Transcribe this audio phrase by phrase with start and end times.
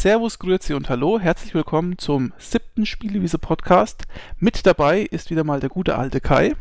[0.00, 4.04] Servus, Grüezi und Hallo, herzlich willkommen zum siebten Spielewiese Podcast.
[4.38, 6.54] Mit dabei ist wieder mal der gute alte Kai.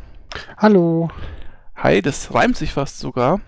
[0.58, 1.12] Hallo.
[1.76, 3.42] Hi, das reimt sich fast sogar.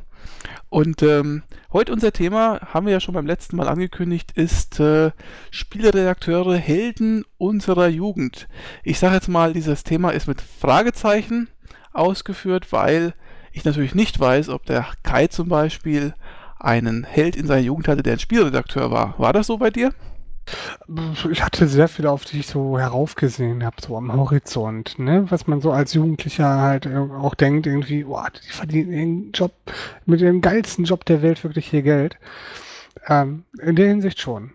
[0.69, 1.41] Und ähm,
[1.73, 5.09] heute unser Thema, haben wir ja schon beim letzten Mal angekündigt, ist äh,
[5.49, 8.47] Spieleredakteure, Helden unserer Jugend.
[8.83, 11.47] Ich sage jetzt mal, dieses Thema ist mit Fragezeichen
[11.93, 13.15] ausgeführt, weil
[13.53, 16.13] ich natürlich nicht weiß, ob der Kai zum Beispiel
[16.59, 19.15] einen Held in seiner Jugend hatte, der ein Spielredakteur war.
[19.17, 19.93] War das so bei dir?
[21.31, 25.25] Ich hatte sehr viel, auf die ich so heraufgesehen habe, so am Horizont, ne?
[25.29, 29.53] Was man so als Jugendlicher halt auch denkt, irgendwie, oh, die verdienen den Job,
[30.05, 32.17] mit dem geilsten Job der Welt wirklich hier Geld.
[33.07, 34.51] Ähm, in der Hinsicht schon.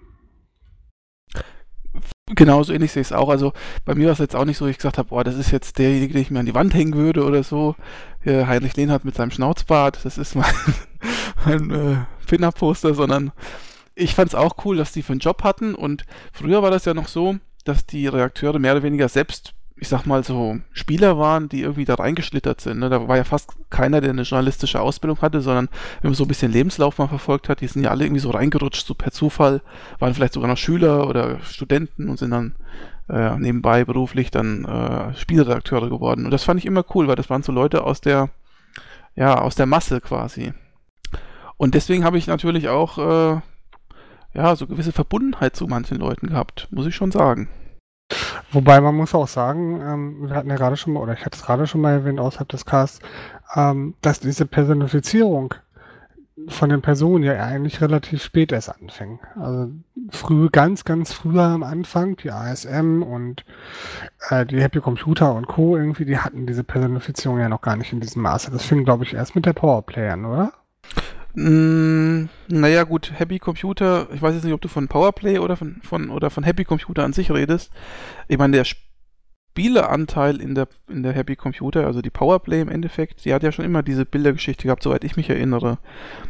[2.26, 3.28] Genauso ähnlich sehe ich es auch.
[3.28, 3.52] Also
[3.84, 5.78] bei mir war es jetzt auch nicht so, ich gesagt habe, boah, das ist jetzt
[5.78, 7.76] derjenige, den ich mir an die Wand hängen würde oder so.
[8.24, 10.50] Heinrich Lehnhardt mit seinem Schnauzbart, das ist mein,
[11.46, 13.32] mein äh, Pin-Up-Poster, sondern
[13.94, 16.84] ich fand es auch cool, dass die für einen Job hatten und früher war das
[16.84, 21.18] ja noch so, dass die Redakteure mehr oder weniger selbst, ich sag mal so, Spieler
[21.18, 22.80] waren, die irgendwie da reingeschlittert sind.
[22.80, 22.90] Ne?
[22.90, 25.68] Da war ja fast keiner, der eine journalistische Ausbildung hatte, sondern
[26.00, 28.30] wenn man so ein bisschen Lebenslauf mal verfolgt hat, die sind ja alle irgendwie so
[28.30, 29.62] reingerutscht, so per Zufall,
[29.98, 32.54] waren vielleicht sogar noch Schüler oder Studenten und sind dann
[33.08, 36.24] äh, nebenbei beruflich dann äh, Spielredakteure geworden.
[36.24, 38.30] Und das fand ich immer cool, weil das waren so Leute aus der,
[39.14, 40.52] ja, aus der Masse quasi.
[41.56, 43.40] Und deswegen habe ich natürlich auch äh,
[44.34, 47.48] ja, so gewisse Verbundenheit zu manchen Leuten gehabt, muss ich schon sagen.
[48.52, 51.36] Wobei man muss auch sagen, ähm, wir hatten ja gerade schon mal, oder ich hatte
[51.36, 53.00] es gerade schon mal erwähnt außerhalb des Casts,
[53.54, 55.54] ähm, dass diese Personifizierung
[56.48, 59.20] von den Personen ja eigentlich relativ spät erst anfing.
[59.36, 59.70] Also
[60.10, 63.44] früh, ganz, ganz früher am Anfang, die ASM und
[64.30, 65.76] äh, die Happy Computer und Co.
[65.76, 68.50] irgendwie, die hatten diese Personifizierung ja noch gar nicht in diesem Maße.
[68.50, 70.52] Das fing, glaube ich, erst mit der Powerplay an, oder?
[71.34, 75.80] Mm, naja, gut, Happy Computer, ich weiß jetzt nicht, ob du von Powerplay oder von,
[75.82, 77.72] von, oder von Happy Computer an sich redest.
[78.28, 83.24] Ich meine, der Spieleanteil in der, in der Happy Computer, also die Powerplay im Endeffekt,
[83.24, 85.78] die hat ja schon immer diese Bildergeschichte gehabt, soweit ich mich erinnere.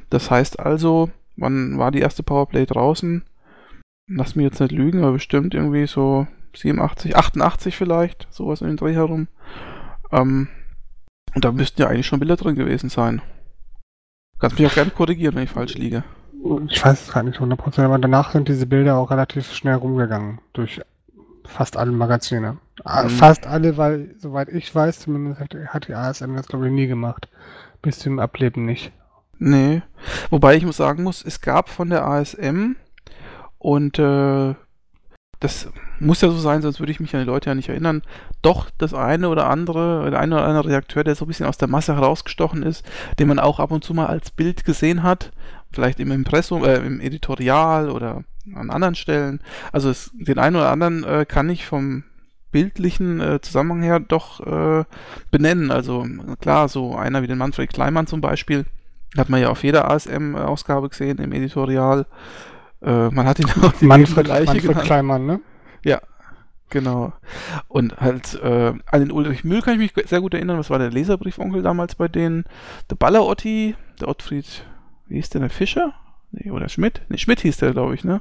[0.09, 3.25] Das heißt also, wann war die erste Powerplay draußen?
[4.09, 8.77] Lass mich jetzt nicht lügen, aber bestimmt irgendwie so 87, 88 vielleicht, sowas in den
[8.79, 9.29] Dreh herum.
[10.13, 10.49] Ähm,
[11.35, 13.21] und da müssten ja eigentlich schon Bilder drin gewesen sein.
[14.39, 16.05] Kannst mich auch gerne korrigieren, wenn ich falsch liege.
[16.69, 20.41] Ich weiß es gar nicht 100%, aber danach sind diese Bilder auch relativ schnell rumgegangen.
[20.53, 20.81] Durch
[21.47, 22.59] fast alle Magazine.
[22.85, 23.09] Mhm.
[23.09, 26.87] Fast alle, weil, soweit ich weiß, zumindest hat, hat die ASM das, glaube ich, nie
[26.87, 27.29] gemacht.
[27.81, 28.93] Bis zum Ableben nicht.
[29.39, 29.83] Nee.
[30.31, 32.77] Wobei ich muss sagen muss, es gab von der ASM
[33.59, 34.55] und äh,
[35.41, 35.69] das
[36.01, 38.03] muss ja so sein, sonst würde ich mich an die Leute ja nicht erinnern,
[38.43, 41.59] doch das eine oder andere, der eine oder andere Reakteur, der so ein bisschen aus
[41.59, 42.85] der Masse herausgestochen ist,
[43.19, 45.33] den man auch ab und zu mal als Bild gesehen hat,
[45.73, 49.41] vielleicht im Impressum, äh, im Editorial oder an anderen Stellen.
[49.73, 52.05] Also es, den einen oder anderen äh, kann ich vom
[52.53, 54.85] bildlichen äh, Zusammenhang her doch äh,
[55.31, 55.71] benennen.
[55.71, 56.07] Also
[56.41, 58.65] klar, so einer wie den Manfred Kleimann zum Beispiel,
[59.17, 62.07] hat man ja auf jeder ASM-Ausgabe gesehen im Editorial.
[62.83, 65.41] Äh, man hat ihn auch die Manfred, Manfred Kleimann, ne?
[65.85, 66.01] Ja,
[66.71, 67.13] genau.
[67.69, 70.59] Und halt äh, an den Ulrich Mühl kann ich mich sehr gut erinnern.
[70.59, 72.45] Was war der Leserbriefonkel damals bei denen?
[72.91, 74.65] Der Baller Otti, der Ottfried,
[75.07, 75.95] wie hieß der, der Fischer?
[76.33, 77.03] Nee, oder Schmidt?
[77.09, 78.21] Nee, Schmidt hieß der, glaube ich, ne?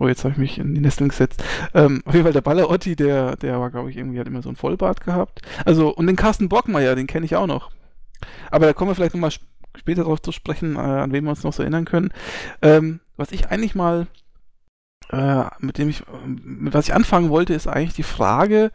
[0.00, 1.44] Oh, jetzt habe ich mich in die Nesseln gesetzt.
[1.72, 4.42] Ähm, auf jeden Fall der Baller Otti, der, der war, glaube ich, irgendwie hat immer
[4.42, 5.42] so ein Vollbart gehabt.
[5.64, 7.70] Also, und den Carsten Bockmeier, den kenne ich auch noch.
[8.50, 9.32] Aber da kommen wir vielleicht nochmal
[9.76, 12.10] später darauf zu sprechen, äh, an wen wir uns noch so erinnern können.
[12.60, 14.08] Ähm, was ich eigentlich mal,
[15.10, 18.70] äh, mit dem ich, mit was ich anfangen wollte, ist eigentlich die Frage,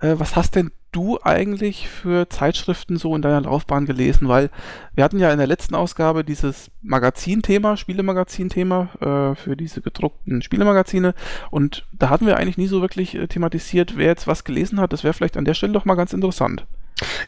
[0.00, 4.28] äh, was hast denn du eigentlich für Zeitschriften so in deiner Laufbahn gelesen?
[4.28, 4.50] Weil
[4.94, 11.14] wir hatten ja in der letzten Ausgabe dieses Magazinthema, Spielemagazinthema äh, für diese gedruckten Spielemagazine
[11.50, 14.92] und da hatten wir eigentlich nie so wirklich äh, thematisiert, wer jetzt was gelesen hat.
[14.92, 16.66] Das wäre vielleicht an der Stelle doch mal ganz interessant.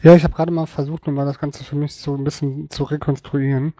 [0.01, 2.85] Ja, ich habe gerade mal versucht, nochmal das Ganze für mich so ein bisschen zu
[2.85, 3.73] rekonstruieren.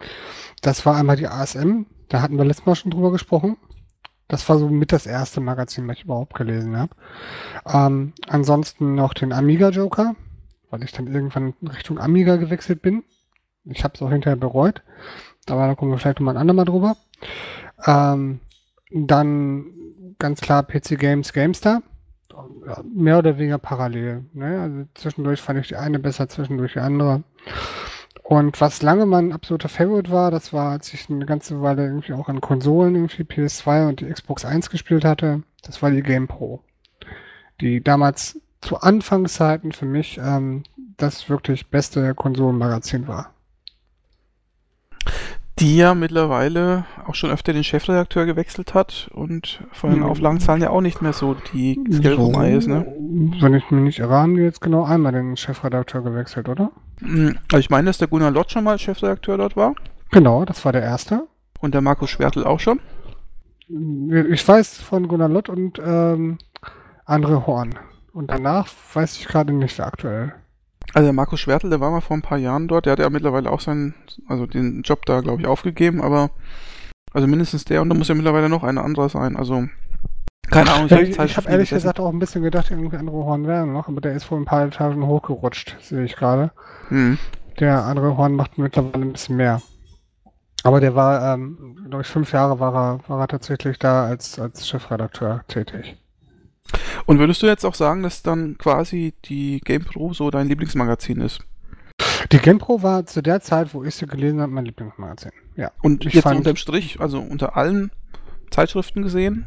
[0.60, 3.56] Das war einmal die ASM, da hatten wir letztes Mal schon drüber gesprochen.
[4.28, 6.94] Das war so mit das erste Magazin, was ich überhaupt gelesen habe.
[7.66, 10.14] Ähm, ansonsten noch den Amiga Joker,
[10.70, 13.04] weil ich dann irgendwann Richtung Amiga gewechselt bin.
[13.64, 14.82] Ich habe es auch hinterher bereut.
[15.48, 16.96] Aber da kommen wir vielleicht nochmal ein andermal drüber.
[17.86, 18.40] Ähm,
[18.90, 19.66] dann
[20.18, 21.82] ganz klar PC Games GameStar.
[22.84, 24.26] Mehr oder weniger parallel.
[24.32, 24.60] Ne?
[24.60, 27.24] Also zwischendurch fand ich die eine besser, zwischendurch die andere.
[28.30, 32.12] Und was lange mein absoluter Favorite war, das war, als ich eine ganze Weile irgendwie
[32.12, 36.28] auch an Konsolen, irgendwie PS2 und die Xbox 1 gespielt hatte, das war die Game
[36.28, 36.60] Pro.
[37.62, 40.64] Die damals zu Anfangszeiten für mich ähm,
[40.98, 43.30] das wirklich beste Konsolenmagazin war.
[45.58, 50.04] Die ja mittlerweile auch schon öfter den Chefredakteur gewechselt hat und von den Mhm.
[50.04, 52.84] Auflagenzahlen ja auch nicht mehr so die das Gelbe vom Ei ist, ne?
[53.40, 56.70] Wenn ich mich nicht irre, haben die jetzt genau einmal den Chefredakteur gewechselt, oder?
[57.02, 59.74] Also ich meine, dass der Gunnar Lott schon mal Chefredakteur dort war
[60.10, 61.26] Genau, das war der erste.
[61.60, 62.80] und der Markus Schwertl auch schon.
[64.30, 66.38] Ich weiß von Gunnar Lott und ähm,
[67.06, 67.74] André Horn.
[68.12, 70.34] Und danach weiß ich gerade nicht, aktuell.
[70.94, 73.10] Also der Markus Schwertl, der war mal vor ein paar Jahren dort, der hat ja
[73.10, 73.94] mittlerweile auch seinen,
[74.26, 76.30] also den Job da, glaube ich, aufgegeben, aber
[77.12, 79.36] also mindestens der und da muss ja mittlerweile noch einer anderer sein.
[79.36, 79.68] Also
[80.50, 83.46] keine Ahnung, ich Zeit ich habe ehrlich gesagt auch ein bisschen gedacht, irgendwie André Horn
[83.46, 86.50] wäre noch, aber der ist wohl ein paar Etagen hochgerutscht, sehe ich gerade.
[86.88, 87.18] Hm.
[87.60, 89.60] Der andere Horn macht mittlerweile ein bisschen mehr.
[90.64, 94.38] Aber der war, ähm, glaube ich, fünf Jahre war er, war er tatsächlich da als,
[94.38, 95.96] als Chefredakteur tätig.
[97.06, 101.40] Und würdest du jetzt auch sagen, dass dann quasi die GamePro so dein Lieblingsmagazin ist?
[102.32, 105.32] Die GamePro war zu der Zeit, wo ich sie gelesen habe, mein Lieblingsmagazin.
[105.56, 105.70] Ja.
[105.82, 107.90] Und Ich jetzt fand- unterm Strich, also unter allen
[108.50, 109.46] Zeitschriften gesehen?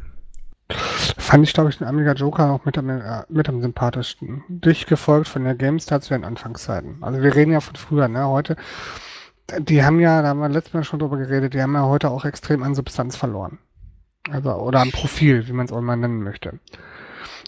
[1.17, 4.43] Fand ich, glaube ich, den Amiga Joker auch mit am, äh, mit am sympathischsten.
[4.47, 6.97] Dich gefolgt von der GameStar zu den Anfangszeiten.
[7.01, 8.27] Also wir reden ja von früher, ne?
[8.27, 8.55] Heute,
[9.59, 12.09] die haben ja, da haben wir letztes Mal schon drüber geredet, die haben ja heute
[12.09, 13.57] auch extrem an Substanz verloren.
[14.29, 16.59] Also, oder an Profil, wie man es auch mal nennen möchte.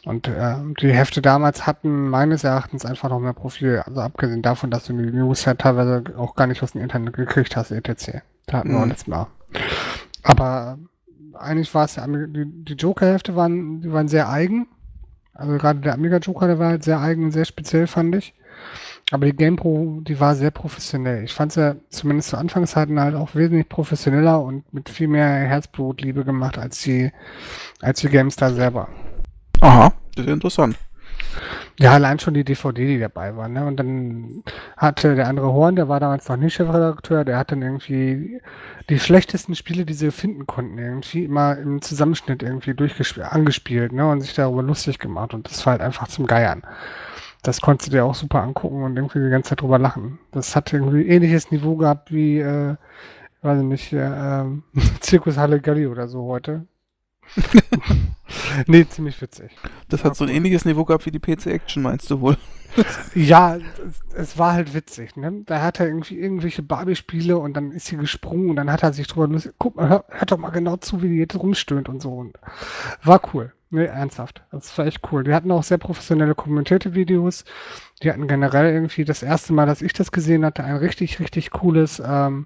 [0.05, 3.81] Und äh, die Hefte damals hatten meines Erachtens einfach noch mehr Profil.
[3.85, 7.13] Also abgesehen davon, dass du die News ja teilweise auch gar nicht aus dem Internet
[7.13, 8.19] gekriegt hast, etc.
[8.47, 8.89] Da hatten wir auch Mhm.
[8.89, 9.27] letztes Mal.
[10.23, 10.77] Aber
[11.35, 14.67] eigentlich war es die, die Joker-Hefte waren, die waren sehr eigen.
[15.33, 18.33] Also gerade der Amiga Joker, der war halt sehr eigen und sehr speziell, fand ich.
[19.11, 21.23] Aber die GamePro, die war sehr professionell.
[21.23, 25.27] Ich fand sie ja zumindest zu Anfangszeiten halt auch wesentlich professioneller und mit viel mehr
[25.27, 27.11] Herzblutliebe gemacht als die,
[27.81, 28.87] als die GameStar selber.
[29.59, 30.77] Aha, das ist interessant.
[31.79, 33.65] Ja, allein schon die DVD, die dabei war, ne?
[33.65, 34.43] Und dann
[34.77, 38.39] hatte der andere Horn, der war damals noch nicht Chefredakteur, der hat dann irgendwie
[38.89, 42.75] die schlechtesten Spiele, die sie finden konnten, irgendwie immer im Zusammenschnitt irgendwie
[43.21, 44.07] angespielt, ne?
[44.07, 45.33] Und sich darüber lustig gemacht.
[45.33, 46.63] Und das war halt einfach zum Geiern.
[47.43, 50.19] Das konntest du dir auch super angucken und irgendwie die ganze Zeit drüber lachen.
[50.31, 52.75] Das hat irgendwie ähnliches Niveau gehabt wie, äh,
[53.41, 53.99] weiß ich nicht, äh,
[54.41, 54.63] ähm,
[55.01, 56.65] Zirkus Halle Galli oder so heute.
[58.67, 59.51] nee, ziemlich witzig.
[59.89, 62.37] Das hat so ein ähnliches Niveau gehabt wie die PC Action, meinst du wohl?
[63.13, 65.43] Ja, es, es war halt witzig, ne?
[65.45, 68.93] Da hat er irgendwie irgendwelche Barbie-Spiele und dann ist sie gesprungen und dann hat er
[68.93, 69.53] sich drüber lustig.
[69.59, 72.11] Guck mal, hör, hört doch mal genau zu, wie die jetzt rumstöhnt und so.
[72.11, 72.35] Und
[73.03, 73.53] war cool.
[73.69, 74.43] Ne, ernsthaft.
[74.51, 75.23] Das war echt cool.
[75.23, 77.43] Die hatten auch sehr professionelle kommentierte Videos.
[78.01, 81.49] Die hatten generell irgendwie das erste Mal, dass ich das gesehen hatte, ein richtig, richtig
[81.51, 82.45] cooles ähm,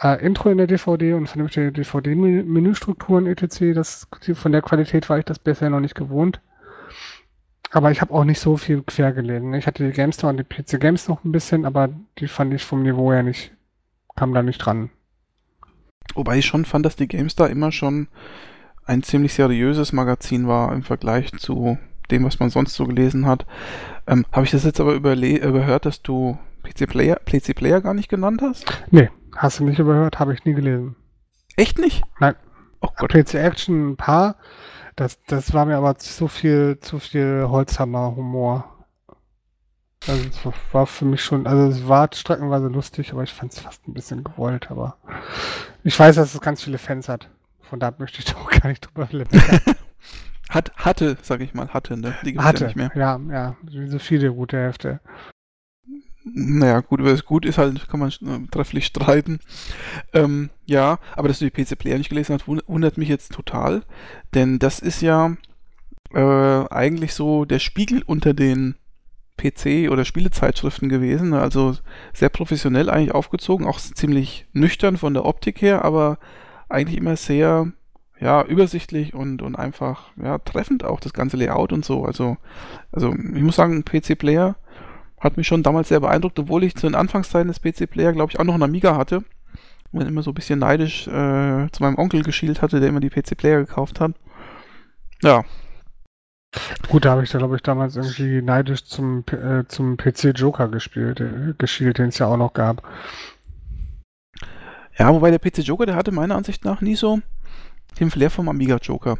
[0.00, 3.74] äh, Intro in der DVD und vernünftige DVD-Menüstrukturen etc.
[3.74, 6.40] Das, von der Qualität war ich das bisher noch nicht gewohnt.
[7.70, 9.52] Aber ich habe auch nicht so viel quer gelesen.
[9.54, 11.88] Ich hatte die GameStar und die PC Games noch ein bisschen, aber
[12.18, 13.52] die fand ich vom Niveau her nicht,
[14.14, 14.90] kam da nicht dran.
[16.14, 18.08] Wobei ich schon fand, dass die GameStar immer schon
[18.84, 21.76] ein ziemlich seriöses Magazin war im Vergleich zu
[22.10, 23.44] dem, was man sonst so gelesen hat.
[24.06, 27.94] Ähm, Habe ich das jetzt aber überle überhört, dass du PC Player, PC Player gar
[27.94, 28.64] nicht genannt hast?
[28.92, 30.96] Nee, hast du nicht überhört, habe ich nie gelesen.
[31.56, 32.02] Echt nicht?
[32.20, 32.34] Nein.
[32.80, 33.12] Oh Gott.
[33.12, 34.36] PC Action ein paar,
[34.96, 38.72] das, das war mir aber zu viel, zu viel Holzhammer-Humor.
[40.06, 40.38] Also es
[40.72, 43.94] war für mich schon, also es war streckenweise lustig, aber ich fand es fast ein
[43.94, 44.96] bisschen gewollt, aber
[45.82, 47.28] ich weiß, dass es ganz viele Fans hat.
[47.62, 49.60] Von da möchte ich doch gar nicht drüber meckern.
[50.48, 52.14] Hat, hatte, sag ich mal, hatte, ne?
[52.24, 52.92] Die gibt's Hatte, ja nicht mehr.
[52.94, 55.00] ja, ja, wie so viele gute Hefte.
[56.28, 59.38] Naja, gut, wer es gut ist, halt, kann man äh, trefflich streiten.
[60.12, 63.32] Ähm, ja, aber dass du die PC Player nicht gelesen hast, wund- wundert mich jetzt
[63.32, 63.82] total.
[64.34, 65.36] Denn das ist ja
[66.14, 68.76] äh, eigentlich so der Spiegel unter den
[69.38, 71.34] PC- oder Spielezeitschriften gewesen.
[71.34, 71.76] Also
[72.12, 76.18] sehr professionell eigentlich aufgezogen, auch ziemlich nüchtern von der Optik her, aber
[76.68, 77.72] eigentlich immer sehr
[78.20, 82.04] ja, übersichtlich und, und einfach ja, treffend auch das ganze Layout und so.
[82.04, 82.36] Also,
[82.92, 84.56] also ich muss sagen, PC Player
[85.20, 88.32] hat mich schon damals sehr beeindruckt, obwohl ich zu den Anfangszeiten des PC Player, glaube
[88.32, 89.24] ich, auch noch einen Amiga hatte.
[89.92, 93.00] Und dann immer so ein bisschen neidisch äh, zu meinem Onkel geschielt hatte, der immer
[93.00, 94.12] die PC Player gekauft hat.
[95.22, 95.44] Ja,
[96.88, 100.68] Gut, da habe ich da, glaube ich, damals irgendwie neidisch zum, äh, zum PC Joker
[100.68, 102.82] gespielt, äh, geschielt, den es ja auch noch gab.
[104.98, 107.20] Ja, wobei der PC Joker, der hatte meiner Ansicht nach nie so
[108.00, 109.18] den Flair vom Amiga Joker.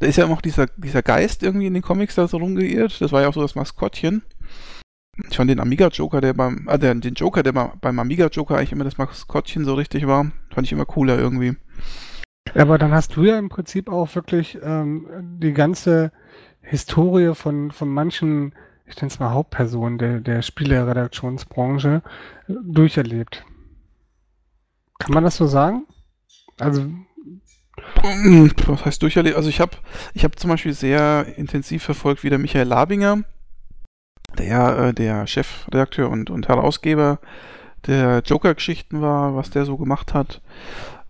[0.00, 3.00] Da ist ja immer noch dieser, dieser Geist irgendwie in den Comics da so rumgeirrt.
[3.00, 4.22] Das war ja auch so das Maskottchen.
[5.28, 8.56] Ich fand den Amiga Joker, der beim, äh, der, den Joker, der beim Amiga Joker
[8.56, 11.56] eigentlich immer das Maskottchen so richtig war, fand ich immer cooler irgendwie.
[12.54, 16.12] Ja, aber dann hast du ja im Prinzip auch wirklich ähm, die ganze
[16.60, 18.54] Historie von, von manchen,
[18.86, 22.02] ich nenne es mal Hauptpersonen der, der Spieleredaktionsbranche
[22.46, 23.44] durcherlebt.
[24.98, 25.86] Kann man das so sagen?
[26.58, 26.82] Also.
[26.82, 29.36] Hm, was heißt durcherlebt?
[29.36, 29.76] Also ich habe
[30.14, 33.22] ich hab zum Beispiel sehr intensiv verfolgt, wie der Michael Labinger,
[34.38, 37.18] der, äh, der Chefredakteur und, und Herausgeber
[37.86, 40.40] der Joker-Geschichten war, was der so gemacht hat.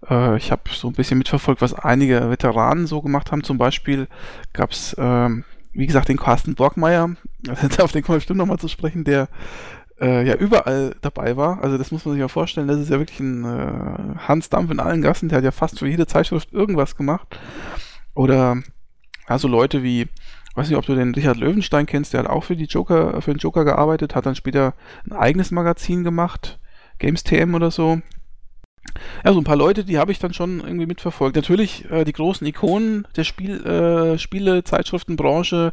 [0.08, 3.44] Äh, ich habe so ein bisschen mitverfolgt, was einige Veteranen so gemacht haben.
[3.44, 4.06] Zum Beispiel
[4.52, 7.16] gab es, ähm, wie gesagt, den Carsten Borgmeier,
[7.78, 9.28] auf den kommen wir bestimmt nochmal zu sprechen, der
[10.00, 11.62] äh, ja überall dabei war.
[11.62, 14.80] Also das muss man sich ja vorstellen, das ist ja wirklich ein Hans Dampf in
[14.80, 17.38] allen Gassen, der hat ja fast für jede Zeitschrift irgendwas gemacht.
[18.14, 18.62] Oder
[19.26, 20.08] also Leute wie,
[20.58, 23.32] weiß nicht, ob du den Richard Löwenstein kennst, der hat auch für die Joker, für
[23.32, 24.74] den Joker gearbeitet, hat dann später
[25.08, 26.58] ein eigenes Magazin gemacht,
[26.98, 28.02] Games TM oder so.
[29.24, 31.36] Ja, so ein paar Leute, die habe ich dann schon irgendwie mitverfolgt.
[31.36, 35.72] Natürlich äh, die großen Ikonen der Spiel, äh, Spiele, Zeitschriftenbranche,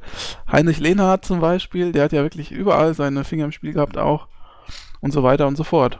[0.51, 4.27] Heinrich Lehnhardt zum Beispiel, der hat ja wirklich überall seine Finger im Spiel gehabt auch
[5.01, 5.99] und so weiter und so fort.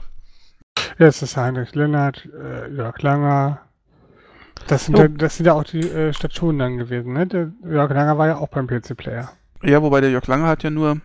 [0.98, 3.65] Ja, es ist Heinrich Lehnhardt, äh, Jörg Langer.
[4.66, 7.26] Das sind, ja, das sind ja auch die äh, Stationen dann gewesen, ne?
[7.26, 9.30] Der Jörg Langer war ja auch beim PC Player.
[9.62, 11.00] Ja, wobei der Jörg Langer hat ja nur,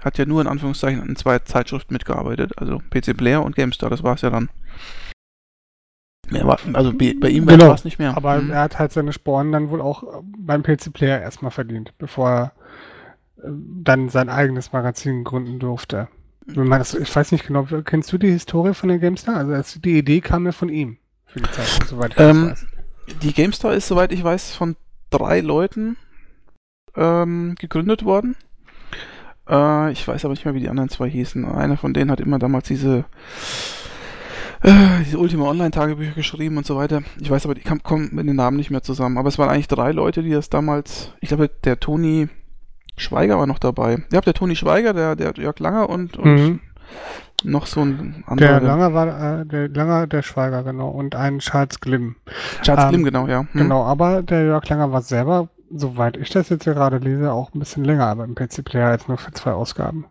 [0.00, 4.02] hat ja nur in Anführungszeichen in zwei Zeitschriften mitgearbeitet, also PC Player und GameStar, das
[4.02, 4.50] war es ja dann.
[6.28, 8.16] War, also bei ihm genau, war es nicht mehr.
[8.16, 8.50] Aber mhm.
[8.50, 12.52] er hat halt seine Sporen dann wohl auch beim PC Player erstmal verdient, bevor er
[13.38, 16.08] äh, dann sein eigenes Magazin gründen durfte.
[16.46, 19.36] Das, ich weiß nicht genau, kennst du die Historie von der GameStar?
[19.48, 22.66] Also die Idee kam ja von ihm für die Zeit, soweit ich ähm, weiß.
[23.22, 24.76] Die GameStar ist, soweit ich weiß, von
[25.10, 25.96] drei Leuten
[26.96, 28.36] ähm, gegründet worden.
[29.48, 31.44] Äh, ich weiß aber nicht mehr, wie die anderen zwei hießen.
[31.44, 33.04] Einer von denen hat immer damals diese
[34.62, 37.02] äh, diese Ultima Online-Tagebücher geschrieben und so weiter.
[37.20, 39.18] Ich weiß aber, ich komme mit den Namen nicht mehr zusammen.
[39.18, 42.28] Aber es waren eigentlich drei Leute, die das damals, ich glaube, der Toni
[42.96, 44.04] Schweiger war noch dabei.
[44.10, 46.60] Ja, der Toni Schweiger, der, der Jörg Langer und, und mhm.
[47.44, 48.60] Noch so ein anderer.
[48.60, 50.88] Der Langer war, äh, der Langer, der Schweiger, genau.
[50.88, 52.16] Und ein Charles Glimm.
[52.62, 53.40] Charles ähm, Glimm, genau, ja.
[53.40, 53.48] Hm.
[53.52, 57.52] Genau, aber der Jörg Langer war selber, soweit ich das jetzt hier gerade lese, auch
[57.54, 60.06] ein bisschen länger aber im PC-Player als nur für zwei Ausgaben.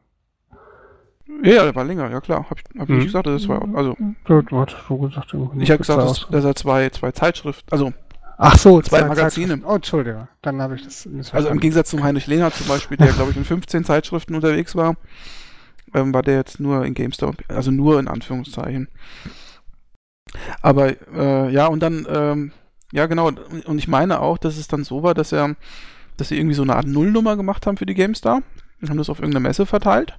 [1.44, 2.46] Ja, der war länger, ja klar.
[2.50, 3.98] Hab ich, hab ich nicht gesagt, dass es zwei, also.
[4.26, 7.94] Du, du hattest so gesagt, ich habe gesagt, dass, dass, er zwei, zwei Zeitschriften, also.
[8.38, 9.62] Ach so, zwei, zwei Magazine.
[9.66, 13.08] Oh, Entschuldige, dann habe ich das Also im Gegensatz zum Heinrich Lehnhardt zum Beispiel, der,
[13.14, 14.96] glaube ich, in 15 Zeitschriften unterwegs war,
[15.96, 18.88] ähm, war der jetzt nur in GameStar, also nur in Anführungszeichen.
[20.62, 22.52] Aber, äh, ja, und dann, ähm,
[22.92, 25.56] ja, genau, und ich meine auch, dass es dann so war, dass er,
[26.18, 28.42] dass sie irgendwie so eine Art Nullnummer gemacht haben für die GameStar
[28.82, 30.18] und haben das auf irgendeiner Messe verteilt.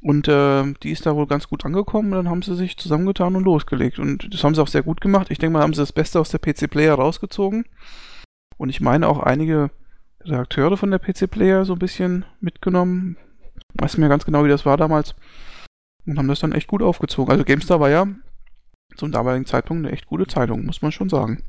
[0.00, 2.12] Und äh, die ist da wohl ganz gut angekommen.
[2.12, 3.98] Und dann haben sie sich zusammengetan und losgelegt.
[3.98, 5.28] Und das haben sie auch sehr gut gemacht.
[5.30, 7.64] Ich denke mal, haben sie das Beste aus der PC Player rausgezogen.
[8.56, 9.70] Und ich meine auch einige
[10.20, 13.16] Redakteure von der PC Player so ein bisschen mitgenommen.
[13.78, 15.14] Weiß mehr ganz genau, wie das war damals.
[16.06, 17.32] Und haben das dann echt gut aufgezogen.
[17.32, 18.06] Also GameStar war ja
[18.96, 21.42] zum damaligen Zeitpunkt eine echt gute Zeitung, muss man schon sagen.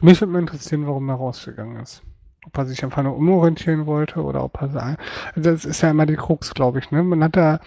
[0.00, 2.02] Mich würde mal interessieren, warum er rausgegangen ist
[2.44, 4.96] ob er sich einfach nur umorientieren wollte oder ob er also
[5.36, 6.90] das ist ja immer die Krux, glaube ich.
[6.90, 7.02] Ne?
[7.02, 7.60] Man hat da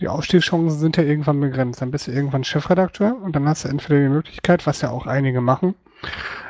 [0.00, 1.80] die Aufstiegschancen sind ja irgendwann begrenzt.
[1.80, 5.06] Dann bist du irgendwann Chefredakteur und dann hast du entweder die Möglichkeit, was ja auch
[5.06, 5.74] einige machen,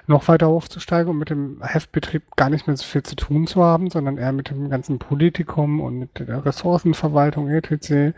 [0.06, 3.62] noch weiter hochzusteigen und mit dem Heftbetrieb gar nicht mehr so viel zu tun zu
[3.62, 8.14] haben, sondern eher mit dem ganzen Politikum und mit der Ressourcenverwaltung etc.,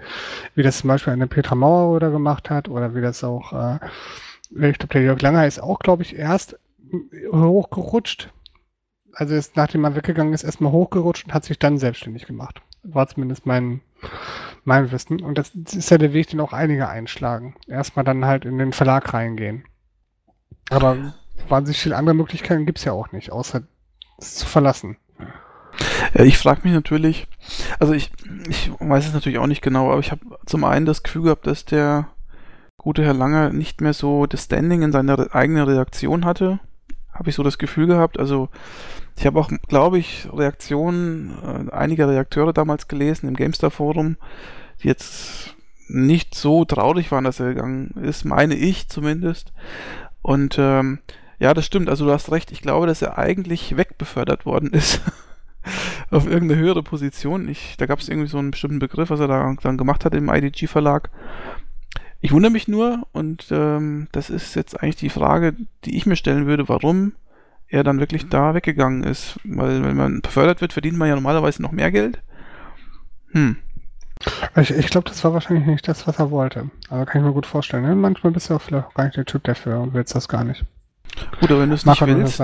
[0.55, 3.79] wie das zum Beispiel eine Petra Mauer oder gemacht hat oder wie das auch, äh,
[4.51, 6.59] ich glaube, der Jörg Langer ist auch, glaube ich, erst
[7.33, 8.31] hochgerutscht
[9.19, 12.63] also ist, nachdem er weggegangen ist, erstmal hochgerutscht und hat sich dann selbstständig gemacht.
[12.85, 13.81] War zumindest mein,
[14.65, 15.21] mein Wissen.
[15.21, 17.57] Und das ist ja der Weg, den auch einige einschlagen.
[17.67, 19.65] Erstmal dann halt in den Verlag reingehen.
[20.71, 21.15] Aber
[21.49, 23.63] wahnsinnig viele andere Möglichkeiten gibt es ja auch nicht, außer
[24.19, 24.97] es zu verlassen.
[26.15, 27.27] Ja, ich frage mich natürlich,
[27.79, 28.11] also ich,
[28.49, 31.47] ich weiß es natürlich auch nicht genau, aber ich habe zum einen das Gefühl gehabt,
[31.47, 32.09] dass der
[32.77, 36.61] gute Herr Langer nicht mehr so das Standing in seiner eigenen Redaktion hatte.
[37.13, 38.19] Habe ich so das Gefühl gehabt.
[38.19, 38.49] Also
[39.17, 44.17] ich habe auch, glaube ich, Reaktionen äh, einiger Redakteure damals gelesen im GameStar-Forum,
[44.83, 45.57] die jetzt
[45.89, 49.53] nicht so traurig waren, dass er gegangen ist, meine ich zumindest.
[50.23, 51.01] Und ähm,
[51.39, 51.89] ja, das stimmt.
[51.89, 52.51] Also du hast recht.
[52.53, 55.01] Ich glaube, dass er eigentlich wegbefördert worden ist
[56.11, 57.49] auf irgendeine höhere Position.
[57.49, 60.15] Ich, da gab es irgendwie so einen bestimmten Begriff, was er da dann gemacht hat
[60.15, 61.11] im IDG-Verlag.
[62.21, 65.55] Ich wundere mich nur, und ähm, das ist jetzt eigentlich die Frage,
[65.85, 67.13] die ich mir stellen würde, warum
[67.69, 69.39] er dann wirklich da weggegangen ist.
[69.45, 72.21] Weil wenn man befördert wird, verdient man ja normalerweise noch mehr Geld.
[73.31, 73.57] Hm.
[74.57, 76.71] Ich, ich glaube, das war wahrscheinlich nicht das, was er wollte.
[76.89, 77.85] Also kann ich mir gut vorstellen.
[77.85, 77.95] Ne?
[77.95, 80.43] Manchmal bist du auch vielleicht auch gar nicht der Typ dafür und willst das gar
[80.43, 80.65] nicht.
[81.41, 82.41] Gut, aber wenn du es nicht willst,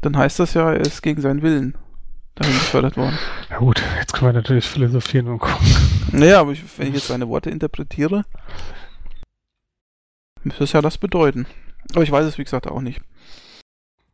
[0.00, 1.74] dann heißt das ja, er ist gegen seinen Willen
[2.34, 3.18] dahin befördert worden.
[3.50, 5.66] Ja gut, jetzt können wir natürlich philosophieren und gucken.
[6.12, 8.24] Naja, aber ich, wenn ich jetzt seine Worte interpretiere,
[10.42, 11.46] müsste es ja das bedeuten.
[11.92, 13.00] Aber ich weiß es, wie gesagt, auch nicht.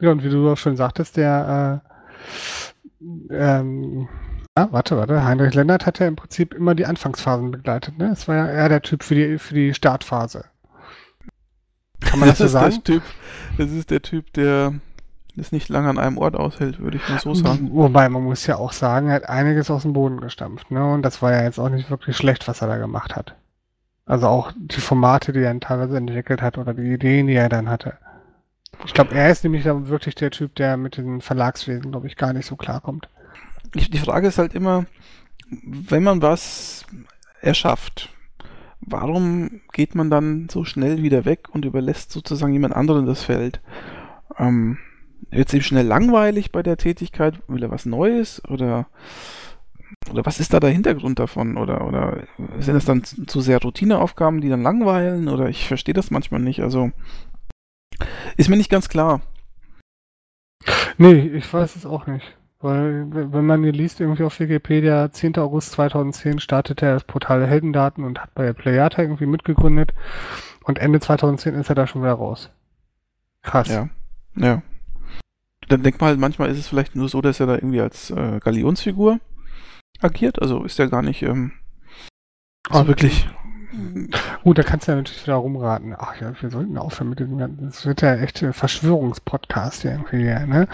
[0.01, 1.83] Ja, und wie du auch schon sagtest, der,
[3.03, 4.09] äh, ähm,
[4.57, 8.11] ja, warte, warte, Heinrich Lennart hat ja im Prinzip immer die Anfangsphasen begleitet, ne?
[8.13, 10.45] Es war ja eher der Typ für die, für die Startphase.
[12.01, 12.75] Kann man das, das so sagen?
[12.75, 13.03] Das, typ,
[13.59, 14.75] das ist der Typ, der
[15.37, 17.71] es nicht lange an einem Ort aushält, würde ich mal so sagen.
[17.73, 20.85] Wobei, man muss ja auch sagen, er hat einiges aus dem Boden gestampft, ne?
[20.93, 23.35] Und das war ja jetzt auch nicht wirklich schlecht, was er da gemacht hat.
[24.07, 27.49] Also auch die Formate, die er dann teilweise entwickelt hat oder die Ideen, die er
[27.49, 27.95] dann hatte.
[28.85, 32.17] Ich glaube, er ist nämlich dann wirklich der Typ, der mit dem Verlagswesen, glaube ich,
[32.17, 33.09] gar nicht so klarkommt.
[33.75, 34.87] Die Frage ist halt immer,
[35.51, 36.85] wenn man was
[37.41, 38.09] erschafft,
[38.81, 43.61] warum geht man dann so schnell wieder weg und überlässt sozusagen jemand anderen das Feld?
[44.39, 44.79] Ähm,
[45.31, 47.41] wird es ihm schnell langweilig bei der Tätigkeit?
[47.49, 48.43] Will er was Neues?
[48.49, 48.89] Oder,
[50.11, 51.57] oder was ist da der Hintergrund davon?
[51.57, 52.25] Oder, oder
[52.59, 55.29] sind es dann zu sehr Routineaufgaben, die dann langweilen?
[55.29, 56.63] Oder ich verstehe das manchmal nicht.
[56.63, 56.91] Also
[58.37, 59.21] ist mir nicht ganz klar.
[60.99, 62.37] Nee, ich weiß es auch nicht.
[62.63, 65.39] Weil, wenn man hier liest, irgendwie auf Wikipedia, 10.
[65.39, 69.95] August 2010 startete er das Portal Heldendaten und hat bei der Playata irgendwie mitgegründet.
[70.65, 72.51] Und Ende 2010 ist er da schon wieder raus.
[73.43, 73.69] Krass.
[73.69, 73.89] Ja.
[74.37, 74.63] Ja.
[75.69, 78.41] Dann denk mal, manchmal ist es vielleicht nur so, dass er da irgendwie als äh,
[78.41, 79.21] Galionsfigur
[80.01, 80.43] agiert.
[80.43, 81.53] Also ist er gar nicht ähm,
[82.71, 82.89] so okay.
[82.89, 83.29] wirklich
[84.43, 85.95] Gut, da kannst du ja natürlich wieder rumraten.
[85.99, 87.67] Ach ja, wir sollten aufhören mit dem ganzen.
[87.67, 90.67] Das wird ja echt ein Verschwörungspodcast irgendwie, ne?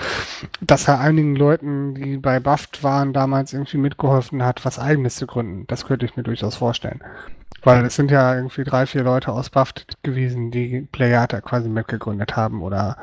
[0.61, 5.26] Dass er einigen Leuten, die bei Buffed waren, damals irgendwie mitgeholfen hat, was Eigenes zu
[5.26, 5.66] gründen.
[5.66, 7.00] Das könnte ich mir durchaus vorstellen.
[7.64, 12.37] Weil es sind ja irgendwie drei, vier Leute aus Buffed gewesen, die Playata quasi mitgegründet
[12.37, 12.96] haben oder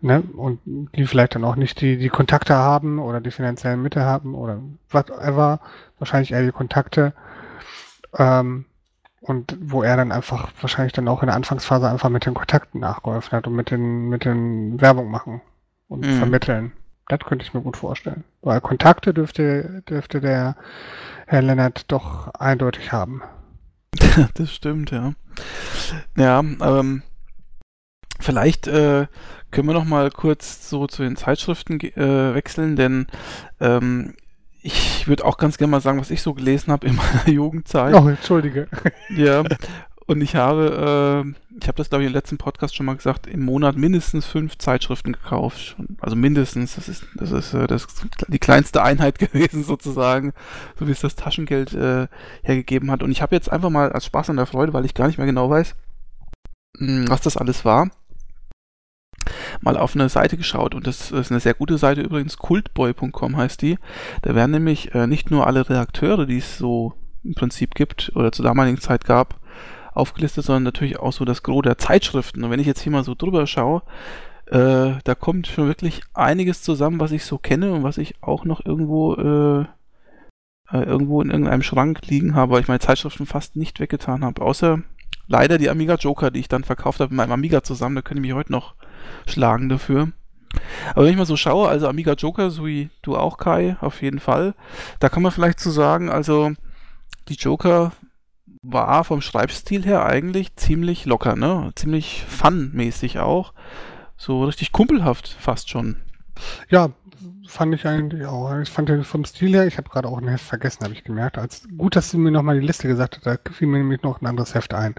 [0.00, 4.04] ne, und die vielleicht dann auch nicht die, die Kontakte haben oder die finanziellen Mittel
[4.04, 5.58] haben oder whatever,
[5.98, 7.12] wahrscheinlich eher die Kontakte.
[8.16, 8.66] Ähm,
[9.20, 12.80] und wo er dann einfach wahrscheinlich dann auch in der Anfangsphase einfach mit den Kontakten
[12.80, 15.42] nachgeholfen hat und mit den, mit den Werbung machen
[15.88, 16.18] und mhm.
[16.18, 16.72] vermitteln.
[17.08, 18.24] Das könnte ich mir gut vorstellen.
[18.40, 20.56] Weil Kontakte dürfte, dürfte der
[21.26, 23.22] Herr Lennart doch eindeutig haben.
[24.34, 25.12] das stimmt, ja.
[26.16, 27.02] Ja, ähm,
[28.20, 29.06] vielleicht äh,
[29.50, 33.08] können wir noch mal kurz so zu den Zeitschriften äh, wechseln, denn
[33.60, 34.14] ähm,
[34.62, 37.94] ich würde auch ganz gerne mal sagen, was ich so gelesen habe in meiner Jugendzeit.
[37.94, 38.68] Oh, entschuldige.
[39.10, 39.42] Ja.
[40.06, 43.28] Und ich habe, äh, ich habe das glaube ich im letzten Podcast schon mal gesagt,
[43.28, 45.76] im Monat mindestens fünf Zeitschriften gekauft.
[46.00, 50.32] Also mindestens, das ist, das ist, äh, das ist die kleinste Einheit gewesen sozusagen,
[50.76, 52.08] so wie es das Taschengeld äh,
[52.42, 53.04] hergegeben hat.
[53.04, 55.18] Und ich habe jetzt einfach mal als Spaß an der Freude, weil ich gar nicht
[55.18, 55.76] mehr genau weiß,
[56.78, 57.90] mh, hm, was das alles war,
[59.60, 63.62] mal auf eine Seite geschaut und das ist eine sehr gute Seite übrigens, kultboy.com heißt
[63.62, 63.78] die.
[64.22, 68.32] Da werden nämlich äh, nicht nur alle Redakteure, die es so im Prinzip gibt oder
[68.32, 69.40] zur damaligen Zeit gab,
[69.92, 72.44] aufgelistet, sondern natürlich auch so das Gros der Zeitschriften.
[72.44, 73.82] Und wenn ich jetzt hier mal so drüber schaue,
[74.46, 78.44] äh, da kommt schon wirklich einiges zusammen, was ich so kenne und was ich auch
[78.44, 79.60] noch irgendwo äh,
[80.72, 84.42] äh irgendwo in irgendeinem Schrank liegen habe, weil ich meine Zeitschriften fast nicht weggetan habe.
[84.42, 84.80] Außer
[85.28, 87.94] leider die Amiga Joker, die ich dann verkauft habe mit meinem Amiga zusammen.
[87.94, 88.74] Da könnte ich mich heute noch
[89.26, 90.08] schlagen dafür.
[90.94, 94.02] Aber wenn ich mal so schaue, also Amiga Joker, so wie du auch, Kai, auf
[94.02, 94.54] jeden Fall,
[94.98, 96.52] da kann man vielleicht so sagen, also
[97.28, 97.92] die Joker
[98.62, 101.70] war vom Schreibstil her eigentlich ziemlich locker, ne?
[101.76, 103.54] Ziemlich fun-mäßig auch.
[104.16, 105.96] So richtig kumpelhaft fast schon.
[106.68, 106.90] Ja,
[107.46, 108.58] fand ich eigentlich auch.
[108.58, 111.04] Ich fand den vom Stil her, ich habe gerade auch ein Heft vergessen, habe ich
[111.04, 111.38] gemerkt.
[111.38, 114.20] Als, gut, dass du mir nochmal die Liste gesagt hast, da fiel mir nämlich noch
[114.20, 114.94] ein anderes Heft ein.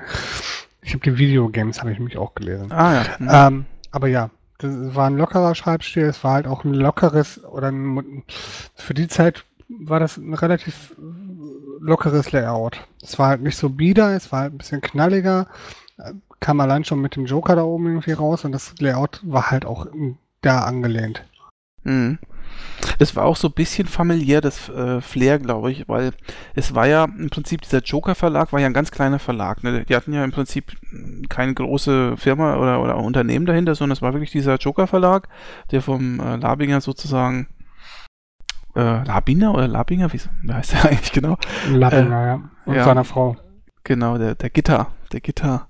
[0.82, 2.72] Ich habe die Videogames, habe ich mich auch gelesen.
[2.72, 3.06] Ah ja.
[3.20, 3.30] Mhm.
[3.32, 7.70] Ähm, aber ja, das war ein lockerer Schreibstil, es war halt auch ein lockeres, oder
[7.72, 8.24] ein,
[8.76, 10.96] für die Zeit war das ein relativ
[11.80, 12.86] lockeres Layout.
[13.02, 15.48] Es war halt nicht so bieder, es war halt ein bisschen knalliger,
[16.40, 19.66] kam allein schon mit dem Joker da oben irgendwie raus und das Layout war halt
[19.66, 19.88] auch
[20.42, 21.24] da angelehnt.
[21.84, 22.20] Mhm.
[23.00, 26.12] Es war auch so ein bisschen familiär, das äh, Flair, glaube ich, weil
[26.56, 29.64] es war ja im Prinzip, dieser Joker-Verlag war ja ein ganz kleiner Verlag.
[29.64, 29.86] Ne?
[29.86, 30.74] Die hatten ja im Prinzip
[31.30, 35.28] keine große Firma oder, oder Unternehmen dahinter, sondern es war wirklich dieser Joker-Verlag,
[35.72, 37.48] der vom äh, Labinger sozusagen
[38.76, 41.38] äh, Labiner oder Labinger, wie, wie heißt der eigentlich genau?
[41.70, 42.42] Labinger, äh, ja.
[42.66, 43.38] Und ja, seiner Frau.
[43.84, 45.68] Genau, der, der Gitter, der Gitter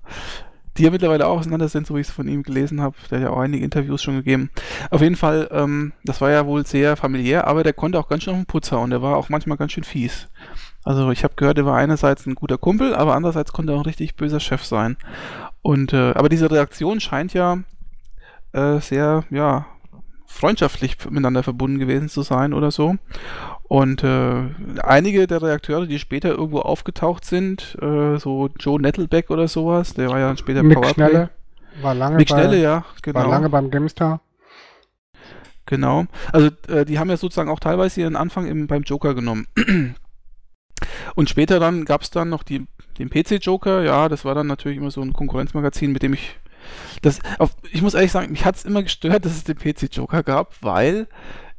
[0.76, 2.96] die ja mittlerweile auch auseinander sind, so wie ich es von ihm gelesen habe.
[3.10, 4.50] Der hat ja auch einige Interviews schon gegeben.
[4.90, 8.22] Auf jeden Fall, ähm, das war ja wohl sehr familiär, aber der konnte auch ganz
[8.22, 8.90] schön auf den Putz hauen.
[8.90, 10.28] Der war auch manchmal ganz schön fies.
[10.84, 13.82] Also ich habe gehört, er war einerseits ein guter Kumpel, aber andererseits konnte er auch
[13.82, 14.96] ein richtig böser Chef sein.
[15.60, 17.58] Und äh, aber diese Reaktion scheint ja
[18.52, 19.66] äh, sehr, ja,
[20.26, 22.96] freundschaftlich miteinander verbunden gewesen zu sein oder so.
[23.72, 24.50] Und äh,
[24.82, 30.10] einige der Redakteure, die später irgendwo aufgetaucht sind, äh, so Joe Nettlebeck oder sowas, der
[30.10, 31.30] war ja dann später Mick Schnelle
[31.80, 33.20] war lange, Mick bei, Schnelle, ja, genau.
[33.20, 34.20] war lange beim GameStar.
[35.64, 36.04] Genau.
[36.34, 39.46] Also äh, die haben ja sozusagen auch teilweise ihren Anfang im, beim Joker genommen.
[41.14, 42.66] Und später dann gab es dann noch die,
[42.98, 46.38] den PC-Joker, ja, das war dann natürlich immer so ein Konkurrenzmagazin, mit dem ich
[47.00, 50.22] das, auf, ich muss ehrlich sagen, mich hat es immer gestört, dass es den PC-Joker
[50.22, 51.08] gab, weil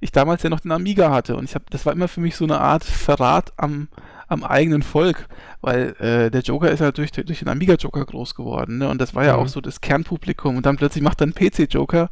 [0.04, 2.36] ich damals ja noch den Amiga hatte und ich habe, das war immer für mich
[2.36, 3.88] so eine Art Verrat am,
[4.28, 5.28] am eigenen Volk,
[5.62, 8.90] weil äh, der Joker ist ja durch, durch den Amiga-Joker groß geworden, ne?
[8.90, 9.44] Und das war ja Mhm.
[9.44, 12.10] auch so das Kernpublikum und dann plötzlich macht er einen PC-Joker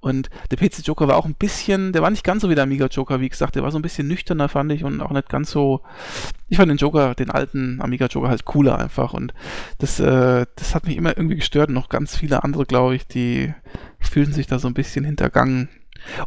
[0.00, 3.20] und der PC-Joker war auch ein bisschen, der war nicht ganz so wie der Amiga-Joker,
[3.20, 5.80] wie gesagt, der war so ein bisschen nüchterner, fand ich, und auch nicht ganz so.
[6.48, 9.12] Ich fand den Joker, den alten Amiga-Joker halt cooler einfach.
[9.12, 9.34] Und
[9.78, 11.68] das, äh, das hat mich immer irgendwie gestört.
[11.68, 13.52] Und noch ganz viele andere, glaube ich, die
[13.98, 15.68] fühlen sich da so ein bisschen hintergangen.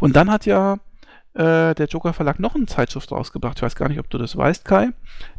[0.02, 0.78] Und dann hat ja
[1.34, 3.58] äh, der Joker Verlag noch eine Zeitschrift rausgebracht.
[3.58, 4.90] Ich weiß gar nicht, ob du das weißt, Kai.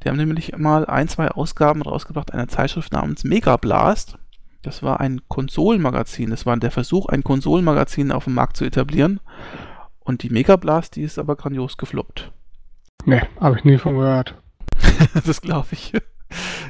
[0.02, 4.18] Die haben nämlich mal ein, zwei Ausgaben rausgebracht einer Zeitschrift namens Mega Blast.
[4.62, 6.30] Das war ein Konsolenmagazin.
[6.30, 9.20] Das war der Versuch, ein Konsolenmagazin auf dem Markt zu etablieren.
[10.00, 12.32] Und die Mega Blast, die ist aber grandios gefloppt.
[13.04, 14.36] Nee, habe ich nie von gehört.
[15.26, 15.92] das glaube ich.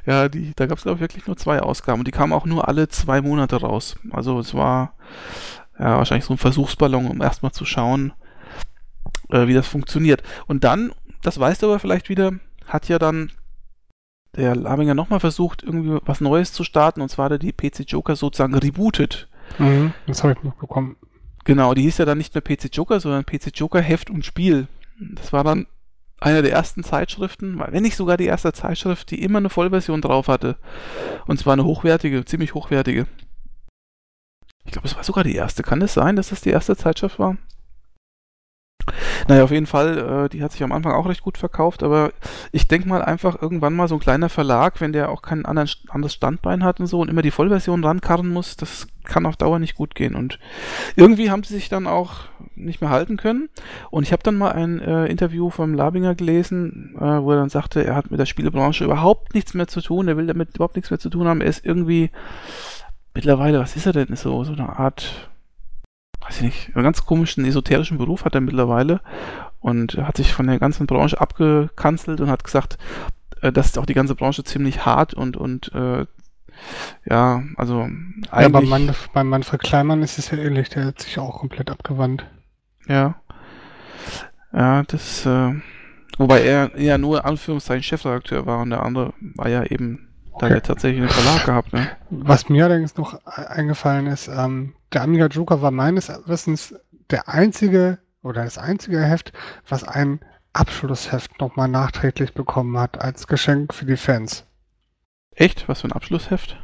[0.06, 2.00] Ja, die, da gab es, glaube ich, wirklich nur zwei Ausgaben.
[2.00, 3.96] Und die kamen auch nur alle zwei Monate raus.
[4.10, 4.94] Also es war
[5.78, 8.12] ja wahrscheinlich so ein Versuchsballon, um erstmal zu schauen,
[9.32, 10.22] äh, wie das funktioniert.
[10.46, 10.92] Und dann,
[11.22, 12.32] das weißt du aber vielleicht wieder,
[12.66, 13.32] hat ja dann
[14.36, 17.00] der Labinger nochmal versucht, irgendwie was Neues zu starten.
[17.00, 19.28] Und zwar hat er die PC Joker sozusagen rebootet.
[19.58, 20.96] Mhm, das habe ich mitbekommen.
[21.44, 24.68] Genau, die hieß ja dann nicht mehr PC Joker, sondern PC Joker Heft und Spiel.
[24.98, 25.66] Das war dann
[26.20, 30.28] einer der ersten Zeitschriften, wenn nicht sogar die erste Zeitschrift, die immer eine Vollversion drauf
[30.28, 30.56] hatte.
[31.26, 33.06] Und zwar eine hochwertige, ziemlich hochwertige.
[34.64, 35.64] Ich glaube, es war sogar die erste.
[35.64, 37.36] Kann es sein, dass das die erste Zeitschrift war?
[39.28, 42.12] Naja, auf jeden Fall, äh, die hat sich am Anfang auch recht gut verkauft, aber
[42.50, 45.70] ich denke mal einfach irgendwann mal so ein kleiner Verlag, wenn der auch kein anderen,
[45.88, 49.58] anderes Standbein hat und so und immer die Vollversion rankarren muss, das kann auf Dauer
[49.58, 50.14] nicht gut gehen.
[50.14, 50.38] Und
[50.96, 52.20] irgendwie haben sie sich dann auch
[52.54, 53.48] nicht mehr halten können.
[53.90, 57.48] Und ich habe dann mal ein äh, Interview vom Labinger gelesen, äh, wo er dann
[57.48, 60.76] sagte, er hat mit der Spielebranche überhaupt nichts mehr zu tun, er will damit überhaupt
[60.76, 61.40] nichts mehr zu tun haben.
[61.40, 62.10] Er ist irgendwie
[63.14, 64.14] mittlerweile, was ist er denn?
[64.16, 65.31] So, so eine Art,
[66.32, 69.00] weiß ich nicht, einen ganz komischen esoterischen Beruf hat er mittlerweile
[69.60, 72.78] und hat sich von der ganzen Branche abgekanzelt und hat gesagt,
[73.42, 76.06] äh, dass ist auch die ganze Branche ziemlich hart und, und äh,
[77.04, 78.30] ja, also eigentlich.
[78.30, 81.70] Ja, bei, Mann, bei Manfred Kleinmann ist es ja ähnlich, der hat sich auch komplett
[81.70, 82.26] abgewandt.
[82.88, 83.16] Ja.
[84.52, 85.54] Ja, das, äh,
[86.18, 90.52] wobei er ja nur Anführungszeichen Chefredakteur war und der andere war ja eben, da hat
[90.52, 91.88] er tatsächlich einen Verlag gehabt, ne?
[92.10, 96.74] Was mir allerdings noch eingefallen ist, ähm, der Amiga Joker war meines Wissens
[97.10, 99.32] der einzige oder das einzige Heft,
[99.68, 100.20] was ein
[100.52, 104.44] Abschlussheft nochmal nachträglich bekommen hat als Geschenk für die Fans.
[105.34, 105.68] Echt?
[105.68, 106.58] Was für ein Abschlussheft?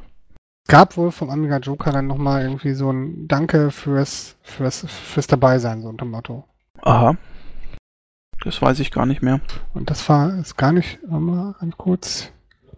[0.68, 5.80] Gab wohl vom Amiga Joker dann nochmal irgendwie so ein Danke fürs, fürs, fürs Dabeisein,
[5.80, 6.44] so unter dem Motto.
[6.82, 7.16] Aha.
[8.44, 9.40] Das weiß ich gar nicht mehr.
[9.72, 12.32] Und das war ist gar nicht, mal ganz kurz.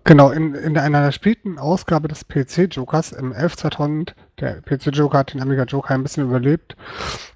[0.04, 5.34] Genau, in, in einer der späten Ausgabe des PC-Jokers im 11 2000, der PC-Joker hat
[5.34, 6.76] den Amiga Joker ein bisschen überlebt,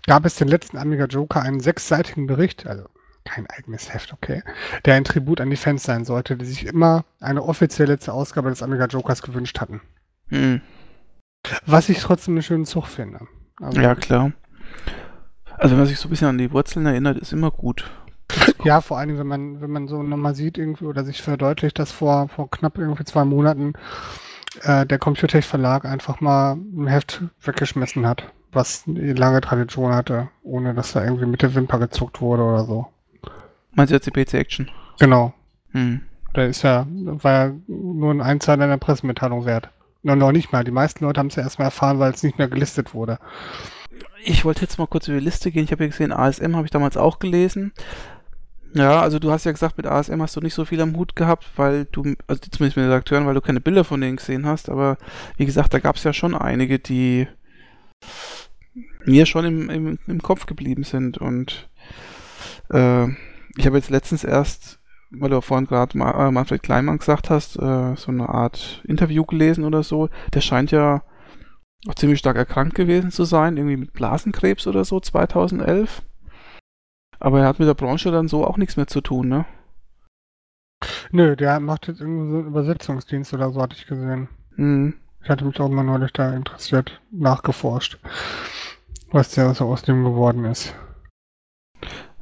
[0.07, 2.85] gab es den letzten Amiga Joker einen sechsseitigen Bericht, also
[3.25, 4.43] kein eigenes Heft, okay,
[4.85, 8.51] der ein Tribut an die Fans sein sollte, die sich immer eine offizielle letzte Ausgabe
[8.51, 9.81] des Amiga Jokers gewünscht hatten.
[10.29, 10.61] Hm.
[11.67, 13.21] Was ich trotzdem einen schönen Zug finde.
[13.61, 14.33] Also, Ja, klar.
[15.57, 17.91] Also wenn man sich so ein bisschen an die Wurzeln erinnert, ist immer gut.
[18.65, 21.79] Ja, vor allen Dingen, wenn man, wenn man so nochmal sieht irgendwie oder sich verdeutlicht,
[21.79, 23.75] dass vor, vor knapp irgendwie zwei Monaten
[24.63, 30.29] äh, der Computech Verlag einfach mal ein Heft weggeschmissen hat, was eine lange Tradition hatte,
[30.43, 32.87] ohne dass da irgendwie mit der Wimper gezuckt wurde oder so.
[33.73, 34.71] Meinst du jetzt die PC Action?
[34.99, 35.35] Genau.
[35.73, 36.03] Hm.
[36.33, 39.71] Da ist ja, war ja nur ein Einzahler einer Pressemitteilung wert.
[40.03, 40.65] No, noch nicht mal.
[40.65, 43.19] Die meisten Leute haben es ja erstmal erfahren, weil es nicht mehr gelistet wurde.
[44.25, 45.65] Ich wollte jetzt mal kurz über die Liste gehen.
[45.65, 47.73] Ich habe ja gesehen, ASM habe ich damals auch gelesen.
[48.75, 51.15] Ja, also du hast ja gesagt, mit ASM hast du nicht so viel am Hut
[51.15, 54.47] gehabt, weil du, also zumindest mit den Redakteuren, weil du keine Bilder von denen gesehen
[54.47, 54.69] hast.
[54.69, 54.99] Aber
[55.37, 57.29] wie gesagt, da gab es ja schon einige, die
[59.05, 61.19] mir schon im, im, im Kopf geblieben sind.
[61.19, 61.69] Und
[62.71, 63.07] äh,
[63.57, 64.81] ich habe jetzt letztens erst,
[65.13, 69.25] weil du vorhin gerade Ma äh, Manfred Kleinmann gesagt hast, äh, so eine Art Interview
[69.25, 70.09] gelesen oder so.
[70.33, 71.05] Der scheint ja
[71.87, 76.03] auch ziemlich stark erkrankt gewesen zu sein, irgendwie mit Blasenkrebs oder so 2011.
[77.25, 79.47] Aber er hat mit der Branche dann so auch nichts mehr zu tun, ne?
[81.11, 84.29] Nö, der macht jetzt irgendwie so einen Übersetzungsdienst oder so, hatte ich gesehen.
[84.57, 84.93] Hm.
[85.23, 87.99] Ich hatte mich auch mal neulich da interessiert, nachgeforscht,
[89.11, 90.75] was der so aus dem geworden ist.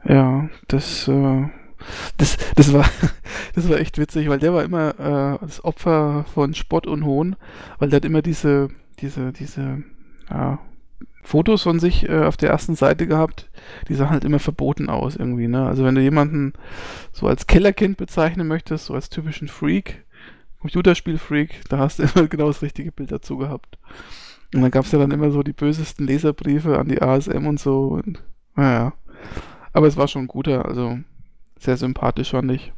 [0.05, 1.49] Ja, das, äh,
[2.17, 2.85] Das, das, war,
[3.57, 7.35] das war echt witzig, weil der war immer äh, das Opfer von Spott und Hohn,
[7.81, 8.69] weil der hat immer diese,
[9.01, 9.83] diese, diese
[10.31, 10.61] ja,
[11.23, 13.49] Fotos von sich äh, auf der ersten Seite gehabt,
[13.89, 15.67] die sahen halt immer verboten aus irgendwie, ne?
[15.67, 16.53] Also wenn du jemanden
[17.13, 20.05] so als Kellerkind bezeichnen möchtest, so als typischen Freak,
[20.61, 23.79] Computerspiel-Freak, da hast du immer genau das richtige Bild dazu gehabt.
[24.55, 27.59] Und dann gab es ja dann immer so die bösesten Leserbriefe an die ASM und
[27.59, 28.01] so.
[28.05, 28.23] Und,
[28.55, 28.93] naja.
[29.73, 30.99] Aber es war schon ein guter, also
[31.59, 32.73] sehr sympathisch fand ich.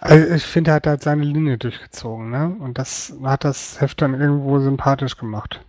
[0.00, 2.56] Also ich finde, er hat halt seine Linie durchgezogen, ne?
[2.58, 5.64] Und das hat das Heft dann irgendwo sympathisch gemacht.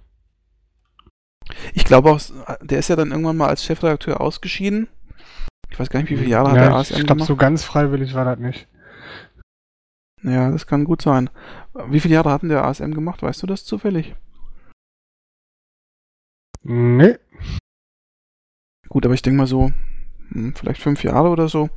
[1.73, 2.19] Ich glaube auch,
[2.61, 4.87] der ist ja dann irgendwann mal als Chefredakteur ausgeschieden.
[5.69, 7.63] Ich weiß gar nicht, wie viele Jahre ja, hat der ASM Ich glaube, so ganz
[7.63, 8.67] freiwillig war das nicht.
[10.23, 11.29] Ja, das kann gut sein.
[11.87, 13.21] Wie viele Jahre hat denn der ASM gemacht?
[13.21, 14.15] Weißt du das zufällig?
[16.63, 17.17] Nee.
[18.89, 19.71] Gut, aber ich denke mal so,
[20.31, 21.69] hm, vielleicht fünf Jahre oder so.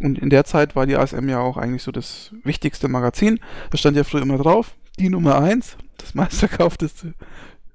[0.00, 3.40] Und in der Zeit war die ASM ja auch eigentlich so das wichtigste Magazin.
[3.70, 7.14] Da stand ja früher immer drauf, die Nummer eins, das meistverkaufteste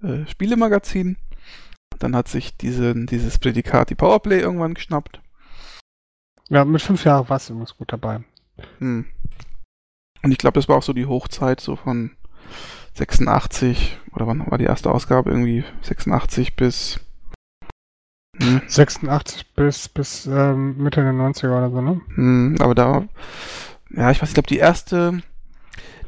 [0.04, 1.18] äh, Spielemagazin.
[2.00, 5.22] Dann hat sich diese, dieses Prädikat, die Powerplay, irgendwann geschnappt.
[6.50, 8.24] Ja, mit fünf Jahren war es übrigens gut dabei.
[8.80, 9.06] Hm.
[10.22, 12.12] Und ich glaube, das war auch so die Hochzeit so von
[12.96, 15.32] 86, oder wann war die erste Ausgabe?
[15.32, 17.00] Irgendwie 86 bis
[18.38, 18.62] hm.
[18.68, 22.02] 86 bis, bis ähm, Mitte der 90er oder so, ne?
[22.16, 23.08] Hm, aber da,
[23.92, 25.22] ja, ich weiß, ich glaube, die erste,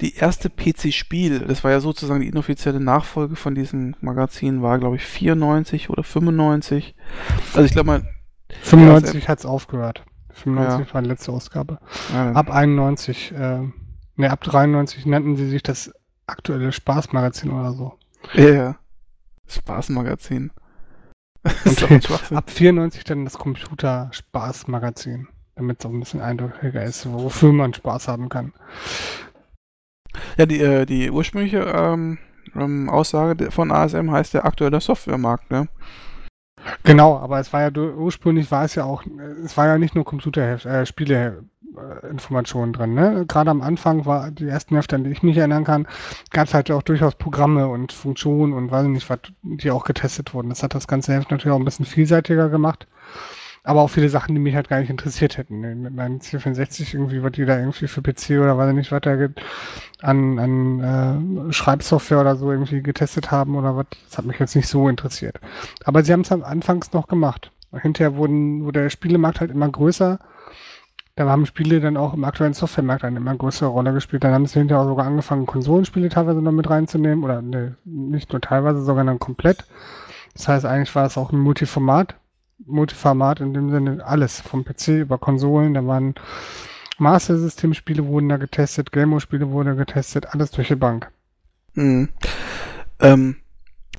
[0.02, 4.98] die erste PC-Spiel, das war ja sozusagen die inoffizielle Nachfolge von diesem Magazin, war, glaube
[4.98, 6.96] ich, 94 oder 95.
[7.54, 8.04] Also ich glaube mal.
[8.62, 10.04] 95 hat es aufgehört.
[10.34, 10.94] 95 ja.
[10.94, 11.80] war die letzte Ausgabe.
[12.14, 13.60] Ja, ab 91, äh,
[14.16, 15.92] ne, ab 93 nannten sie sich das
[16.28, 17.94] aktuelle Spaßmagazin oder so.
[18.34, 18.76] Ja, ja.
[19.48, 20.52] Spaßmagazin.
[22.34, 28.08] Ab 94 dann das Computer-Spaß-Magazin, damit es auch ein bisschen eindeutiger ist, wofür man Spaß
[28.08, 28.54] haben kann.
[30.38, 32.18] Ja, die, äh, die ursprüngliche ähm,
[32.56, 35.68] ähm Aussage von ASM heißt der aktuelle Softwaremarkt, ne?
[36.84, 39.04] Genau, aber es war ja ursprünglich war es ja auch,
[39.44, 40.86] es war ja nicht nur Computer, äh,
[42.72, 42.94] drin.
[42.94, 43.26] Ne?
[43.28, 45.88] Gerade am Anfang war die ersten Hefte, an die ich mich erinnern kann,
[46.32, 50.34] gab es halt auch durchaus Programme und Funktionen und weiß nicht, was, die auch getestet
[50.34, 50.50] wurden.
[50.50, 52.88] Das hat das ganze Heft natürlich auch ein bisschen vielseitiger gemacht.
[53.66, 55.60] Aber auch viele Sachen, die mich halt gar nicht interessiert hätten.
[55.60, 55.76] Ne?
[55.76, 59.02] Mit meinem C64 irgendwie, was die da irgendwie für PC oder weiß ich nicht, was
[59.02, 59.18] da
[60.02, 64.56] an, an äh, Schreibsoftware oder so irgendwie getestet haben oder was, das hat mich jetzt
[64.56, 65.40] nicht so interessiert.
[65.84, 67.52] Aber sie haben es anfangs noch gemacht.
[67.82, 70.20] Hinterher wurden, wurde der Spielemarkt halt immer größer
[71.16, 74.26] da haben Spiele dann auch im aktuellen Softwaremarkt eine immer größere Rolle gespielt.
[74.26, 77.24] Dann haben sie hinterher auch sogar angefangen, Konsolenspiele teilweise noch mit reinzunehmen.
[77.24, 79.66] Oder ne, nicht nur teilweise, sogar dann komplett.
[80.34, 82.16] Das heißt, eigentlich war es auch ein Multiformat.
[82.66, 84.42] Multiformat in dem Sinne alles.
[84.42, 85.74] Vom PC über Konsolen.
[85.74, 86.16] Da waren
[86.98, 91.12] Master System Spiele wurden da getestet, Game Spiele wurden getestet, alles durch die Bank.
[91.74, 92.10] Mhm.
[93.00, 93.36] Ähm,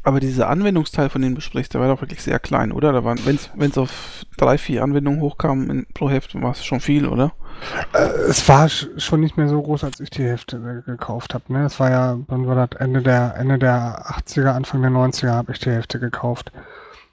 [0.02, 2.92] aber dieser Anwendungsteil, von dem du sprichst, der war doch wirklich sehr klein, oder?
[2.92, 6.80] Da waren, wenn es auf drei, vier Anwendungen hochkam in, pro Heft, war es schon
[6.80, 7.32] viel, oder?
[7.92, 11.52] Äh, es war schon nicht mehr so groß, als ich die Hefte äh, gekauft habe.
[11.52, 11.64] Ne?
[11.64, 12.80] Es war ja, wann war das?
[12.80, 16.52] Ende der, Ende der 80er, Anfang der 90er habe ich die Hefte gekauft.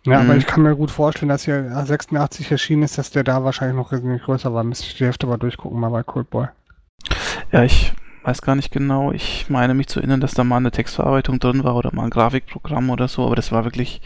[0.06, 0.30] Ja, mhm.
[0.30, 3.78] aber ich kann mir gut vorstellen, dass hier 86 erschienen ist, dass der da wahrscheinlich
[3.78, 4.64] noch wesentlich größer war.
[4.64, 6.48] Müsste ich die Hefte mal durchgucken, mal bei Coldboy.
[7.52, 9.12] Ja, ich weiß gar nicht genau.
[9.12, 12.10] Ich meine mich zu erinnern, dass da mal eine Textverarbeitung drin war oder mal ein
[12.10, 14.02] Grafikprogramm oder so, aber das war wirklich.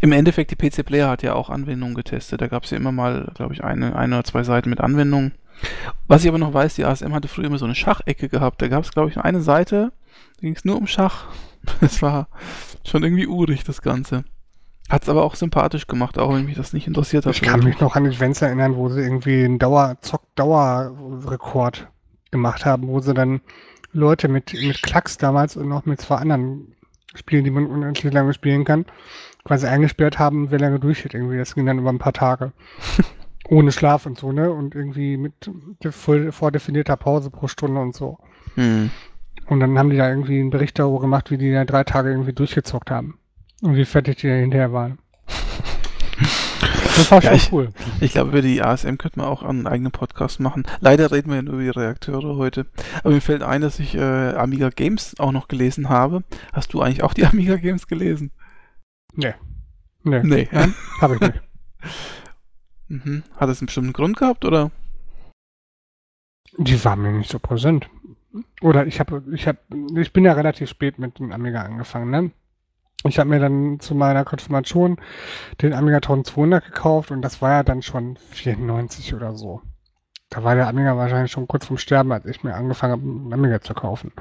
[0.00, 2.40] Im Endeffekt, die PC Player hat ja auch Anwendungen getestet.
[2.40, 5.32] Da gab es ja immer mal, glaube ich, eine, eine oder zwei Seiten mit Anwendungen.
[6.08, 8.60] Was ich aber noch weiß, die ASM hatte früher immer so eine Schachecke gehabt.
[8.60, 9.92] Da gab es, glaube ich, eine Seite,
[10.36, 11.26] da ging es nur um Schach.
[11.80, 12.28] Das war
[12.84, 14.24] schon irgendwie urig, das Ganze.
[14.90, 17.34] Hat es aber auch sympathisch gemacht, auch wenn mich das nicht interessiert hat.
[17.34, 21.88] Ich kann mich noch an Events erinnern, wo sie irgendwie einen Dauer Zock-Dauer-Rekord
[22.30, 23.40] gemacht haben, wo sie dann
[23.92, 26.74] Leute mit, mit Klacks damals und noch mit zwei anderen
[27.14, 28.84] Spielen, die man unendlich lange spielen kann,
[29.44, 31.38] quasi eingesperrt haben, wer lange durchhält irgendwie.
[31.38, 32.52] Das ging dann über ein paar Tage.
[33.48, 34.50] Ohne Schlaf und so, ne?
[34.50, 35.50] Und irgendwie mit
[35.90, 38.18] voll vordefinierter Pause pro Stunde und so.
[38.56, 38.90] Mhm.
[39.46, 42.10] Und dann haben die da irgendwie einen Bericht darüber gemacht, wie die da drei Tage
[42.10, 43.18] irgendwie durchgezockt haben.
[43.64, 44.98] Und wie fertig die da hinterher waren.
[46.96, 47.72] Das war schon ja, ich, cool.
[47.98, 50.64] Ich glaube, über die ASM könnte man auch einen eigenen Podcast machen.
[50.80, 52.66] Leider reden wir ja nur über die Reakteure heute.
[53.02, 56.24] Aber mir fällt ein, dass ich äh, Amiga Games auch noch gelesen habe.
[56.52, 58.32] Hast du eigentlich auch die Amiga Games gelesen?
[59.14, 59.32] Nee.
[60.02, 60.20] Nee.
[60.22, 60.48] Nee.
[60.52, 60.68] Ja?
[61.00, 61.42] Habe ich nicht.
[62.88, 63.22] mhm.
[63.34, 64.72] Hat es einen bestimmten Grund gehabt, oder?
[66.58, 67.88] Die waren mir nicht so präsent.
[68.60, 69.58] Oder ich habe, ich habe,
[69.96, 72.30] ich bin ja relativ spät mit dem Amiga angefangen, ne?
[73.06, 74.96] Ich habe mir dann zu meiner Konfirmation
[75.60, 79.60] den Amiga 1200 gekauft und das war ja dann schon 94 oder so.
[80.30, 83.32] Da war der Amiga wahrscheinlich schon kurz vorm Sterben, als ich mir angefangen habe, einen
[83.32, 84.12] Amiga zu kaufen.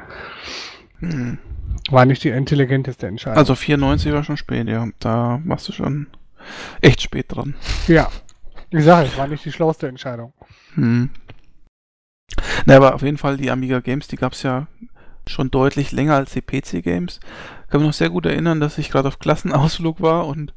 [0.99, 1.37] Hm.
[1.89, 3.37] War nicht die intelligenteste Entscheidung.
[3.37, 4.87] Also 94 war schon spät, ja.
[4.99, 6.07] Da warst du schon
[6.81, 7.55] echt spät dran.
[7.87, 8.09] ja.
[8.69, 10.33] Ich sage, es war nicht die schlauste Entscheidung.
[10.73, 11.11] Hm.
[12.65, 14.67] Na, aber auf jeden Fall die Amiga Games, die gab es ja
[15.27, 17.19] schon deutlich länger als die PC Games.
[17.73, 20.53] Kann mich noch sehr gut erinnern, dass ich gerade auf Klassenausflug war und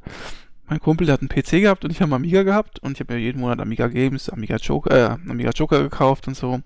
[0.68, 3.14] mein Kumpel, der hat einen PC gehabt und ich habe Amiga gehabt und ich habe
[3.14, 6.60] mir jeden Monat Amiga Games, Amiga Joker, äh, Amiga Joker gekauft und so.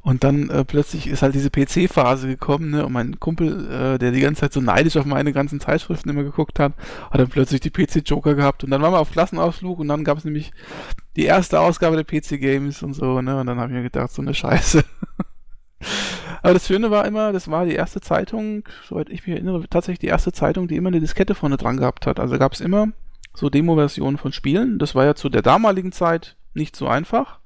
[0.00, 2.86] Und dann äh, plötzlich ist halt diese PC-Phase gekommen, ne?
[2.86, 6.22] Und mein Kumpel, äh, der die ganze Zeit so neidisch auf meine ganzen Zeitschriften immer
[6.22, 6.74] geguckt hat,
[7.10, 8.62] hat dann plötzlich die PC-Joker gehabt.
[8.62, 10.52] Und dann waren wir auf Klassenausflug und dann gab es nämlich
[11.16, 13.40] die erste Ausgabe der PC-Games und so, ne?
[13.40, 14.84] Und dann habe ich mir gedacht, so eine Scheiße.
[16.42, 19.98] Aber das Schöne war immer, das war die erste Zeitung, soweit ich mich erinnere, tatsächlich
[19.98, 22.18] die erste Zeitung, die immer eine Diskette vorne dran gehabt hat.
[22.18, 22.88] Also gab es immer
[23.34, 24.78] so Demo-Versionen von Spielen.
[24.78, 27.40] Das war ja zu der damaligen Zeit nicht so einfach,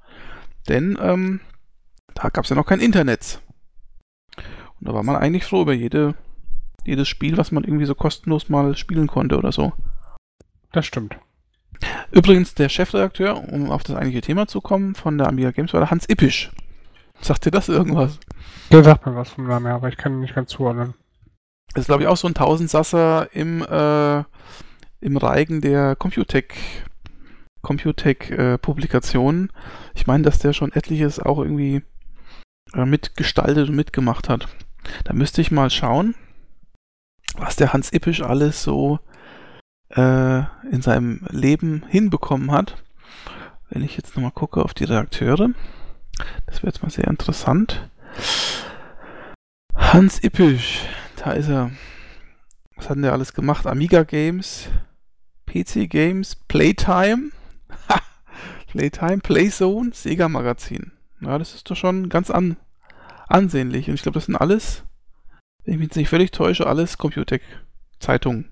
[0.67, 1.41] denn ähm,
[2.13, 3.41] da gab es ja noch kein Internet.
[4.79, 6.15] Und da war man eigentlich froh über jede,
[6.85, 9.73] jedes Spiel, was man irgendwie so kostenlos mal spielen konnte oder so.
[10.71, 11.17] Das stimmt.
[12.11, 15.81] Übrigens, der Chefredakteur, um auf das eigentliche Thema zu kommen, von der Amiga Games war
[15.81, 16.51] der Hans Ippisch.
[17.21, 18.19] Sagt dir das irgendwas?
[18.71, 20.93] Der sagt mir was vom Namen her, aber ich kann ihn nicht ganz zuordnen.
[21.73, 24.23] Das ist, glaube ich, auch so ein Tausendsasser im, äh,
[25.01, 26.55] im Reigen der Computec
[27.61, 29.49] Computec-Publikationen.
[29.49, 29.51] Äh,
[29.95, 31.81] ich meine, dass der schon etliches auch irgendwie
[32.73, 34.47] äh, mitgestaltet und mitgemacht hat.
[35.03, 36.15] Da müsste ich mal schauen,
[37.37, 38.99] was der Hans Ippisch alles so
[39.89, 40.39] äh,
[40.71, 42.83] in seinem Leben hinbekommen hat.
[43.69, 45.49] Wenn ich jetzt nochmal gucke auf die Redakteure.
[46.45, 47.89] Das wäre jetzt mal sehr interessant.
[49.75, 50.81] Hans Ippisch,
[51.15, 51.71] da ist er.
[52.75, 53.65] Was hat denn der alles gemacht?
[53.65, 54.69] Amiga Games,
[55.45, 57.31] PC Games, Playtime,
[58.67, 60.91] Playtime, Playzone, Sega Magazin.
[61.21, 62.57] Ja, das ist doch schon ganz an,
[63.27, 63.87] ansehnlich.
[63.87, 64.83] Und ich glaube, das sind alles,
[65.63, 68.51] wenn ich mich nicht völlig täusche, alles Computec-Zeitungen.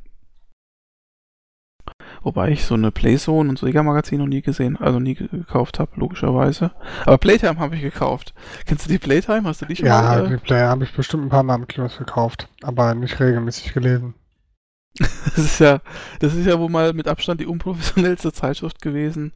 [2.23, 5.91] Wobei ich so eine Playzone und Sega Magazin noch nie gesehen, also nie gekauft habe,
[5.95, 6.71] logischerweise.
[7.05, 8.33] Aber Playtime habe ich gekauft.
[8.65, 9.43] Kennst du die Playtime?
[9.43, 10.29] Hast du die schon Ja, mal?
[10.29, 14.13] die Player habe ich bestimmt ein paar Mal im Kiosk gekauft, aber nicht regelmäßig gelesen.
[15.35, 15.81] Das ist ja,
[16.19, 19.33] das ist ja wohl mal mit Abstand die unprofessionellste Zeitschrift gewesen,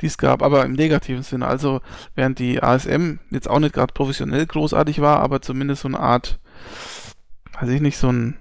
[0.00, 1.46] die es gab, aber im negativen Sinne.
[1.46, 1.80] Also,
[2.14, 6.38] während die ASM jetzt auch nicht gerade professionell großartig war, aber zumindest so eine Art,
[7.60, 8.38] weiß ich nicht, so ein,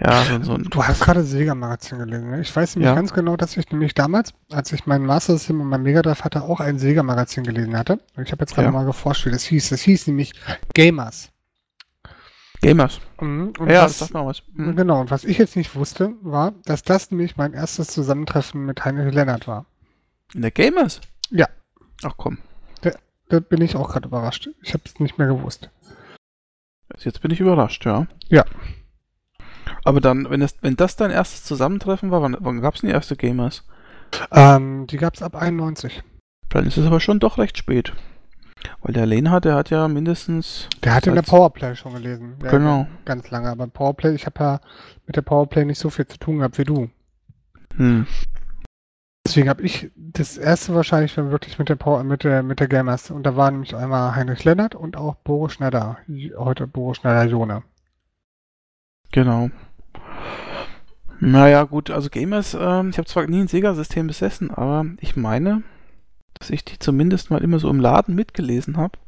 [0.00, 2.40] ja, so, so ein, Du hast gerade Sega Magazin gelesen, ne?
[2.40, 2.94] Ich weiß nämlich Ja.
[2.94, 6.22] ganz genau, dass ich nämlich damals, als ich mein Master System und mein Mega Drive
[6.24, 8.00] hatte, auch ein Sega Magazin gelesen hatte.
[8.16, 8.72] Und ich habe jetzt gerade Ja.
[8.72, 9.70] mal geforscht, wie das hieß.
[9.70, 10.32] Das hieß nämlich
[10.74, 11.30] Gamers.
[12.60, 13.00] Gamers.
[13.20, 13.52] Mhm.
[13.58, 14.42] Und ja, was, das sagt mal was.
[14.56, 14.74] Hm.
[14.76, 18.84] Genau, und was ich jetzt nicht wusste, war, dass das nämlich mein erstes Zusammentreffen mit
[18.84, 19.66] Heinrich Lennart war.
[20.34, 21.00] In der Gamers?
[21.30, 21.46] Ja.
[22.02, 22.38] Ach komm,
[23.30, 24.48] Da bin ich auch gerade überrascht.
[24.62, 25.70] Ich habe es nicht mehr gewusst.
[26.98, 28.06] jetzt bin ich überrascht, ja.
[28.28, 28.44] Ja.
[29.84, 32.88] Aber dann, wenn das, wenn das dein erstes Zusammentreffen war, wann, wann gab es denn
[32.88, 33.64] die erste Gamers?
[34.32, 36.02] Ähm, die gab es ab 91.
[36.48, 37.92] Dann ist es aber schon doch recht spät.
[38.82, 40.68] Weil der Lenhardt, der hat ja mindestens.
[40.82, 42.36] Der hatte in der Powerplay schon gelesen.
[42.42, 42.86] Ja, Genau.
[43.04, 43.48] Ganz lange.
[43.48, 44.60] Aber Powerplay, ich habe ja
[45.06, 46.90] mit der Powerplay nicht so viel zu tun gehabt wie du.
[47.76, 48.06] Hm.
[49.24, 52.68] Deswegen habe ich das erste wahrscheinlich dann wirklich mit der Power, mit der mit der
[52.68, 53.10] Gamers.
[53.10, 55.98] Und da war nämlich einmal Heinrich Lennart und auch Boris Schneider.
[56.36, 57.62] Heute Boris Schneider Jone.
[59.12, 59.50] Genau.
[61.20, 65.62] Naja, gut, also Gamers, ähm, ich habe zwar nie ein Sega-System besessen, aber ich meine,
[66.34, 68.98] dass ich die zumindest mal immer so im Laden mitgelesen habe.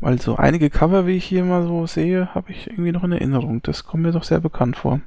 [0.00, 3.12] Weil so einige Cover, wie ich hier mal so sehe, habe ich irgendwie noch in
[3.12, 3.60] Erinnerung.
[3.62, 5.00] Das kommt mir doch sehr bekannt vor.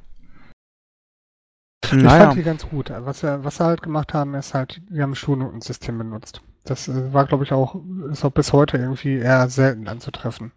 [1.84, 2.92] Ich Naja, fand die ganz gut.
[2.96, 6.42] Was sie, was sie halt gemacht haben, ist halt, die haben ein Schulnotensystem benutzt.
[6.64, 7.76] Das äh, war, glaube ich, auch,
[8.12, 10.52] ist auch bis heute irgendwie eher selten anzutreffen.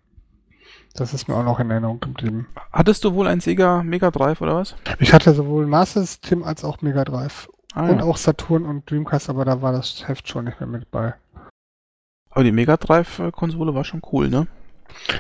[0.97, 2.47] Das ist mir auch noch in Erinnerung geblieben.
[2.73, 4.77] hattest du wohl ein Sega Mega Drive oder was?
[4.99, 7.49] Ich hatte sowohl Master System als auch Mega Drive.
[7.75, 8.05] Ah, Und ja.
[8.05, 11.15] auch Saturn und Dreamcast, aber da war das Heft schon nicht mehr mit bei.
[12.31, 14.47] Aber die Mega Drive-Konsole war schon cool, ne?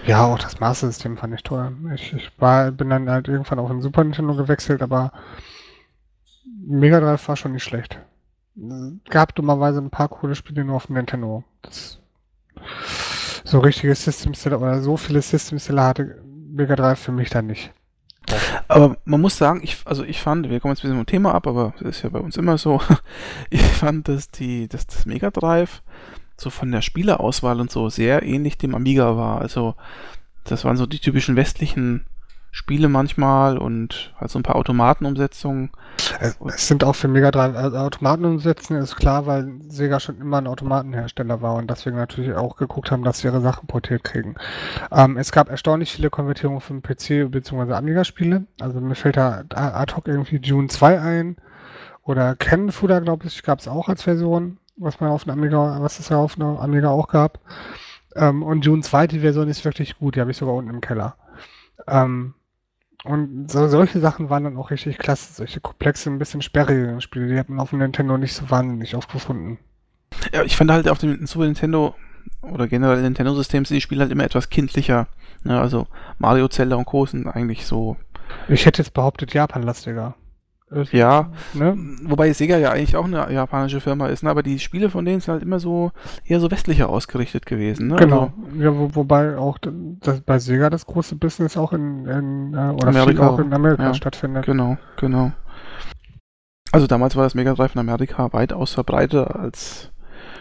[0.06, 1.76] Ja, auch das Master System fand ich toll.
[1.94, 5.12] Ich, ich war, bin dann halt irgendwann auf den Super Nintendo gewechselt, aber
[6.66, 7.98] Mega Drive war schon nicht schlecht.
[9.10, 11.44] Gab dummerweise ein paar coole Spiele nur auf dem Nintendo.
[11.62, 11.98] Das,
[13.46, 17.46] so richtige System Seller oder so viele System Seller hatte Mega Drive für mich dann
[17.46, 17.70] nicht.
[18.66, 21.34] Aber man muss sagen, ich, also ich fand, wir kommen jetzt ein bisschen vom Thema
[21.34, 22.80] ab, aber das ist ja bei uns immer so.
[23.50, 25.82] Ich fand, dass die, dass das Mega Drive
[26.36, 29.40] so von der Spielerauswahl und so sehr ähnlich dem Amiga war.
[29.40, 29.74] Also,
[30.44, 32.04] das waren so die typischen westlichen
[32.56, 35.70] Spiele manchmal und halt so ein paar Automatenumsetzungen.
[36.20, 40.38] Es, es sind auch für Mega Drive also Automatenumsetzungen, ist klar, weil Sega schon immer
[40.38, 44.36] ein Automatenhersteller war und deswegen natürlich auch geguckt haben, dass sie ihre Sachen portiert kriegen.
[44.90, 47.74] Ähm, es gab erstaunlich viele Konvertierungen für PC bzw.
[47.74, 48.46] Amiga-Spiele.
[48.58, 51.36] Also mir fällt da ad hoc irgendwie Dune 2 ein
[52.04, 55.98] oder Kenfuda, glaube ich, gab es auch als Version, was man auf dem Amiga, was
[55.98, 57.38] es ja auf einem Amiga auch gab.
[58.14, 60.80] Ähm, und Dune 2, die Version ist wirklich gut, die habe ich sogar unten im
[60.80, 61.16] Keller.
[61.86, 62.32] Ähm,
[63.04, 65.32] und so, solche Sachen waren dann auch richtig klasse.
[65.32, 68.94] Solche komplexe, ein bisschen sperrige Spiele, die hat man auf dem Nintendo nicht so wahnsinnig
[68.96, 69.58] oft gefunden.
[70.32, 71.94] Ja, ich fand halt auf dem Super Nintendo
[72.42, 75.06] oder generell Nintendo-System sind die Spiele halt immer etwas kindlicher.
[75.44, 75.60] Ne?
[75.60, 75.86] Also
[76.18, 77.06] Mario, Zelda und Co.
[77.06, 77.96] sind eigentlich so.
[78.48, 80.14] Ich hätte jetzt behauptet, Japan-lastiger.
[80.90, 81.76] Ja, ne?
[82.02, 84.30] wobei Sega ja eigentlich auch eine japanische Firma ist, ne?
[84.30, 85.92] aber die Spiele von denen sind halt immer so
[86.24, 87.86] eher so westlicher ausgerichtet gewesen.
[87.86, 87.96] Ne?
[87.96, 92.54] Genau, also, ja, wo, wobei auch das, bei Sega das große Business auch in, in
[92.54, 94.44] äh, oder Amerika, auch in Amerika ja, stattfindet.
[94.44, 95.30] Genau, genau.
[96.72, 99.92] Also damals war das Mega Drive in Amerika weitaus verbreiteter als,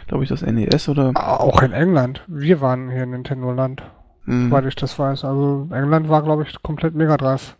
[0.07, 1.11] glaube ich, das NES oder.
[1.13, 2.23] Auch in England.
[2.27, 3.83] Wir waren hier in Nintendo-Land,
[4.25, 4.49] mhm.
[4.49, 5.23] weil ich das weiß.
[5.23, 7.55] Also England war, glaube ich, komplett Mega Drive.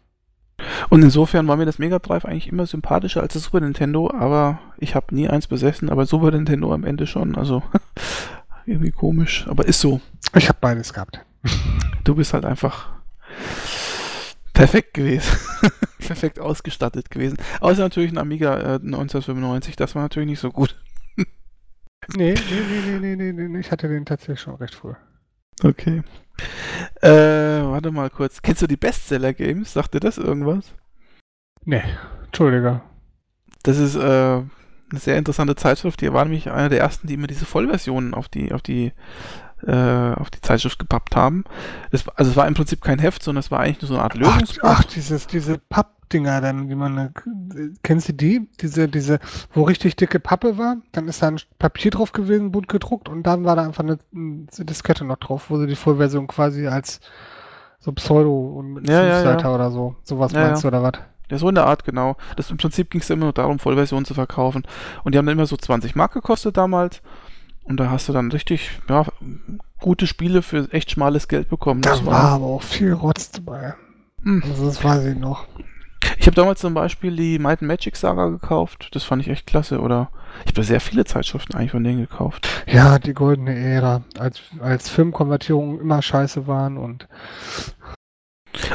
[0.90, 4.60] Und insofern war mir das Mega Drive eigentlich immer sympathischer als das Super Nintendo, aber
[4.78, 7.64] ich habe nie eins besessen, aber Super Nintendo am Ende schon, also
[8.66, 10.02] irgendwie komisch, aber ist so.
[10.36, 11.20] Ich habe beides gehabt.
[12.04, 12.90] Du bist halt einfach
[14.54, 15.38] perfekt gewesen.
[16.00, 17.38] perfekt ausgestattet gewesen.
[17.60, 20.76] Außer natürlich ein Amiga äh, 1995, das war natürlich nicht so gut.
[21.18, 21.26] nee,
[22.16, 24.94] nee, nee, nee, nee, nee, nee, ich hatte den tatsächlich schon recht früh.
[25.64, 26.04] Okay.
[27.02, 28.42] Äh, warte mal kurz.
[28.42, 29.74] Kennst du die Bestseller-Games?
[29.74, 30.74] Sagt dir das irgendwas?
[31.64, 31.84] Nee,
[32.26, 32.82] Entschuldige.
[33.64, 36.02] Das ist äh, eine sehr interessante Zeitschrift.
[36.02, 38.92] Die war nämlich einer der ersten, die immer diese Vollversionen auf die, auf die,
[39.66, 41.46] äh, auf die Zeitschrift gepappt haben.
[41.92, 44.04] Das, also es war im Prinzip kein Heft, sondern es war eigentlich nur so eine
[44.04, 44.64] Art Lösungsbuch.
[44.64, 47.14] Ach, ach dieses, diese Papp Dinger dann, wie man,
[47.84, 48.48] kennst du die?
[48.62, 49.20] Diese, diese,
[49.54, 53.24] wo richtig dicke Pappe war, dann ist da ein Papier drauf gewesen, bunt gedruckt und
[53.24, 57.02] dann war da einfach eine, eine Diskette noch drauf, wo sie die Vollversion quasi als
[57.80, 59.54] so Pseudo und mit ja, ja, ja.
[59.54, 60.94] oder so, sowas ja, meinst du oder was?
[61.30, 62.16] Ja, so in der Art, genau.
[62.38, 64.64] Das im Prinzip ging es immer nur darum, Vollversionen zu verkaufen.
[65.04, 67.02] Und die haben dann immer so 20 Mark gekostet damals.
[67.64, 69.06] Und da hast du dann richtig, ja,
[69.80, 71.82] gute Spiele für echt schmales Geld bekommen.
[71.82, 73.74] Da war, war aber auch viel Rotz dabei.
[74.24, 74.44] Hm.
[74.44, 75.48] Also das weiß ich noch.
[76.26, 78.90] Ich habe damals zum Beispiel die Might and Magic Saga gekauft.
[78.94, 79.80] Das fand ich echt klasse.
[79.80, 80.10] Oder
[80.40, 82.50] ich habe da sehr viele Zeitschriften eigentlich von denen gekauft.
[82.66, 84.02] Ja, die goldene Ära.
[84.18, 87.08] Als, als Filmkonvertierungen immer scheiße waren und.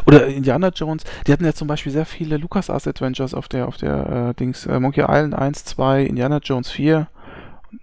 [0.07, 3.78] Oder Indiana Jones, die hatten ja zum Beispiel sehr viele LucasArts Adventures auf der, auf
[3.78, 7.09] der äh, Dings, äh, Monkey Island 1, 2, Indiana Jones 4,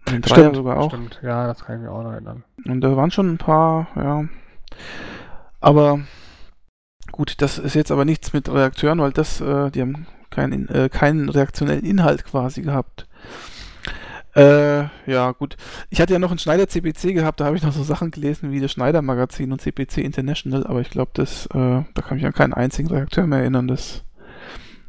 [0.09, 0.91] den 3 sogar auch.
[0.91, 2.45] Stimmt, ja, das kann ich mir auch noch erinnern.
[2.63, 4.23] Und da waren schon ein paar, ja.
[5.59, 5.99] Aber
[7.17, 10.87] Gut, das ist jetzt aber nichts mit Reakteuren, weil das, äh, die haben keinen, äh,
[10.87, 13.07] keinen reaktionellen Inhalt quasi gehabt.
[14.35, 15.57] Äh, ja, gut.
[15.89, 18.51] Ich hatte ja noch ein Schneider CPC gehabt, da habe ich noch so Sachen gelesen
[18.51, 22.25] wie das Schneider Magazin und CPC International, aber ich glaube, das, äh, da kann ich
[22.27, 23.67] an keinen einzigen Reakteur mehr erinnern.
[23.67, 24.03] Das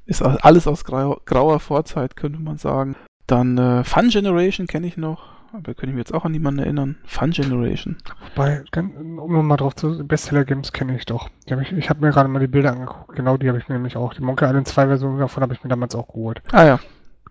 [0.05, 2.95] ist alles aus grau grauer Vorzeit, könnte man sagen.
[3.27, 5.38] Dann äh, Fun Generation kenne ich noch.
[5.53, 6.97] Aber könnte ich mir jetzt auch an niemanden erinnern.
[7.05, 7.97] Fun Generation.
[8.35, 11.31] Wobei, um nochmal drauf zu, Bestseller Games kenne ich doch.
[11.51, 13.17] Hab ich ich habe mir gerade mal die Bilder angeguckt.
[13.17, 14.13] Genau die habe ich mir nämlich auch.
[14.15, 16.43] Die Monkey Island 2 Version davon habe ich mir damals auch geholt.
[16.53, 16.81] Ah ja.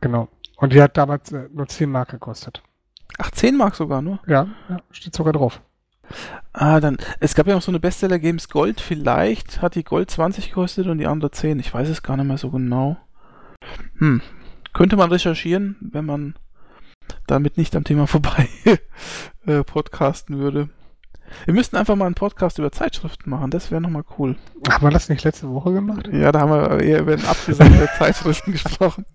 [0.02, 0.30] Genau.
[0.58, 2.64] Und die hat damals äh, nur 10 Mark gekostet.
[3.20, 4.20] Ach, 10 Mark sogar nur?
[4.28, 5.62] Ja, ja, steht sogar drauf.
[6.54, 10.10] Ah, dann, es gab ja noch so eine Bestseller Games Gold, vielleicht hat die Gold
[10.10, 11.60] 20 gekostet und die andere 10.
[11.60, 12.98] Ich weiß es gar nicht mehr so genau.
[13.98, 14.22] Hm.
[14.74, 16.36] Könnte man recherchieren, wenn man
[17.28, 18.48] damit nicht am Thema vorbei
[19.46, 20.70] äh, podcasten würde.
[21.46, 24.38] Wir müssten einfach mal einen Podcast über Zeitschriften machen, das wäre nochmal cool.
[24.70, 26.10] Haben wir das nicht letzte Woche gemacht?
[26.12, 29.06] Ja, da haben wir eher über abgesagte Zeitschriften gesprochen.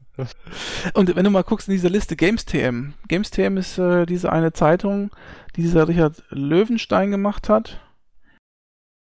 [0.93, 2.93] Und wenn du mal guckst in dieser Liste GamesTM.
[3.09, 5.11] GamesTM ist äh, diese eine Zeitung,
[5.57, 7.81] die dieser Richard Löwenstein gemacht hat.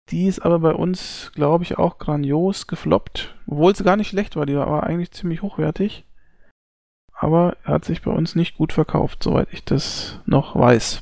[0.09, 3.35] Die ist aber bei uns, glaube ich, auch grandios gefloppt.
[3.45, 6.06] Obwohl sie gar nicht schlecht war, die war eigentlich ziemlich hochwertig
[7.17, 11.01] aber er hat sich bei uns nicht gut verkauft, soweit ich das noch weiß.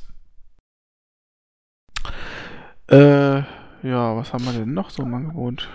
[2.88, 5.70] Äh, ja, was haben wir denn noch so im Angebot?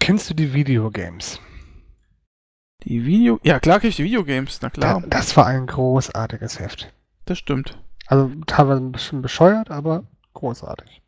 [0.00, 1.40] Kennst du die Videogames?
[2.82, 3.38] Die Video...
[3.42, 5.00] Ja, klar kenne ich die Videogames, na klar.
[5.02, 6.92] Da, das war ein großartiges Heft.
[7.24, 7.78] Das stimmt.
[8.06, 11.00] Also teilweise ein bisschen bescheuert, aber großartig.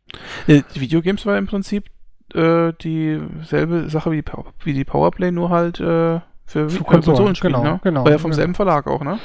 [0.47, 1.85] Die Videogames war im Prinzip
[2.33, 4.23] äh, dieselbe Sache wie,
[4.63, 7.79] wie die Powerplay, nur halt äh, für, für Konsolenspiele, genau, ne?
[7.83, 8.05] genau.
[8.05, 8.37] War ja vom genau.
[8.37, 9.19] selben Verlag auch, ne?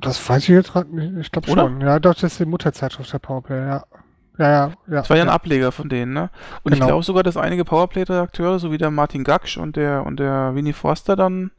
[0.00, 1.16] Das weiß ich jetzt gerade nicht.
[1.18, 1.80] Ich glaube schon.
[1.80, 3.84] Ja, doch, das ist die Mutterzeitschrift der Powerplay, ja.
[4.38, 4.74] Ja, ja, ja.
[4.86, 5.34] Das war ja ein ja.
[5.34, 6.30] Ableger von denen, ne?
[6.62, 6.88] Und ich Genau.
[6.88, 10.74] glaube sogar, dass einige Powerplay-Redakteure, so wie der Martin Gaksch und der und der Winnie
[10.74, 11.50] Forster dann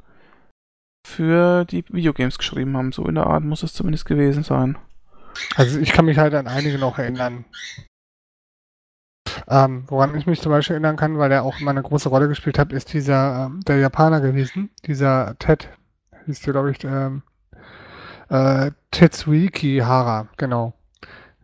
[1.08, 2.92] für die Videogames geschrieben haben.
[2.92, 4.78] So in der Art muss es zumindest gewesen sein.
[5.56, 7.46] Also ich kann mich halt an einige noch erinnern.
[9.48, 12.28] Ähm, woran ich mich zum Beispiel erinnern kann, weil er auch immer eine große Rolle
[12.28, 15.70] gespielt hat, ist dieser ähm, der Japaner gewesen, dieser Ted,
[16.26, 17.24] hieß der, glaube ich, ähm,
[18.30, 20.74] äh, Tetsuiki Hara, genau.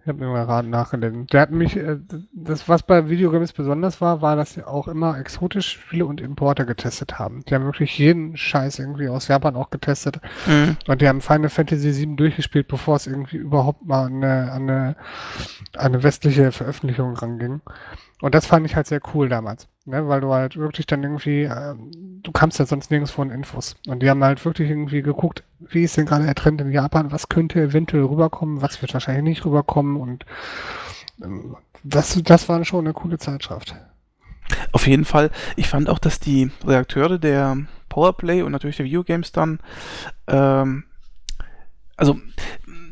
[0.03, 1.27] Ich habe mir mal gerade nachgelesen.
[1.27, 1.97] Der hat mich, äh,
[2.33, 6.65] das, was bei Videogames besonders war, war, dass sie auch immer exotische Spiele und Importe
[6.65, 7.45] getestet haben.
[7.45, 10.19] Die haben wirklich jeden Scheiß irgendwie aus Japan auch getestet.
[10.45, 10.75] Mhm.
[10.87, 14.69] Und die haben Final Fantasy VII durchgespielt, bevor es irgendwie überhaupt mal an eine, an
[14.69, 14.95] eine,
[15.77, 17.61] an eine westliche Veröffentlichung ranging.
[18.21, 20.07] Und das fand ich halt sehr cool damals, ne?
[20.07, 23.75] weil du halt wirklich dann irgendwie, ähm, du kamst ja sonst nirgendwo in Infos.
[23.87, 27.11] Und die haben halt wirklich irgendwie geguckt, wie ist denn gerade der Trend in Japan,
[27.11, 30.25] was könnte eventuell rüberkommen, was wird wahrscheinlich nicht rüberkommen und
[31.23, 33.75] ähm, das, das war schon eine coole Zeitschrift.
[34.71, 35.31] Auf jeden Fall.
[35.55, 37.57] Ich fand auch, dass die Redakteure der
[37.89, 39.59] Powerplay und natürlich der Videogames dann,
[40.27, 40.85] ähm,
[41.95, 42.19] also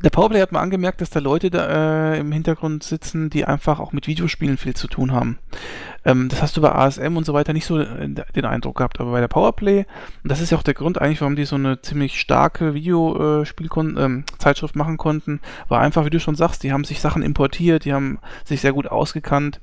[0.04, 3.80] der Powerplay hat mal angemerkt, dass da Leute da, äh, im Hintergrund sitzen, die einfach
[3.80, 5.38] auch mit Videospielen viel zu tun haben.
[6.04, 9.00] Ähm, das hast du bei ASM und so weiter nicht so äh, den Eindruck gehabt,
[9.00, 9.86] aber bei der Powerplay,
[10.24, 13.98] und das ist ja auch der Grund eigentlich, warum die so eine ziemlich starke Videospielzeitschrift
[14.00, 17.86] ähm, Zeitschrift machen konnten, war einfach, wie du schon sagst, die haben sich Sachen importiert,
[17.86, 19.60] die haben sich sehr gut ausgekannt.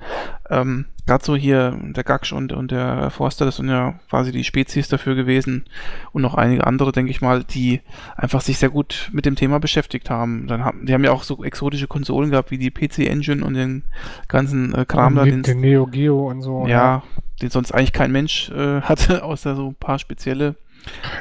[0.48, 4.44] Ähm, Gerade so hier der Gaksch und, und der Forster, das sind ja quasi die
[4.44, 5.64] Spezies dafür gewesen
[6.12, 7.80] und noch einige andere, denke ich mal, die
[8.14, 10.46] einfach sich sehr gut mit dem Thema beschäftigt haben.
[10.48, 13.54] Dann haben die haben ja auch so exotische Konsolen gehabt wie die PC Engine und
[13.54, 13.84] den
[14.28, 16.66] ganzen äh, Kram da, den, den Neo Geo und so.
[16.66, 17.02] ja,
[17.40, 20.56] den sonst eigentlich kein Mensch äh, hatte, außer so ein paar spezielle.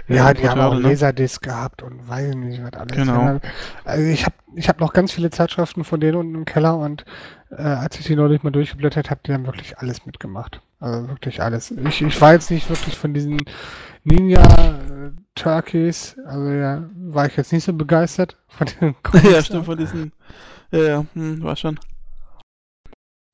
[0.10, 0.82] äh, Ja, die haben auch ne?
[0.82, 2.98] Laserdisc gehabt und weiß nicht, was alles.
[2.98, 3.40] Genau.
[3.86, 7.06] Also ich habe ich hab noch ganz viele Zeitschriften von denen unten im Keller und
[7.52, 10.62] äh, als ich die neulich mal durchgeblättert habe, die haben wirklich alles mitgemacht.
[10.80, 11.72] Also wirklich alles.
[11.72, 13.42] Ich, ich war jetzt nicht wirklich von diesen
[14.04, 18.96] Ninja äh, Turkeys, also ja, war ich jetzt nicht so begeistert von den
[19.32, 20.12] ja, stimmt, von diesen.
[20.72, 21.80] Ja, ja, hm, war schon.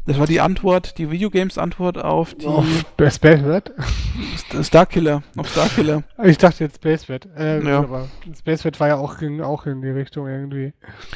[0.05, 2.65] Das war die Antwort, die Videogames-Antwort auf die Auf
[3.09, 3.19] Space?
[3.21, 6.03] St- Starkiller, auf Starkiller.
[6.25, 7.27] Ich dachte jetzt Space Vet.
[7.37, 7.79] Äh, Ja.
[7.79, 10.73] aber Space Vet war ja auch, ging auch in die Richtung irgendwie.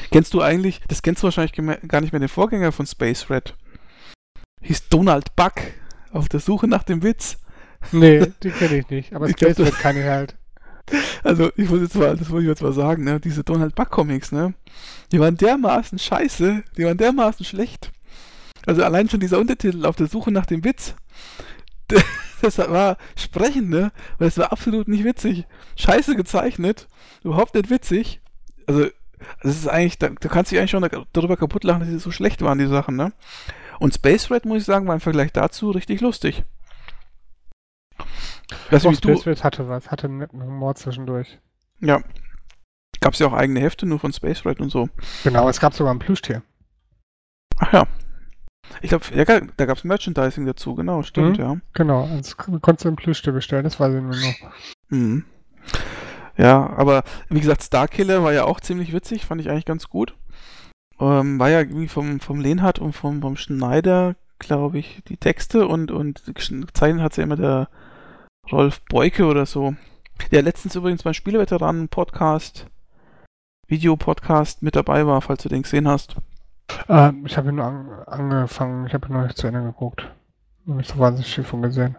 [0.10, 1.54] Kennst du eigentlich, das kennst du wahrscheinlich
[1.88, 3.56] gar nicht mehr, den Vorgänger von Space Red.
[4.62, 5.56] Hieß Donald Buck
[6.14, 7.40] auf der Suche nach dem Witz.
[7.92, 9.14] Nee, die kenne ich nicht.
[9.14, 10.36] Aber Space Vet kann ich halt.
[11.26, 13.90] Also, ich muss jetzt mal, das muss ich jetzt mal sagen, ne, diese Donald Buck
[13.90, 14.54] Comics, ne,
[15.12, 17.92] die waren dermaßen scheiße, die waren dermaßen schlecht.
[18.68, 20.94] Also allein schon dieser Untertitel auf der Suche nach dem Witz,
[22.42, 25.46] das war sprechend, ne, weil es war absolut nicht witzig.
[25.78, 26.88] Scheiße gezeichnet,
[27.24, 28.22] überhaupt nicht witzig.
[28.68, 28.88] Also,
[29.42, 31.98] das ist eigentlich, da, du kannst dich eigentlich schon da- darüber kaputt lachen, dass sie
[31.98, 33.14] so schlecht waren, die Sachen, ne.
[33.80, 36.44] Und Space Red, muss ich sagen, war im Vergleich dazu richtig lustig.
[38.70, 41.40] Wie du, Space Vet hatte was, hatte einen netten Humor zwischendurch.
[41.80, 42.02] Ja.
[43.00, 44.90] Gab es ja auch eigene Hefte nur von Space Ride und so.
[45.24, 46.44] Genau, es gab sogar ein Plüschtier.
[47.60, 47.88] Ach ja.
[48.82, 51.44] Ich glaube, ja, da gab es Merchandising dazu, genau, stimmt, Mhm.
[51.44, 51.58] ja.
[51.74, 54.52] Genau, das kon- konntest du ein Plüschtier bestellen, das weiß ich nur noch.
[54.90, 55.26] Mhm.
[56.38, 60.16] Ja, aber wie gesagt, Starkiller war ja auch ziemlich witzig, fand ich eigentlich ganz gut.
[61.00, 65.68] Ähm, war ja irgendwie vom, vom Lehnhardt und vom, vom Schneider, glaube ich, die Texte
[65.68, 67.70] und, und gezeichnet hat ja immer der
[68.52, 69.76] Rolf Beuke oder so.
[70.32, 72.68] Der letztens übrigens beim Spieleveteranen-Podcast,
[73.68, 76.16] Videopodcast mit dabei war, falls du den gesehen hast.
[76.90, 80.10] Ähm, ich habe ihn nur an, angefangen, ich habe ihn noch nicht zu Ende geguckt.
[80.66, 81.96] Noch nicht so wahnsinnig viel von gesehen.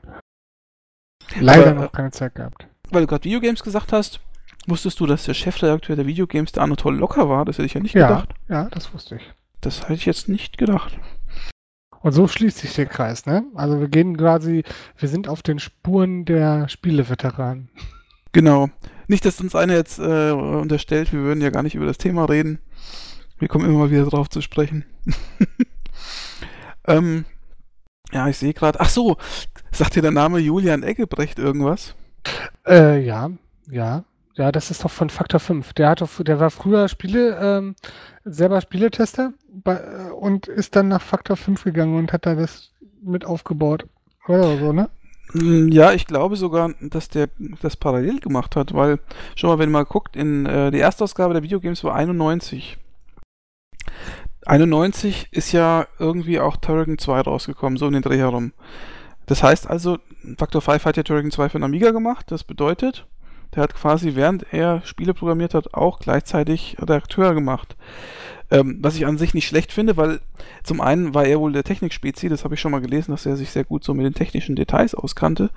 [1.41, 2.66] Leider Aber, noch keine Zeit gehabt.
[2.91, 4.21] Weil du gerade Videogames gesagt hast,
[4.66, 7.45] wusstest du, dass der Chefredakteur der Videogames der Anatol Locker war?
[7.45, 8.35] Das hätte ich ja nicht Ja, gedacht.
[8.49, 9.33] ja, das wusste ich.
[9.61, 10.99] Das hätte ich jetzt nicht gedacht.
[12.01, 13.45] Und so schließt sich der Kreis, ne?
[13.55, 14.62] Also wir gehen quasi,
[14.97, 17.71] wir sind auf den Spuren der Spieleveteranen.
[18.33, 18.69] Genau.
[19.09, 22.27] Nicht, dass uns einer jetzt äh, unterstellt, wir würden ja gar nicht über das Thema
[22.27, 22.61] reden.
[23.39, 24.84] Wir kommen immer mal wieder drauf zu sprechen.
[26.86, 27.24] ähm,
[28.12, 28.80] ja, ich sehe gerade.
[28.80, 29.16] Ach so,
[29.70, 31.95] sagt dir der Name Julian Eggebrecht irgendwas?
[32.66, 33.30] Äh, ja,
[33.70, 34.05] ja.
[34.34, 35.72] Ja, das ist doch von Faktor 5.
[35.72, 37.74] Der hat doch, der war früher Spiele, ähm,
[38.24, 42.72] selber Spieletester bei, äh, und ist dann nach Faktor 5 gegangen und hat da das
[43.03, 43.86] mit aufgebaut.
[44.28, 44.91] Oder so, ne?
[45.32, 47.28] Mm, Ja, ich glaube sogar, dass der
[47.61, 49.01] das parallel gemacht hat, weil,
[49.36, 52.78] schau mal, wenn man guckt, in äh, die Erstausgabe der Videogames war 91.
[54.47, 58.53] 91 ist ja irgendwie auch Turrican 2 rausgekommen, so in den Dreh herum.
[59.26, 59.99] Das heißt also,
[60.39, 63.07] Factor 5 hat ja Turrican 2 für den Amiga gemacht, das bedeutet,
[63.55, 67.76] Der hat quasi, während er Spiele programmiert hat, auch gleichzeitig Redakteur gemacht.
[68.51, 70.20] Ähm, was ich an sich nicht schlecht finde, weil
[70.62, 73.36] zum einen war er wohl der Technikspezi, das habe ich schon mal gelesen, dass er
[73.36, 75.51] sich sehr gut so mit den technischen Details auskannte.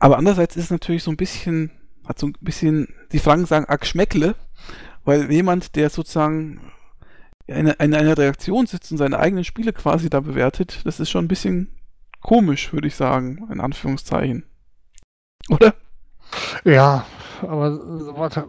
[0.00, 1.70] Aber andererseits ist es natürlich so ein bisschen,
[2.06, 4.34] hat so ein bisschen, die Franken sagen, Ackschmeckle,
[5.04, 6.60] weil jemand, der sozusagen
[7.50, 11.24] in, in einer Reaktion sitzt und seine eigenen Spiele quasi da bewertet, das ist schon
[11.24, 11.68] ein bisschen
[12.20, 14.44] komisch, würde ich sagen, in Anführungszeichen.
[15.48, 15.74] Oder?
[16.64, 17.06] Ja,
[17.42, 17.78] aber
[18.16, 18.46] warte.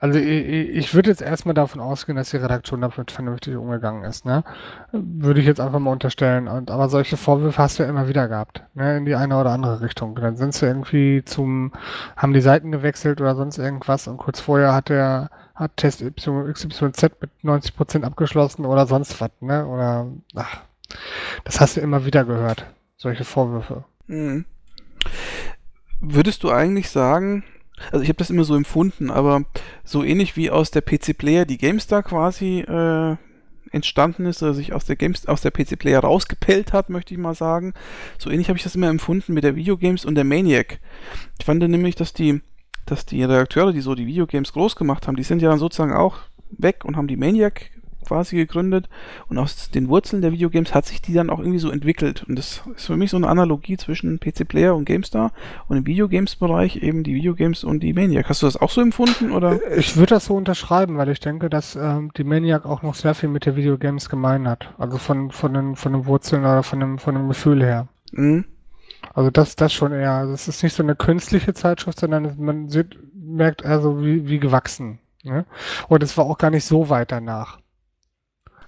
[0.00, 4.24] Also ich, ich würde jetzt erstmal davon ausgehen, dass die Redaktion damit vernünftig umgegangen ist,
[4.24, 4.44] ne?
[4.92, 6.48] Würde ich jetzt einfach mal unterstellen.
[6.48, 8.96] Und, aber solche Vorwürfe hast du ja immer wieder gehabt, ne?
[8.96, 10.14] In die eine oder andere Richtung.
[10.14, 11.72] Dann sind sie irgendwie zum,
[12.16, 17.02] haben die Seiten gewechselt oder sonst irgendwas und kurz vorher hat der, hat Test XYZ
[17.20, 19.66] mit 90% abgeschlossen oder sonst was, ne?
[19.66, 20.62] Oder, ach,
[21.44, 22.64] das hast du immer wieder gehört,
[22.96, 23.84] solche Vorwürfe.
[24.06, 24.46] Mhm.
[26.00, 27.44] Würdest du eigentlich sagen,
[27.90, 29.44] also ich habe das immer so empfunden, aber
[29.84, 33.16] so ähnlich wie aus der PC Player die GameStar quasi äh,
[33.72, 37.20] entstanden ist, oder sich aus der Games aus der PC Player rausgepellt hat, möchte ich
[37.20, 37.72] mal sagen.
[38.18, 40.80] So ähnlich habe ich das immer empfunden mit der Videogames und der Maniac.
[41.38, 42.40] Ich fand nämlich, dass die
[42.86, 45.92] dass die Redakteure, die so die Videogames groß gemacht haben, die sind ja dann sozusagen
[45.92, 46.18] auch
[46.50, 47.70] weg und haben die Maniac
[48.06, 48.88] quasi gegründet
[49.28, 52.38] und aus den Wurzeln der Videogames hat sich die dann auch irgendwie so entwickelt und
[52.38, 55.32] das ist für mich so eine Analogie zwischen PC Player und GameStar
[55.68, 58.28] und im Videogames-Bereich eben die Videogames und die Maniac.
[58.28, 59.60] Hast du das auch so empfunden oder?
[59.76, 63.14] Ich würde das so unterschreiben, weil ich denke, dass ähm, die Maniac auch noch sehr
[63.14, 64.72] viel mit der Videogames gemein hat.
[64.78, 67.88] Also von, von, den, von den Wurzeln oder von dem, von dem Gefühl her.
[68.12, 68.44] Mhm.
[69.14, 70.12] Also das, das schon eher.
[70.12, 74.38] Also es ist nicht so eine künstliche Zeitschrift, sondern man sieht, merkt also wie, wie
[74.38, 74.98] gewachsen.
[75.22, 75.44] Ne?
[75.88, 77.59] Und es war auch gar nicht so weit danach.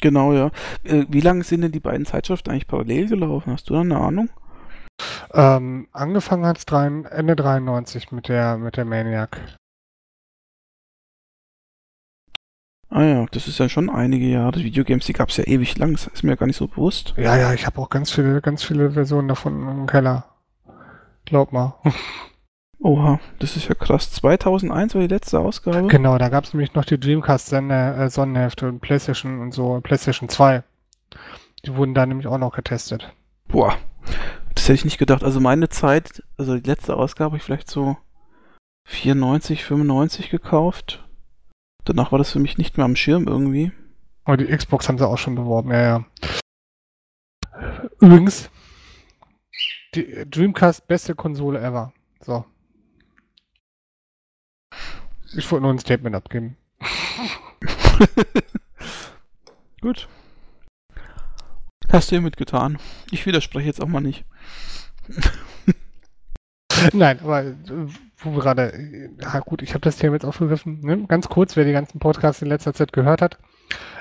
[0.03, 0.51] Genau, ja.
[0.83, 3.53] Äh, wie lange sind denn die beiden Zeitschriften eigentlich parallel gelaufen?
[3.53, 4.29] Hast du da eine Ahnung?
[5.33, 9.41] Ähm, angefangen hat es Ende 93 mit der, mit der Maniac.
[12.91, 14.59] Ah ja, das ist ja schon einige Jahre.
[14.59, 17.15] Die Videogames, die gab es ja ewig lang, das ist mir gar nicht so bewusst.
[17.17, 20.25] Ja, ja, ich habe auch ganz viele, ganz viele Versionen davon im Keller.
[21.25, 21.81] Glaub mal.
[22.83, 24.11] Oha, das ist ja krass.
[24.11, 25.87] 2001 war die letzte Ausgabe.
[25.87, 30.65] Genau, da gab es nämlich noch die Dreamcast äh, und PlayStation und so, PlayStation 2.
[31.65, 33.15] Die wurden da nämlich auch noch getestet.
[33.47, 33.77] Boah,
[34.55, 35.23] das hätte ich nicht gedacht.
[35.23, 37.97] Also meine Zeit, also die letzte Ausgabe habe ich vielleicht so
[38.87, 41.09] 94, 95 gekauft.
[41.85, 43.71] Danach war das für mich nicht mehr am Schirm irgendwie.
[44.25, 46.05] Aber die Xbox haben sie auch schon beworben, ja, ja.
[48.01, 48.51] Übrigens,
[49.95, 51.93] die Dreamcast beste Konsole ever.
[52.21, 52.45] So.
[55.35, 56.57] Ich wollte nur ein Statement abgeben.
[59.81, 60.09] Gut.
[61.91, 62.79] Hast du hiermit getan.
[63.11, 64.25] Ich widerspreche jetzt auch mal nicht.
[66.93, 67.55] Nein, aber äh,
[68.19, 70.81] wo wir gerade, ja gut, ich habe das Thema jetzt aufgegriffen.
[70.81, 71.07] Ne?
[71.07, 73.39] Ganz kurz, wer die ganzen Podcasts in letzter Zeit gehört hat,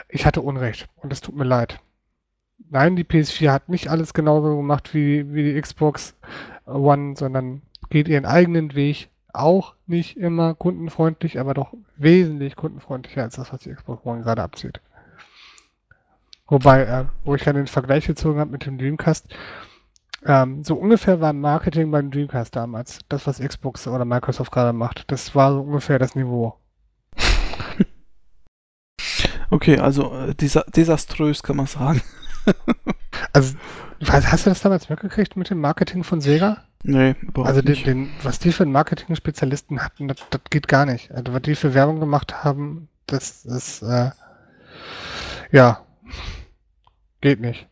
[0.09, 1.79] ich hatte Unrecht und es tut mir leid.
[2.69, 6.15] Nein, die PS4 hat nicht alles genauso gemacht wie, wie die Xbox
[6.65, 13.35] One, sondern geht ihren eigenen Weg, auch nicht immer kundenfreundlich, aber doch wesentlich kundenfreundlicher als
[13.35, 14.81] das, was die Xbox One gerade abzieht.
[16.47, 19.33] Wobei, äh, wo ich dann den Vergleich gezogen habe mit dem Dreamcast,
[20.25, 22.99] ähm, so ungefähr war Marketing beim Dreamcast damals.
[23.09, 25.05] Das, was Xbox oder Microsoft gerade macht.
[25.11, 26.57] Das war so ungefähr das Niveau.
[29.53, 32.01] Okay, also äh, desaströs kann man sagen.
[33.33, 33.57] also,
[34.07, 36.63] hast du das damals mitgekriegt mit dem Marketing von Sega?
[36.83, 37.85] Nee, überhaupt also den, nicht.
[37.85, 41.11] Den, was die für einen Marketing-Spezialisten hatten, das, das, geht gar nicht.
[41.11, 44.11] Also was die für Werbung gemacht haben, das ist äh,
[45.51, 45.81] ja
[47.21, 47.67] geht nicht.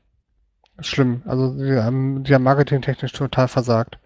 [0.79, 1.23] Schlimm.
[1.25, 3.97] Also die haben, die haben marketingtechnisch total versagt.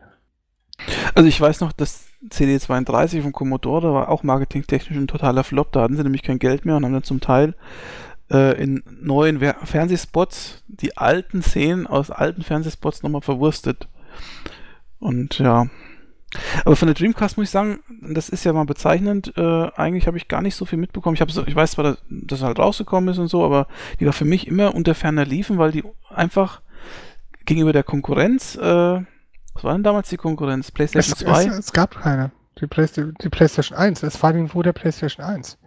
[1.14, 5.72] Also ich weiß noch, das CD32 von Commodore war auch marketingtechnisch ein totaler Flop.
[5.72, 7.54] Da hatten sie nämlich kein Geld mehr und haben dann zum Teil
[8.32, 13.88] äh, in neuen Fernsehspots die alten Szenen aus alten Fernsehspots nochmal verwurstet.
[15.04, 15.68] Und ja.
[16.66, 19.34] Aber von der Dreamcast muss ich sagen, das ist ja mal bezeichnend.
[19.38, 21.16] Äh, eigentlich habe ich gar nicht so viel mitbekommen.
[21.20, 23.68] Ich, so, ich weiß zwar, dass, dass halt rausgekommen ist und so, aber
[23.99, 26.62] die war für mich immer unter ferner Liefen, weil die einfach
[27.45, 30.72] gegenüber der Konkurrenz, äh, was war denn damals die Konkurrenz?
[30.72, 31.45] PlayStation es, 2?
[31.45, 32.32] Es, es, gab keine.
[32.60, 34.01] Die, Playsta die PlayStation 1.
[34.04, 35.60] Es war die Niveau der PlayStation 1.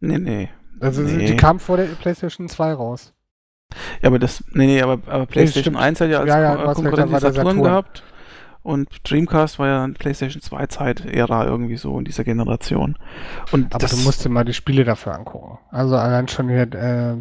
[0.00, 0.48] Nee, nee.
[0.80, 1.26] Also nee.
[1.26, 3.12] die kam vor der PlayStation 2 raus.
[4.02, 6.74] Ja, aber das, nee, nee, aber, aber PlayStation nee, 1 hat ja als ja, ja,
[6.74, 8.02] Konkurrenz Saturn, Saturn gehabt.
[8.64, 12.96] Und Dreamcast war ja PlayStation 2 Zeit-Ära irgendwie so in dieser Generation.
[13.52, 15.58] Und Aber du musst dir mal die Spiele dafür angucken.
[15.70, 17.12] Also allein schon hier äh,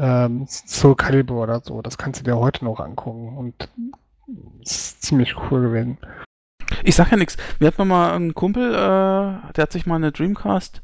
[0.00, 3.68] äh, Soul Calibur oder so, das kannst du dir heute noch angucken und
[4.62, 5.98] ist ziemlich cool gewesen.
[6.84, 7.36] Ich sag ja nichts.
[7.58, 10.82] Mir hat mal ein Kumpel, äh, der hat sich mal eine Dreamcast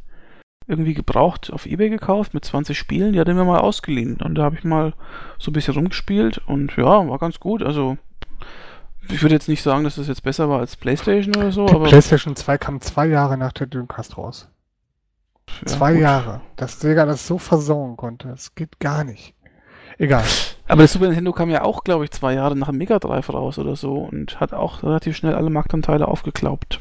[0.66, 3.12] irgendwie gebraucht auf Ebay gekauft mit 20 Spielen.
[3.12, 4.16] Die hat er mir mal ausgeliehen.
[4.16, 4.94] Und da habe ich mal
[5.38, 7.62] so ein bisschen rumgespielt und ja, war ganz gut.
[7.62, 7.98] Also
[9.08, 11.74] ich würde jetzt nicht sagen, dass das jetzt besser war als PlayStation oder so, Die
[11.74, 14.48] aber PlayStation 2 kam zwei Jahre nach der Dreamcast raus.
[15.60, 16.02] ja, zwei gut.
[16.02, 16.40] Jahre.
[16.56, 18.28] Dass Sega das so versauen konnte.
[18.28, 19.34] Das geht gar nicht.
[19.98, 20.24] Egal.
[20.68, 23.28] Aber das Super Nintendo kam ja auch, glaube ich, zwei Jahre nach dem Mega Drive
[23.32, 26.80] raus oder so und hat auch relativ schnell alle Marktanteile aufgeklaubt.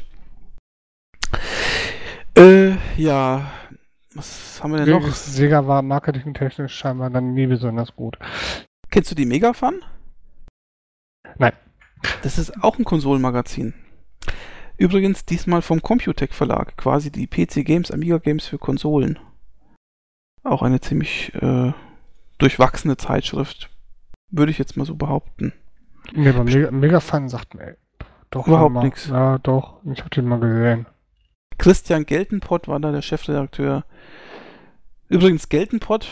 [2.36, 3.50] Äh, ja.
[4.14, 5.06] Was haben wir denn noch?
[5.14, 8.18] Sega war marketingtechnisch scheinbar dann nie besonders gut.
[8.90, 9.80] Kennst du die Mega Fun?
[11.38, 11.52] Nein.
[12.22, 13.74] Das ist auch ein Konsolenmagazin.
[14.76, 19.18] Übrigens diesmal vom Computec Verlag, quasi die PC Games, Amiga Games für Konsolen.
[20.42, 21.72] Auch eine ziemlich äh,
[22.38, 23.70] durchwachsene Zeitschrift,
[24.30, 25.52] würde ich jetzt mal so behaupten.
[26.12, 27.76] Nee, aber Mega, Mega Fun sagt mir
[28.32, 29.08] doch Überhaupt nix.
[29.08, 29.80] Ja, doch.
[29.84, 30.86] Ich habe den mal gesehen.
[31.58, 33.84] Christian Geltenpott war da der Chefredakteur.
[35.12, 36.08] Übrigens, Geltenpott,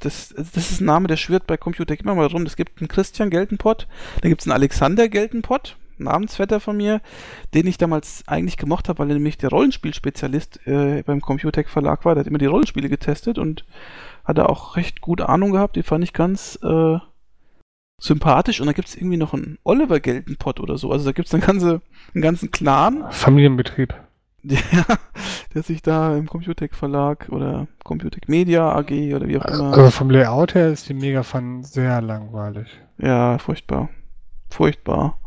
[0.00, 2.46] das, das ist ein Name, der schwirrt bei Computec immer mal rum.
[2.46, 3.88] Es gibt einen Christian Geltenpott,
[4.20, 7.00] dann gibt es einen Alexander Geltenpott, Namensvetter von mir,
[7.54, 12.04] den ich damals eigentlich gemocht habe, weil er nämlich der Rollenspielspezialist äh, beim Computec Verlag
[12.04, 12.14] war.
[12.14, 13.64] Der hat immer die Rollenspiele getestet und
[14.24, 15.74] hatte auch recht gut Ahnung gehabt.
[15.74, 16.98] Die fand ich ganz äh,
[18.00, 18.60] sympathisch.
[18.60, 20.92] Und dann gibt es irgendwie noch einen Oliver Geltenpott oder so.
[20.92, 21.80] Also da gibt es eine
[22.14, 23.04] einen ganzen Clan.
[23.10, 23.94] Familienbetrieb.
[24.72, 24.84] Ja,
[25.54, 29.72] der sich da im Computec Verlag oder Computec Media AG oder wie auch immer.
[29.72, 32.68] Also vom Layout her ist die Mega Fun sehr langweilig.
[32.98, 33.90] Ja, furchtbar.
[34.48, 35.18] Furchtbar.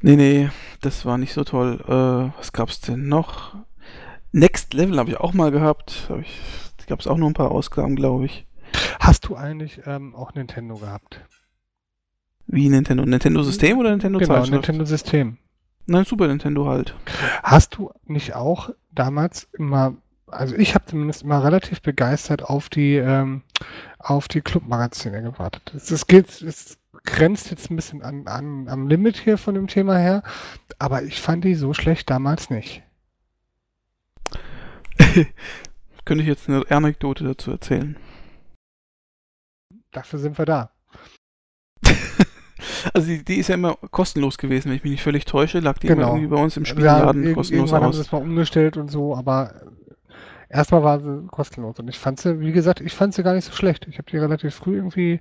[0.00, 1.80] Nee, nee, das war nicht so toll.
[1.86, 3.54] Äh, was gab's denn noch?
[4.32, 6.06] Next Level habe ich auch mal gehabt.
[6.08, 6.40] Hab ich,
[6.78, 8.46] da gab's auch noch ein paar Ausgaben, glaube ich.
[8.98, 11.20] Hast du eigentlich ähm, auch Nintendo gehabt?
[12.46, 13.04] Wie Nintendo?
[13.04, 14.52] Nintendo System oder Nintendo genau, Zeitschrift?
[14.52, 15.38] Nintendo System.
[15.86, 16.94] Nein, Super Nintendo halt.
[17.42, 19.94] Hast du nicht auch damals immer,
[20.26, 23.42] also ich habe zumindest immer relativ begeistert auf die ähm,
[23.98, 25.72] auf die Clubmagazine gewartet.
[25.74, 29.66] Es, es geht, es grenzt jetzt ein bisschen an, an am Limit hier von dem
[29.66, 30.22] Thema her,
[30.78, 32.82] aber ich fand die so schlecht damals nicht.
[36.04, 37.96] Könnte ich jetzt eine Anekdote dazu erzählen.
[39.90, 40.70] Dafür sind wir da.
[42.94, 45.78] Also die, die ist ja immer kostenlos gewesen, wenn ich mich nicht völlig täusche, lag
[45.78, 46.08] die immer Genau.
[46.14, 48.06] irgendwie bei uns im Ja, Spielladen irg- kostenlos irgendwann haben sie aus.
[48.06, 49.54] es mal umgestellt und so, aber
[50.48, 53.44] erstmal war sie kostenlos und ich fand sie, wie gesagt, ich fand sie gar nicht
[53.44, 53.86] so schlecht.
[53.88, 55.20] Ich habe die relativ früh irgendwie,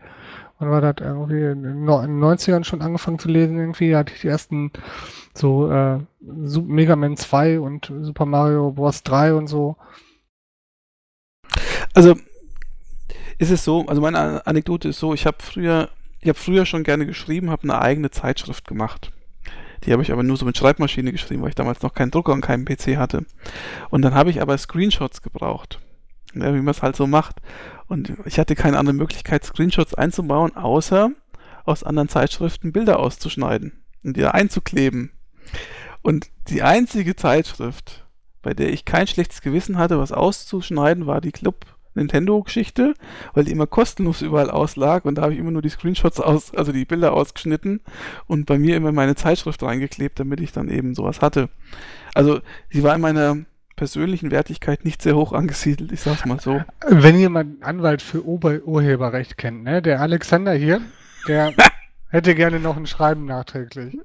[0.59, 3.95] wann war das, irgendwie in den Neu- in den 90ern schon angefangen zu lesen irgendwie,
[3.95, 4.71] hatte ich die ersten
[5.33, 9.03] so äh, Mega Man 2 und Super Mario Bros.
[9.03, 9.77] 3 und so.
[11.93, 12.15] Also
[13.37, 15.89] ist es so, also meine An- Anekdote ist so, ich habe früher,
[16.21, 19.11] ich habe früher schon gerne geschrieben, habe eine eigene Zeitschrift gemacht.
[19.83, 22.33] Die habe ich aber nur so mit Schreibmaschine geschrieben, weil ich damals noch keinen Drucker
[22.33, 23.25] und keinen PC hatte.
[23.89, 25.79] Und dann habe ich aber Screenshots gebraucht.
[26.33, 27.37] Ja, wie man es halt so macht.
[27.87, 31.11] Und ich hatte keine andere Möglichkeit, Screenshots einzubauen, außer
[31.65, 35.11] aus anderen Zeitschriften Bilder auszuschneiden und die da einzukleben.
[36.03, 38.05] Und die einzige Zeitschrift,
[38.41, 42.93] bei der ich kein schlechtes Gewissen hatte, was auszuschneiden, war die Club Nintendo-Geschichte,
[43.33, 46.53] weil die immer kostenlos überall auslag und da habe ich immer nur die Screenshots aus,
[46.55, 47.81] also die Bilder ausgeschnitten
[48.27, 51.49] und bei mir immer meine Zeitschrift reingeklebt, damit ich dann eben sowas hatte.
[52.13, 52.39] Also
[52.69, 53.37] sie war in meiner
[53.75, 56.61] persönlichen Wertigkeit nicht sehr hoch angesiedelt, ich sag's mal so.
[56.87, 60.81] Wenn jemand einen Anwalt für Ober Urheberrecht kennt, ne, der Alexander hier,
[61.27, 61.53] der
[62.09, 63.97] hätte gerne noch ein Schreiben nachträglich.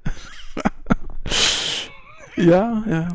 [2.37, 3.07] Ja, ja.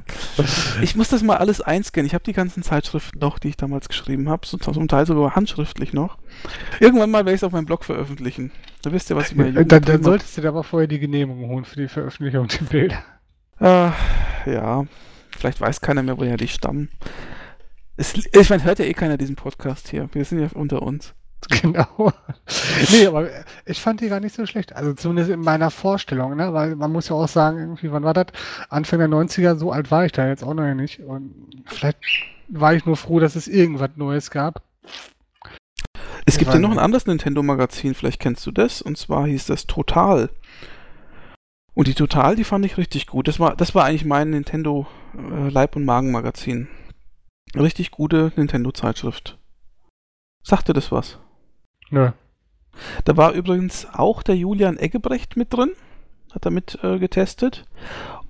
[0.83, 2.07] Ich muss das mal alles einscannen.
[2.07, 5.93] Ich habe die ganzen Zeitschriften noch, die ich damals geschrieben habe, zum Teil sogar handschriftlich
[5.93, 6.19] noch.
[6.81, 8.51] Irgendwann mal werde ich es auf meinem Blog veröffentlichen.
[8.83, 9.65] Da wisst ihr, was ich meine.
[9.65, 13.05] Dann, dann solltest du dir aber vorher die Genehmigung holen für die Veröffentlichung der Bilder.
[13.61, 13.93] Ah,
[14.45, 14.85] ja,
[15.39, 16.91] vielleicht weiß keiner mehr, woher die stammen.
[17.97, 20.09] Es, ich meine, hört ja eh keiner diesen Podcast hier.
[20.13, 21.15] Wir sind ja unter uns.
[21.63, 22.13] Genau.
[22.91, 23.29] nee, aber
[23.67, 24.75] ich fand die gar nicht so schlecht.
[24.75, 26.53] Also zumindest in meiner Vorstellung, ne?
[26.53, 28.27] Weil man muss ja auch sagen, irgendwie, wann war das?
[28.69, 31.01] Anfang der 90er, so alt war ich da jetzt auch noch nicht.
[31.01, 31.99] Und vielleicht
[32.49, 34.63] war ich nur froh, dass es irgendwas Neues gab.
[36.27, 39.47] Es gibt ja Weil- noch ein anderes Nintendo-Magazin, vielleicht kennst du das, und zwar hieß
[39.47, 40.31] das Total.
[41.75, 43.29] Und die Total, die fand ich richtig gut.
[43.29, 44.87] Das war, das war eigentlich mein Nintendo
[45.17, 46.69] äh, Leib- und Magen-Magazin.
[47.57, 49.39] Richtig gute Nintendo-Zeitschrift.
[50.45, 51.19] Sagte das was?
[51.93, 52.11] Nö.
[53.05, 55.73] Da war übrigens auch der Julian Eggebrecht mit drin,
[56.35, 57.67] hat er mit äh, getestet.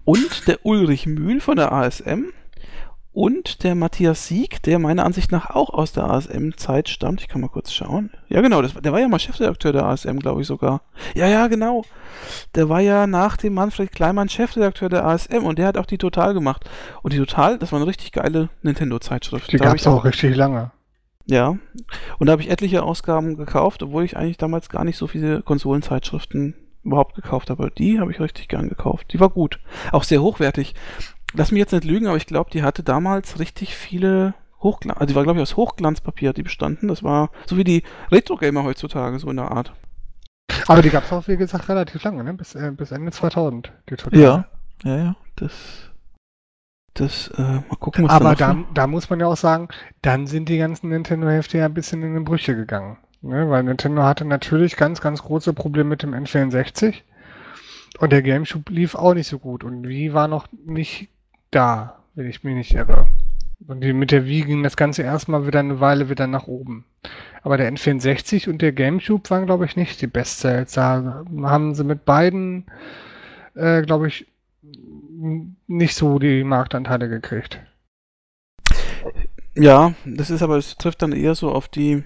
[0.05, 2.25] Und der Ulrich Mühl von der ASM.
[3.13, 7.21] und der Matthias Sieg, der meiner Ansicht nach auch aus der ASM-Zeit stammt.
[7.21, 8.11] Ich kann mal kurz schauen.
[8.29, 10.81] Ja, genau, das, der war ja mal Chefredakteur der ASM, glaube ich sogar.
[11.15, 11.85] Ja, ja, genau.
[12.55, 15.99] Der war ja nach dem Manfred Kleimann Chefredakteur der ASM und der hat auch die
[15.99, 16.69] Total gemacht.
[17.03, 19.53] Und die Total, das war eine richtig geile Nintendo-Zeitschrift.
[19.53, 20.71] Die gab es auch richtig lange.
[21.33, 21.57] Ja,
[22.19, 25.43] und da habe ich etliche Ausgaben gekauft, obwohl ich eigentlich damals gar nicht so viele
[25.43, 26.55] Konsolenzeitschriften
[26.85, 27.71] überhaupt gekauft habe.
[27.71, 29.13] Die habe ich richtig gern gekauft.
[29.13, 29.61] Die war gut.
[29.93, 30.75] Auch sehr hochwertig
[31.35, 35.13] lass mich jetzt nicht lügen, aber ich glaube, die hatte damals richtig viele Hochglanz, also
[35.13, 36.89] die war glaube ich aus Hochglanzpapier, die bestanden.
[36.89, 39.73] Das war so wie die Retro-Gamer heutzutage, so in der Art.
[40.69, 42.35] Aber die gab es auch, wie gesagt, relativ lange, ne?
[42.35, 43.73] bis, äh, bis Ende 2000.
[44.13, 44.47] ja,
[44.85, 45.91] ja, ja, das,
[46.95, 49.69] das, äh, mal gucken, was Aber da, da muss man ja auch sagen,
[50.03, 52.99] dann sind die ganzen Nintendo-Hefte ja ein bisschen in den Brüche gegangen.
[53.23, 53.49] Ne?
[53.49, 56.97] Weil Nintendo hatte natürlich ganz, ganz große Probleme mit dem N64.
[57.99, 59.65] Und der Gamecube lief auch nicht so gut.
[59.65, 61.09] Und Wii war noch nicht
[61.51, 63.09] da, wenn ich mich nicht irre.
[63.67, 66.85] Und die, mit der Wii ging das Ganze erstmal wieder eine Weile wieder nach oben.
[67.43, 70.73] Aber der N64 und der GameCube waren, glaube ich, nicht die Bestsellers.
[70.73, 72.67] Da haben sie mit beiden,
[73.55, 74.27] äh, glaube ich,
[75.67, 77.61] nicht so die Marktanteile gekriegt.
[79.55, 82.05] Ja, das ist aber, es trifft dann eher so auf die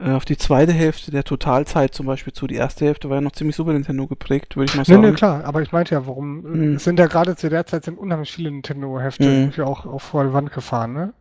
[0.00, 2.46] äh, auf die zweite Hälfte der Totalzeit zum Beispiel zu.
[2.46, 5.00] Die erste Hälfte war ja noch ziemlich Super Nintendo geprägt, würde ich mal sagen.
[5.00, 6.74] Nee, nee, klar, aber ich meinte ja, warum, mhm.
[6.74, 9.30] es sind ja gerade zu der Zeit sind unheimlich viele Nintendo-Hefte mhm.
[9.30, 11.12] irgendwie auch, auch vor die Wand gefahren, ne?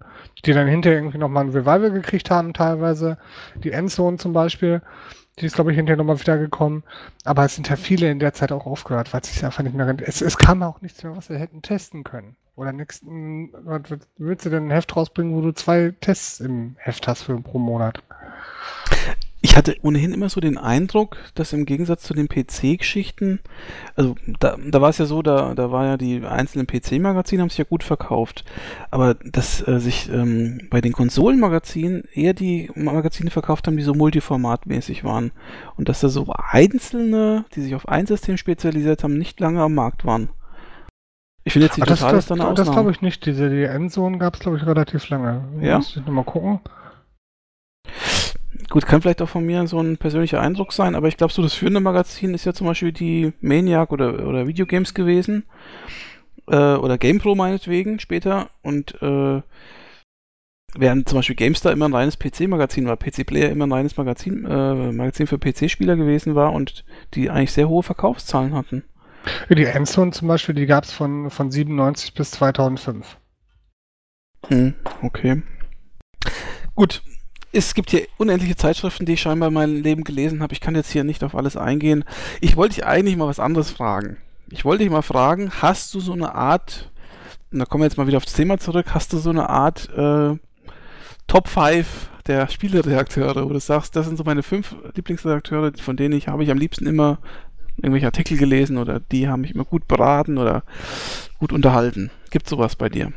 [0.45, 3.17] Die dann hinterher irgendwie nochmal ein Revival gekriegt haben teilweise.
[3.55, 4.81] Die Endzone zum Beispiel,
[5.39, 6.83] die ist glaube ich hinterher nochmal wieder gekommen.
[7.23, 9.75] Aber es sind ja viele in der Zeit auch aufgehört, weil es sich einfach nicht
[9.75, 10.01] mehr rennt.
[10.01, 12.35] Es, es kam auch nichts mehr, was wir hätten testen können.
[12.55, 13.53] Oder nächsten,
[14.17, 17.57] willst du denn ein Heft rausbringen, wo du zwei Tests im Heft hast für pro
[17.57, 18.03] Monat?
[19.41, 23.39] Ich hatte ohnehin immer so den Eindruck, dass im Gegensatz zu den PC-Geschichten,
[23.95, 27.49] also da, da war es ja so, da, da war ja die einzelnen PC-Magazine haben
[27.49, 28.43] sich ja gut verkauft,
[28.91, 33.93] aber dass äh, sich ähm, bei den Konsolenmagazinen eher die Magazine verkauft haben, die so
[33.93, 35.31] multiformatmäßig waren
[35.77, 39.73] und dass da so einzelne, die sich auf ein System spezialisiert haben, nicht lange am
[39.73, 40.29] Markt waren.
[41.45, 43.25] Ich finde jetzt die Total das, das, ist dann Das glaube ich nicht.
[43.25, 45.45] Diese die Endzone gab es glaube ich relativ lange.
[45.61, 45.77] Ja.
[45.77, 46.59] Muss ich nochmal gucken.
[48.69, 51.41] Gut, kann vielleicht auch von mir so ein persönlicher Eindruck sein, aber ich glaube, so
[51.41, 55.43] das führende Magazin ist ja zum Beispiel die Maniac oder, oder Videogames gewesen.
[56.47, 58.49] Äh, oder GamePro meinetwegen später.
[58.61, 59.41] Und äh,
[60.75, 64.45] während zum Beispiel GameStar immer ein reines PC-Magazin war, PC Player immer ein reines Magazin,
[64.45, 68.83] äh, Magazin für PC-Spieler gewesen war und die eigentlich sehr hohe Verkaufszahlen hatten.
[69.49, 73.17] Die Endzone zum Beispiel, die gab es von, von 97 bis 2005.
[74.47, 75.41] Hm, okay.
[76.75, 77.03] Gut,
[77.51, 80.53] es gibt hier unendliche Zeitschriften, die ich scheinbar in meinem Leben gelesen habe.
[80.53, 82.03] Ich kann jetzt hier nicht auf alles eingehen.
[82.41, 84.17] Ich wollte dich eigentlich mal was anderes fragen.
[84.51, 86.91] Ich wollte dich mal fragen, hast du so eine Art,
[87.51, 89.89] und da kommen wir jetzt mal wieder aufs Thema zurück, hast du so eine Art
[89.95, 90.37] äh,
[91.27, 96.15] Top 5 der Spieleredakteure, wo du sagst, das sind so meine fünf Lieblingsredakteure, von denen
[96.15, 97.19] ich habe ich am liebsten immer
[97.77, 100.63] irgendwelche Artikel gelesen oder die haben mich immer gut beraten oder
[101.39, 102.11] gut unterhalten.
[102.29, 103.13] Gibt sowas bei dir?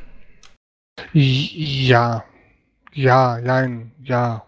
[1.13, 2.25] Ja,
[2.93, 4.45] ja, nein, ja.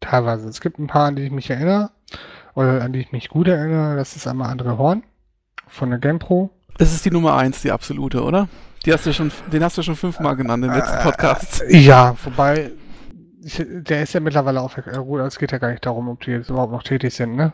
[0.00, 0.48] Teilweise.
[0.48, 1.90] Es gibt ein paar, an die ich mich erinnere.
[2.54, 3.96] Oder an die ich mich gut erinnere.
[3.96, 5.02] Das ist einmal André Horn
[5.66, 6.50] von der GamePro.
[6.78, 8.48] Das ist die Nummer eins, die absolute, oder?
[8.84, 11.62] Die hast du schon, den hast du schon fünfmal genannt im letzten Podcast.
[11.62, 12.70] Äh, ja, wobei,
[13.58, 16.50] der ist ja mittlerweile auch gut, es geht ja gar nicht darum, ob die jetzt
[16.50, 17.52] überhaupt noch tätig sind, ne?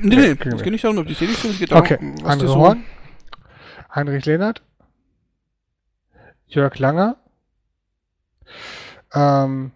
[0.00, 1.98] Nee, nee, es geht nicht darum, ob die tätig sind, es geht darum, okay.
[2.22, 2.84] was André Horn,
[3.94, 4.62] Heinrich Lehnert,
[6.48, 7.16] Jörg Langer,
[9.16, 9.72] ähm,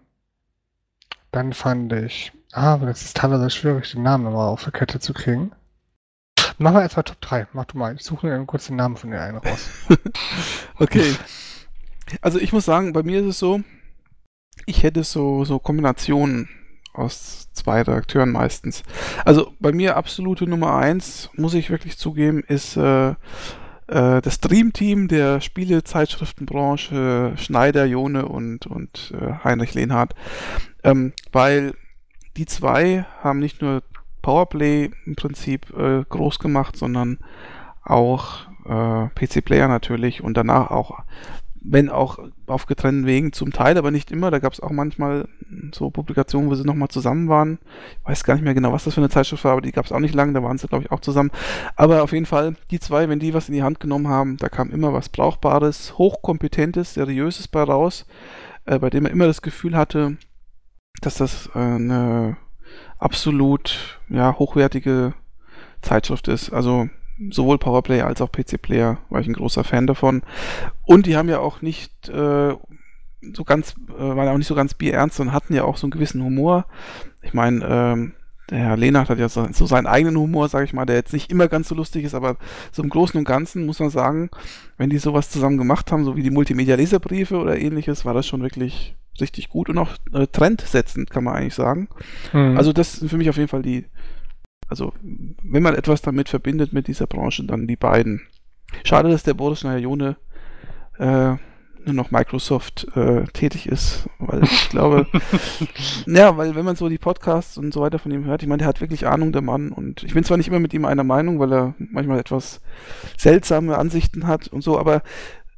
[1.31, 4.99] dann fand ich, ah, aber das ist teilweise schwierig, den Namen nochmal auf der Kette
[4.99, 5.51] zu kriegen.
[6.57, 7.47] Machen wir erstmal Top 3.
[7.53, 7.95] Mach du mal.
[7.95, 9.69] Ich suche mir kurz den Namen von der einen raus.
[10.77, 11.15] okay.
[12.21, 13.61] Also ich muss sagen, bei mir ist es so,
[14.67, 16.49] ich hätte so, so Kombinationen
[16.93, 18.83] aus zwei Redakteuren meistens.
[19.25, 23.15] Also bei mir absolute Nummer eins, muss ich wirklich zugeben, ist äh,
[23.93, 30.15] das Dreamteam der Spielezeitschriftenbranche, Schneider, Jone und, und äh, Heinrich Lehnhardt.
[30.83, 31.73] Ähm, weil
[32.37, 33.83] die zwei haben nicht nur
[34.21, 37.19] Powerplay im Prinzip äh, groß gemacht, sondern
[37.83, 40.99] auch äh, PC Player natürlich und danach auch
[41.63, 44.31] wenn auch auf getrennten Wegen zum Teil, aber nicht immer.
[44.31, 45.27] Da gab es auch manchmal
[45.73, 47.59] so Publikationen, wo sie nochmal zusammen waren.
[48.01, 49.85] Ich weiß gar nicht mehr genau, was das für eine Zeitschrift war, aber die gab
[49.85, 51.29] es auch nicht lange, da waren sie, glaube ich, auch zusammen.
[51.75, 54.49] Aber auf jeden Fall, die zwei, wenn die was in die Hand genommen haben, da
[54.49, 58.07] kam immer was Brauchbares, Hochkompetentes, Seriöses bei raus,
[58.65, 60.17] äh, bei dem man immer das Gefühl hatte,
[61.01, 62.37] dass das äh, eine
[62.97, 65.13] absolut ja, hochwertige
[65.81, 66.51] Zeitschrift ist.
[66.51, 66.89] Also
[67.29, 70.23] sowohl Powerplay als auch PC-Player war ich ein großer Fan davon.
[70.85, 72.55] Und die haben ja auch nicht äh,
[73.33, 75.91] so ganz, äh, waren auch nicht so ganz bierernst und hatten ja auch so einen
[75.91, 76.65] gewissen Humor.
[77.21, 78.13] Ich meine, ähm,
[78.49, 81.13] der Herr Lehnert hat ja so, so seinen eigenen Humor, sage ich mal, der jetzt
[81.13, 82.35] nicht immer ganz so lustig ist, aber
[82.71, 84.29] so im Großen und Ganzen muss man sagen,
[84.77, 88.41] wenn die sowas zusammen gemacht haben, so wie die Multimedia-Leserbriefe oder ähnliches, war das schon
[88.41, 91.87] wirklich richtig gut und auch äh, trendsetzend, kann man eigentlich sagen.
[92.33, 92.57] Mhm.
[92.57, 93.85] Also das sind für mich auf jeden Fall die,
[94.71, 94.93] also
[95.43, 98.21] wenn man etwas damit verbindet mit dieser Branche, dann die beiden.
[98.85, 100.15] Schade, dass der Boris Najone
[100.97, 101.35] äh,
[101.85, 105.07] nur noch Microsoft äh, tätig ist, weil ich glaube,
[106.07, 108.59] ja, weil wenn man so die Podcasts und so weiter von ihm hört, ich meine,
[108.59, 111.03] der hat wirklich Ahnung, der Mann, und ich bin zwar nicht immer mit ihm einer
[111.03, 112.61] Meinung, weil er manchmal etwas
[113.17, 115.01] seltsame Ansichten hat und so, aber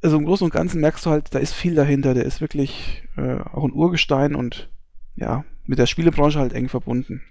[0.02, 3.04] also im Großen und Ganzen merkst du halt, da ist viel dahinter, der ist wirklich
[3.16, 4.70] äh, auch ein Urgestein und
[5.14, 7.22] ja, mit der Spielebranche halt eng verbunden.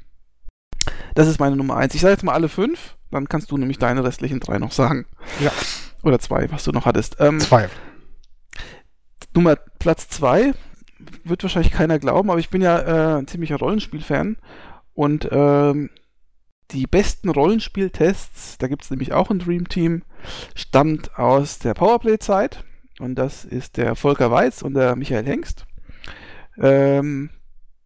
[1.13, 1.93] Das ist meine Nummer eins.
[1.95, 5.05] Ich sage jetzt mal alle fünf, dann kannst du nämlich deine restlichen drei noch sagen.
[5.39, 5.51] Ja.
[6.03, 7.17] Oder zwei, was du noch hattest.
[7.19, 7.69] Ähm, zwei.
[9.33, 10.53] Nummer Platz 2
[11.23, 14.37] wird wahrscheinlich keiner glauben, aber ich bin ja äh, ein ziemlicher Rollenspiel-Fan
[14.93, 15.89] und ähm,
[16.71, 20.03] die besten Rollenspieltests, da gibt es nämlich auch ein Dream Team,
[20.55, 22.63] stammt aus der Powerplay-Zeit
[22.99, 25.65] und das ist der Volker Weiz und der Michael Hengst.
[26.57, 27.31] Ähm,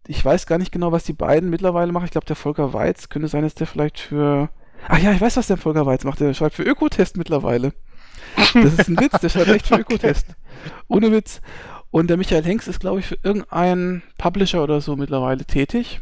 [0.07, 2.05] ich weiß gar nicht genau, was die beiden mittlerweile machen.
[2.05, 4.49] Ich glaube, der Volker Weiz könnte sein, dass der vielleicht für.
[4.87, 6.19] Ach ja, ich weiß, was der Volker Weiz macht.
[6.19, 7.73] Der schreibt für Ökotest mittlerweile.
[8.35, 10.27] Das ist ein Witz, der schreibt echt für Ökotest.
[10.87, 11.41] Ohne Witz.
[11.89, 16.01] Und der Michael Hengst ist, glaube ich, für irgendeinen Publisher oder so mittlerweile tätig.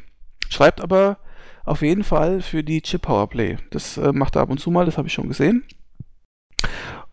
[0.50, 1.18] Schreibt aber
[1.64, 3.58] auf jeden Fall für die Chip Powerplay.
[3.72, 5.64] Das äh, macht er ab und zu mal, das habe ich schon gesehen.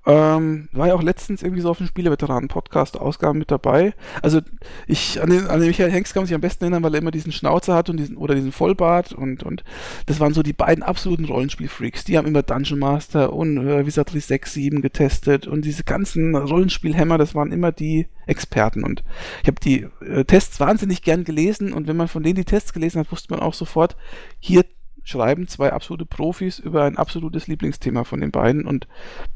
[0.04, 3.94] Ähm, war ja auch letztens irgendwie so auf dem Spieleveteranen-Podcast-Ausgaben mit dabei.
[4.20, 4.40] Also
[4.88, 7.00] ich, an den, an den Michael Hengst kann man sich am besten erinnern, weil er
[7.00, 9.62] immer diesen Schnauzer hat und diesen, oder diesen Vollbart und, und
[10.06, 12.02] das waren so die beiden absoluten Rollenspiel-Freaks.
[12.04, 17.16] Die haben immer Dungeon Master und äh, Wizardry 6, 7 getestet und diese ganzen Rollenspielhämmer,
[17.16, 19.04] das waren immer die Experten und
[19.42, 22.72] ich habe die äh, Tests wahnsinnig gern gelesen und wenn man von denen die Tests
[22.72, 23.96] gelesen hat, wusste man auch sofort,
[24.40, 24.64] hier
[25.04, 28.86] schreiben zwei absolute Profis über ein absolutes Lieblingsthema von den beiden und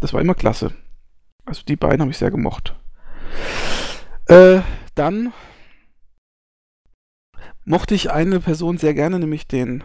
[0.01, 0.73] das war immer klasse.
[1.45, 2.75] Also die beiden habe ich sehr gemocht.
[4.27, 4.61] Äh,
[4.95, 5.33] dann
[7.65, 9.85] mochte ich eine Person sehr gerne, nämlich den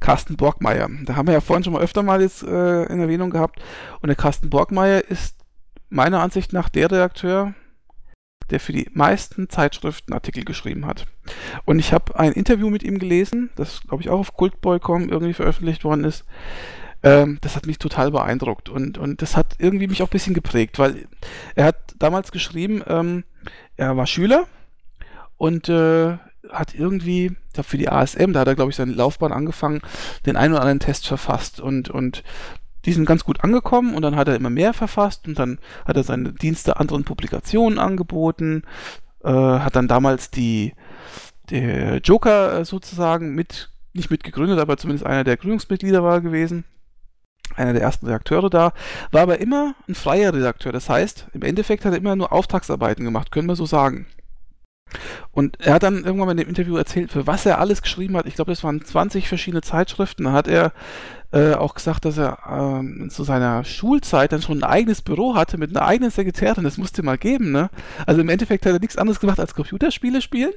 [0.00, 0.88] Carsten Borgmeier.
[1.04, 3.60] Da haben wir ja vorhin schon mal öfter mal jetzt äh, in Erwähnung gehabt.
[4.00, 5.36] Und der Carsten Borgmeier ist
[5.88, 7.54] meiner Ansicht nach der Redakteur,
[8.50, 11.06] der für die meisten Zeitschriften Artikel geschrieben hat.
[11.64, 15.34] Und ich habe ein Interview mit ihm gelesen, das glaube ich auch auf Cultboy.com irgendwie
[15.34, 16.24] veröffentlicht worden ist.
[17.02, 20.34] Ähm, das hat mich total beeindruckt und, und das hat irgendwie mich auch ein bisschen
[20.34, 21.06] geprägt, weil
[21.54, 23.24] er hat damals geschrieben, ähm,
[23.76, 24.46] er war Schüler
[25.36, 26.18] und äh,
[26.50, 29.80] hat irgendwie, für die ASM, da hat er, glaube ich, seine Laufbahn angefangen,
[30.26, 32.22] den einen oder anderen Test verfasst und, und
[32.88, 35.98] die sind ganz gut angekommen und dann hat er immer mehr verfasst und dann hat
[35.98, 38.62] er seine Dienste anderen Publikationen angeboten,
[39.22, 40.72] äh, hat dann damals die
[41.50, 46.64] der Joker äh, sozusagen mit, nicht mitgegründet, aber zumindest einer der Gründungsmitglieder war gewesen.
[47.56, 48.72] Einer der ersten Redakteure da,
[49.10, 50.72] war aber immer ein freier Redakteur.
[50.72, 54.06] Das heißt, im Endeffekt hat er immer nur Auftragsarbeiten gemacht, können wir so sagen.
[55.30, 58.16] Und er hat dann irgendwann mal in dem Interview erzählt, für was er alles geschrieben
[58.16, 58.26] hat.
[58.26, 60.24] Ich glaube, das waren 20 verschiedene Zeitschriften.
[60.24, 60.72] Da hat er
[61.32, 65.58] äh, auch gesagt, dass er ähm, zu seiner Schulzeit dann schon ein eigenes Büro hatte
[65.58, 66.64] mit einer eigenen Sekretärin.
[66.64, 67.70] Das musste mal geben, ne?
[68.06, 70.52] Also im Endeffekt hat er nichts anderes gemacht als Computerspiele spielen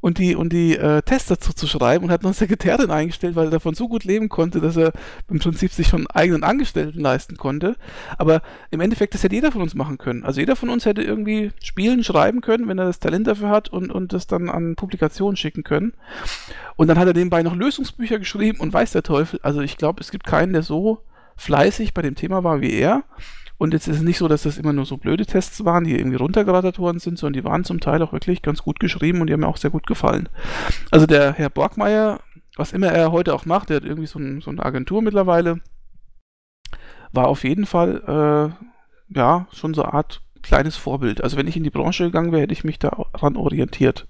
[0.00, 3.34] und die, und die äh, Tests dazu zu schreiben und hat noch eine Sekretärin eingestellt,
[3.34, 4.92] weil er davon so gut leben konnte, dass er
[5.28, 7.76] im Prinzip sich schon eigenen Angestellten leisten konnte.
[8.16, 10.24] Aber im Endeffekt, das hätte jeder von uns machen können.
[10.24, 13.70] Also jeder von uns hätte irgendwie spielen, schreiben können, wenn er das Talent dafür hat
[13.70, 15.94] und, und das dann an Publikationen schicken können.
[16.76, 19.40] Und dann hat er nebenbei noch Lösungsbücher geschrieben und weiß der Teufel.
[19.42, 21.04] Also ich glaube, es gibt keinen, der so
[21.36, 23.04] fleißig bei dem Thema war wie er.
[23.58, 25.98] Und jetzt ist es nicht so, dass das immer nur so blöde Tests waren, die
[25.98, 29.26] irgendwie runtergerattert worden sind, sondern die waren zum Teil auch wirklich ganz gut geschrieben und
[29.26, 30.28] die haben mir auch sehr gut gefallen.
[30.92, 32.20] Also der Herr Borgmeier,
[32.56, 35.60] was immer er heute auch macht, der hat irgendwie so, ein, so eine Agentur mittlerweile,
[37.12, 38.54] war auf jeden Fall,
[39.10, 41.22] äh, ja, schon so eine Art kleines Vorbild.
[41.24, 44.06] Also wenn ich in die Branche gegangen wäre, hätte ich mich daran orientiert.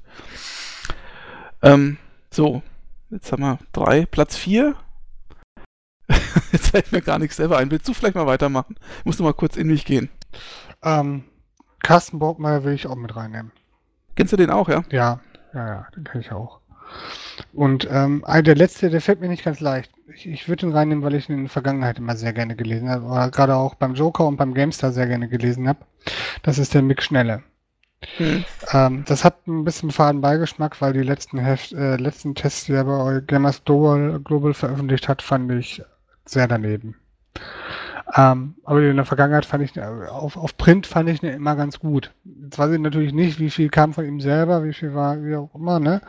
[1.62, 1.96] Ähm,
[2.30, 2.62] so,
[3.08, 4.04] jetzt haben wir drei.
[4.04, 4.74] Platz vier
[6.52, 7.70] Jetzt fällt mir gar nichts selber ein.
[7.70, 8.76] Willst du vielleicht mal weitermachen?
[9.00, 10.08] Ich muss noch mal kurz in mich gehen.
[10.82, 11.24] Ähm,
[11.82, 13.52] Carsten Borgmeier will ich auch mit reinnehmen.
[14.14, 14.82] Kennst du den auch, ja?
[14.90, 15.20] Ja,
[15.54, 16.60] ja, ja, den kenne ich auch.
[17.52, 19.92] Und ähm, der letzte, der fällt mir nicht ganz leicht.
[20.14, 22.88] Ich, ich würde ihn reinnehmen, weil ich ihn in der Vergangenheit immer sehr gerne gelesen
[22.88, 23.04] habe.
[23.04, 25.80] Oder gerade auch beim Joker und beim GameStar sehr gerne gelesen habe.
[26.42, 27.42] Das ist der Mick Schnelle.
[28.16, 28.44] Hm.
[28.72, 32.72] Ähm, das hat ein bisschen faden Beigeschmack, weil die letzten, Heft, äh, letzten Tests, die
[32.72, 35.82] er bei Gamers Global, Global veröffentlicht hat, fand ich
[36.30, 36.96] sehr daneben.
[38.14, 41.78] Ähm, aber in der Vergangenheit fand ich, auf, auf Print fand ich ihn immer ganz
[41.78, 42.12] gut.
[42.24, 45.36] Jetzt weiß ich natürlich nicht, wie viel kam von ihm selber, wie viel war, wie
[45.36, 46.00] auch immer, ne?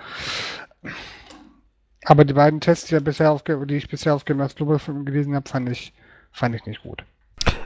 [2.06, 5.50] Aber die beiden Tests, die, bisher aufge die ich bisher auf Game Global gelesen habe,
[5.50, 5.94] fand ich,
[6.32, 7.04] fand ich nicht gut.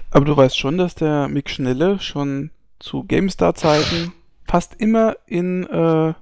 [0.10, 2.50] Aber du weißt schon, dass der Mick Schnelle schon
[2.80, 4.14] zu GameStar-Zeiten
[4.48, 6.14] fast immer in, äh,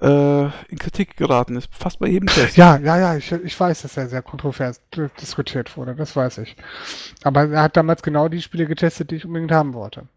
[0.00, 2.56] äh, in Kritik geraten ist, fast bei jedem Test.
[2.56, 4.80] Ja, ja, ja, ich, ich weiß, dass er sehr kontrovers
[5.20, 6.56] diskutiert wurde, das weiß ich.
[7.22, 10.08] Aber er hat damals genau die Spiele getestet, die ich unbedingt haben wollte.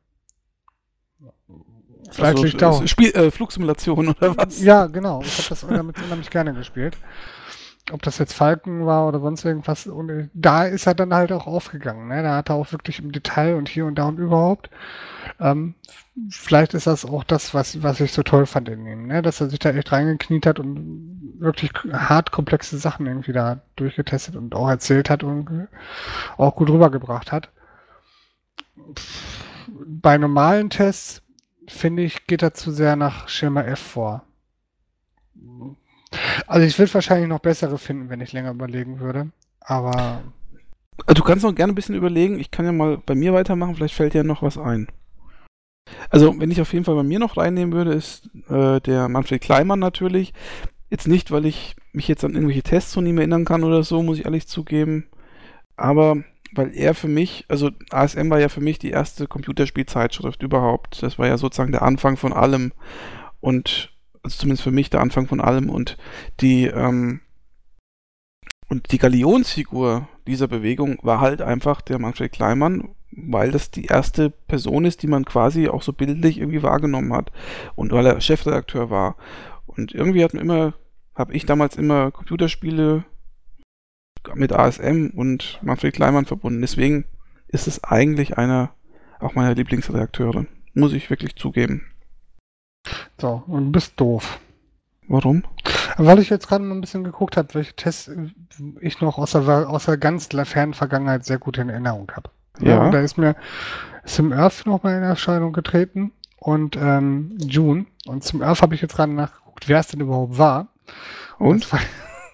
[2.11, 2.87] Vielleicht also, liegt auch.
[2.87, 4.61] Spiel, äh, Flugsimulation oder was?
[4.61, 5.21] Ja, genau.
[5.21, 6.97] Ich habe das damit unheimlich gerne gespielt
[7.91, 9.87] ob das jetzt Falken war oder sonst irgendwas.
[9.87, 12.07] Und da ist er dann halt auch aufgegangen.
[12.07, 12.23] Ne?
[12.23, 14.69] Da hat er auch wirklich im Detail und hier und da und überhaupt.
[15.39, 15.75] Ähm,
[16.29, 19.21] vielleicht ist das auch das, was, was ich so toll fand in ihm, ne?
[19.21, 24.35] dass er sich da echt reingekniet hat und wirklich hart komplexe Sachen irgendwie da durchgetestet
[24.35, 25.67] und auch erzählt hat und
[26.37, 27.49] auch gut rübergebracht hat.
[29.67, 31.21] Bei normalen Tests,
[31.67, 34.23] finde ich, geht er zu sehr nach Schema F vor
[36.47, 39.31] also ich würde wahrscheinlich noch bessere finden, wenn ich länger überlegen würde.
[39.59, 40.21] Aber.
[41.05, 42.39] Also du kannst noch gerne ein bisschen überlegen.
[42.39, 43.75] Ich kann ja mal bei mir weitermachen.
[43.75, 44.87] Vielleicht fällt dir noch was ein.
[46.09, 49.41] Also, wenn ich auf jeden Fall bei mir noch reinnehmen würde, ist äh, der Manfred
[49.41, 50.33] Kleimann natürlich.
[50.89, 54.01] Jetzt nicht, weil ich mich jetzt an irgendwelche Tests von ihm erinnern kann oder so,
[54.03, 55.07] muss ich ehrlich zugeben.
[55.77, 61.01] Aber weil er für mich, also ASM war ja für mich die erste Computerspielzeitschrift überhaupt.
[61.03, 62.71] Das war ja sozusagen der Anfang von allem.
[63.39, 63.88] Und
[64.23, 65.97] also zumindest für mich der Anfang von allem und
[66.41, 67.21] die ähm,
[68.67, 74.29] und die Galionsfigur dieser Bewegung war halt einfach der Manfred Kleimann, weil das die erste
[74.29, 77.31] Person ist, die man quasi auch so bildlich irgendwie wahrgenommen hat
[77.75, 79.15] und weil er Chefredakteur war.
[79.65, 80.75] Und irgendwie hat man immer,
[81.15, 83.05] habe ich damals immer Computerspiele
[84.35, 86.61] mit ASM und Manfred Kleimann verbunden.
[86.61, 87.05] Deswegen
[87.47, 88.71] ist es eigentlich einer
[89.19, 90.45] auch meiner Lieblingsredakteure.
[90.73, 91.88] Muss ich wirklich zugeben.
[93.19, 94.39] So, und du bist doof.
[95.07, 95.43] Warum?
[95.97, 98.11] Weil ich jetzt gerade mal ein bisschen geguckt habe, welche Tests
[98.79, 102.29] ich noch aus der, aus der ganz fernen Vergangenheit sehr gut in Erinnerung habe.
[102.59, 102.85] Ja.
[102.85, 103.35] Und da ist mir
[104.05, 107.85] Sim Earth noch mal in Erscheinung getreten und ähm, June.
[108.05, 110.67] Und Sim Earth habe ich jetzt gerade nachgeguckt, wer es denn überhaupt war.
[111.37, 111.71] Und?
[111.71, 111.79] War,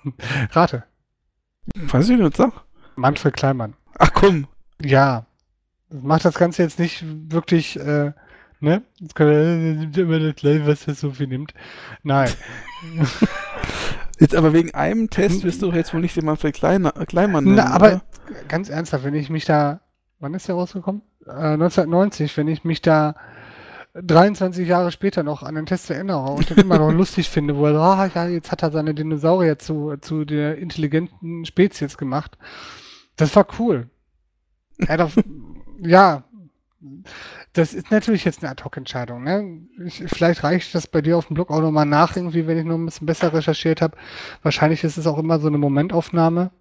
[0.52, 0.84] rate.
[1.76, 2.52] Weiß ich nicht, sag.
[2.96, 3.74] Manfred Kleimann.
[3.98, 4.48] Ach komm.
[4.82, 5.26] Ja.
[5.89, 8.12] Macht das Ganze jetzt nicht wirklich äh,
[8.60, 8.84] Ne?
[8.99, 11.53] Jetzt kann er nimmt immer das gleich, was er so viel nimmt.
[12.03, 12.32] Nein.
[14.20, 17.58] Jetzt aber wegen einem Test wirst du jetzt wohl nicht den Manfred Kleiner, Kleinmann nennen.
[17.58, 18.01] Na, aber oder?
[18.47, 19.82] ganz ernsthaft, wenn ich mich da,
[20.20, 21.01] wann ist der rausgekommen?
[21.26, 23.16] Äh, 1990, wenn ich mich da
[23.95, 27.66] 23 Jahre später noch an den Test erinnere und den immer noch lustig finde, wo
[27.66, 32.38] er, ah, ja, jetzt hat er seine Dinosaurier zu, zu der intelligenten Spezies gemacht.
[33.18, 33.89] Das war cool.
[34.80, 35.18] Er hat auf,
[35.82, 36.24] ja,
[37.56, 39.24] das ist natürlich jetzt eine Ad-Hoc-Entscheidung.
[39.24, 39.62] Ne?
[39.86, 42.66] Ich, vielleicht reicht das bei dir auf dem Blog auch nochmal nach, irgendwie, wenn ich
[42.66, 43.97] noch ein bisschen besser recherchiert habe.
[44.43, 46.51] Wahrscheinlich ist es auch immer so eine Momentaufnahme.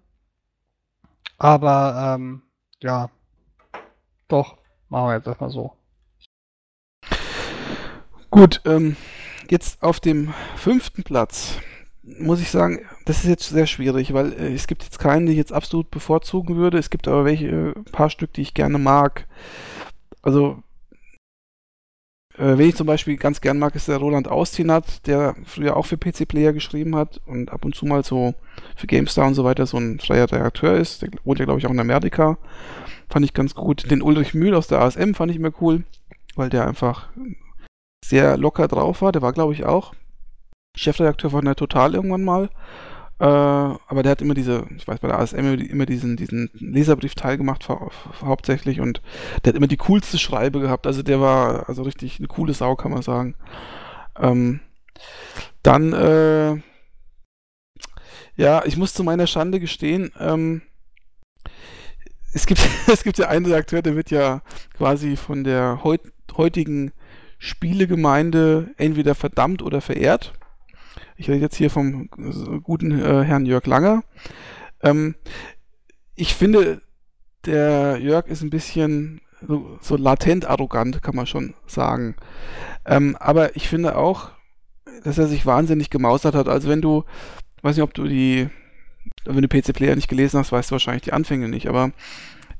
[1.37, 2.43] Aber ähm,
[2.81, 3.09] ja,
[4.29, 5.73] doch, machen wir jetzt erstmal so.
[8.31, 8.95] Gut, ähm,
[9.49, 11.57] jetzt auf dem fünften Platz
[12.03, 15.33] muss ich sagen, das ist jetzt sehr schwierig, weil äh, es gibt jetzt keinen, den
[15.33, 16.77] ich jetzt absolut bevorzugen würde.
[16.77, 19.27] Es gibt aber welche, äh, ein paar Stück, die ich gerne mag.
[20.21, 20.63] Also
[22.37, 25.85] äh, wen ich zum Beispiel ganz gern mag, ist der Roland Austinat, der früher auch
[25.85, 28.33] für PC-Player geschrieben hat und ab und zu mal so
[28.75, 31.01] für GameStar und so weiter so ein freier Redakteur ist.
[31.01, 32.37] Der wohnt ja, glaube ich, auch in Amerika.
[33.09, 33.89] Fand ich ganz gut.
[33.89, 35.83] Den Ulrich Mühl aus der ASM fand ich immer cool,
[36.35, 37.09] weil der einfach
[38.03, 39.11] sehr locker drauf war.
[39.11, 39.93] Der war, glaube ich, auch
[40.75, 42.49] Chefredakteur von der Total irgendwann mal.
[43.19, 47.37] Äh, aber der hat immer diese, ich weiß bei der ASM immer diesen, diesen Leserbrief-Teil
[47.37, 47.69] gemacht,
[48.21, 49.01] hauptsächlich, und
[49.43, 50.85] der hat immer die coolste Schreibe gehabt.
[50.85, 53.35] Also der war also richtig eine coole Sau, kann man sagen.
[54.19, 54.59] Ähm,
[55.63, 56.61] dann, äh,
[58.35, 60.61] ja, ich muss zu meiner Schande gestehen, ähm,
[62.33, 62.61] es gibt,
[62.91, 64.41] es gibt ja einen Redakteur, der wird ja
[64.75, 66.01] quasi von der heut,
[66.35, 66.91] heutigen
[67.39, 70.33] Spielegemeinde entweder verdammt oder verehrt.
[71.17, 74.03] Ich rede jetzt hier vom äh, guten äh, Herrn Jörg Langer.
[74.81, 75.15] Ähm,
[76.15, 76.81] ich finde,
[77.45, 82.15] der Jörg ist ein bisschen so, so latent arrogant, kann man schon sagen.
[82.85, 84.31] Ähm, aber ich finde auch,
[85.03, 86.47] dass er sich wahnsinnig gemausert hat.
[86.47, 87.03] Also wenn du,
[87.61, 88.49] weiß nicht, ob du die,
[89.25, 91.91] wenn du PC Player nicht gelesen hast, weißt du wahrscheinlich die Anfänge nicht, aber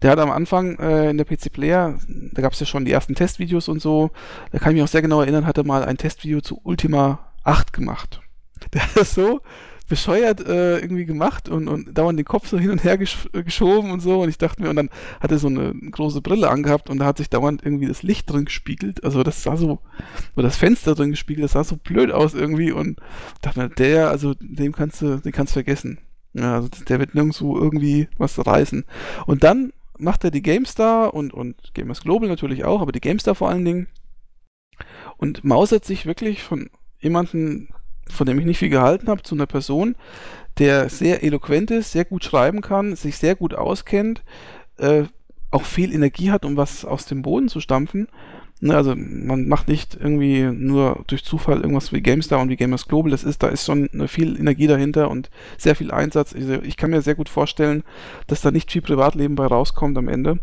[0.01, 2.91] der hat am Anfang äh, in der PC Player, da gab es ja schon die
[2.91, 4.11] ersten Testvideos und so,
[4.51, 7.73] da kann ich mich auch sehr genau erinnern, hatte mal ein Testvideo zu Ultima 8
[7.73, 8.21] gemacht.
[8.73, 9.41] Der hat so
[9.87, 13.91] bescheuert äh, irgendwie gemacht und, und dauernd den Kopf so hin und her gesch geschoben
[13.91, 14.21] und so.
[14.21, 17.05] Und ich dachte mir, und dann hat er so eine große Brille angehabt und da
[17.05, 19.03] hat sich dauernd irgendwie das Licht drin gespiegelt.
[19.03, 19.79] Also das sah so,
[20.35, 22.71] oder das Fenster drin gespiegelt, das sah so blöd aus irgendwie.
[22.71, 22.99] Und
[23.41, 25.99] dachte mir, der, also dem kannst du, den kannst du vergessen.
[26.33, 28.85] Ja, also der wird nirgendwo irgendwie was reißen.
[29.27, 33.35] Und dann macht er die GameStar und, und Gamers Global natürlich auch, aber die GameStar
[33.35, 33.87] vor allen Dingen
[35.17, 36.69] und mausert sich wirklich von
[36.99, 37.69] jemandem,
[38.09, 39.95] von dem ich nicht viel gehalten habe, zu einer Person,
[40.57, 44.23] der sehr eloquent ist, sehr gut schreiben kann, sich sehr gut auskennt,
[44.77, 45.03] äh,
[45.51, 48.07] auch viel Energie hat, um was aus dem Boden zu stampfen.
[48.61, 52.87] Ne, also man macht nicht irgendwie nur durch Zufall irgendwas wie GameStar und wie Gamers
[52.87, 53.11] Global.
[53.11, 56.33] Das ist, da ist schon viel Energie dahinter und sehr viel Einsatz.
[56.33, 57.83] Also ich kann mir sehr gut vorstellen,
[58.27, 60.39] dass da nicht viel Privatleben bei rauskommt am Ende.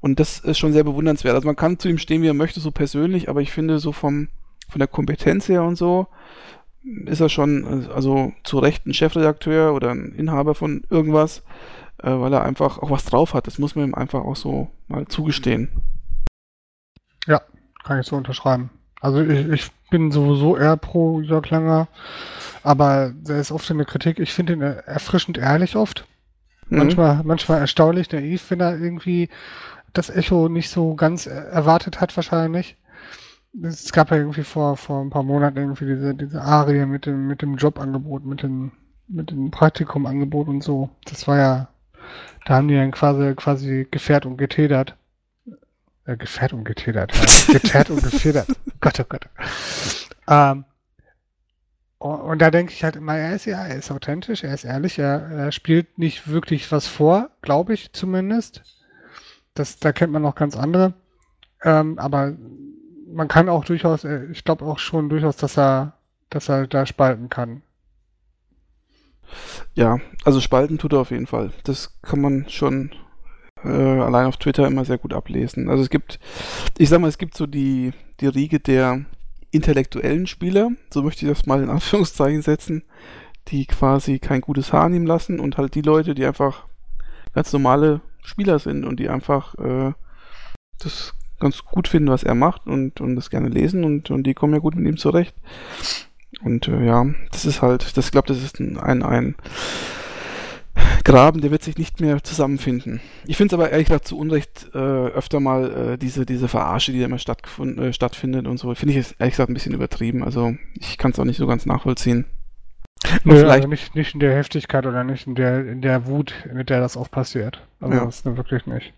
[0.00, 1.34] Und das ist schon sehr bewundernswert.
[1.34, 3.92] Also man kann zu ihm stehen, wie er möchte, so persönlich, aber ich finde so
[3.92, 4.28] vom,
[4.68, 6.06] von der Kompetenz her und so,
[6.82, 11.42] ist er schon, also zu Recht ein Chefredakteur oder ein Inhaber von irgendwas,
[11.98, 13.46] äh, weil er einfach auch was drauf hat.
[13.46, 15.70] Das muss man ihm einfach auch so mal zugestehen.
[17.26, 17.42] Ja,
[17.84, 18.70] kann ich so unterschreiben.
[19.00, 21.88] Also ich, ich bin sowieso eher pro Jörg Langer,
[22.62, 24.18] aber der ist oft in der Kritik.
[24.18, 26.06] Ich finde ihn erfrischend ehrlich oft.
[26.68, 26.78] Mhm.
[26.78, 29.28] Manchmal, manchmal erstaunlich naiv, wenn er irgendwie
[29.92, 32.76] das Echo nicht so ganz erwartet hat wahrscheinlich
[33.62, 37.26] es gab ja irgendwie vor, vor ein paar Monaten irgendwie diese, diese Arie mit dem,
[37.26, 38.72] mit dem Jobangebot, mit dem,
[39.08, 40.90] mit dem Praktikumangebot und so.
[41.04, 41.68] Das war ja,
[42.46, 44.96] da haben die dann quasi, quasi gefährt und getädert.
[46.04, 47.52] Äh, gefährt und getädert, ja.
[47.52, 48.48] Getärt und gefedert.
[48.80, 49.28] Gott, oh Gott.
[50.28, 50.64] Ähm,
[51.98, 54.98] und da denke ich halt immer, er ist ja, er ist authentisch, er ist ehrlich,
[55.00, 58.62] er, er spielt nicht wirklich was vor, glaube ich zumindest.
[59.54, 60.94] Das, da kennt man noch ganz andere.
[61.64, 62.36] Ähm, aber
[63.12, 65.94] man kann auch durchaus, äh, ich glaube auch schon durchaus, dass er,
[66.30, 67.62] dass er da spalten kann.
[69.74, 71.52] Ja, also spalten tut er auf jeden Fall.
[71.64, 72.92] Das kann man schon
[73.64, 75.68] äh, allein auf Twitter immer sehr gut ablesen.
[75.68, 76.18] Also es gibt,
[76.78, 79.04] ich sag mal, es gibt so die, die Riege der
[79.50, 82.84] intellektuellen Spieler, so möchte ich das mal in Anführungszeichen setzen,
[83.48, 86.66] die quasi kein gutes Haar nehmen lassen und halt die Leute, die einfach
[87.32, 89.92] ganz normale Spieler sind und die einfach äh,
[90.78, 94.34] das ganz gut finden, was er macht und, und das gerne lesen und, und die
[94.34, 95.34] kommen ja gut mit ihm zurecht.
[96.42, 99.34] Und äh, ja, das ist halt, das glaube, das ist ein, ein,
[101.04, 103.00] Graben, der wird sich nicht mehr zusammenfinden.
[103.26, 106.92] Ich finde es aber ehrlich gesagt zu Unrecht äh, öfter mal äh, diese, diese Verarsche,
[106.92, 110.22] die da immer äh, stattfindet und so, finde ich ehrlich gesagt ein bisschen übertrieben.
[110.22, 112.26] Also ich kann es auch nicht so ganz nachvollziehen.
[113.24, 116.34] Nö, vielleicht also nicht, nicht in der Heftigkeit oder nicht in der, in der Wut,
[116.52, 117.66] mit der das auch passiert.
[117.80, 118.04] Also ja.
[118.04, 118.92] das ist wirklich nicht.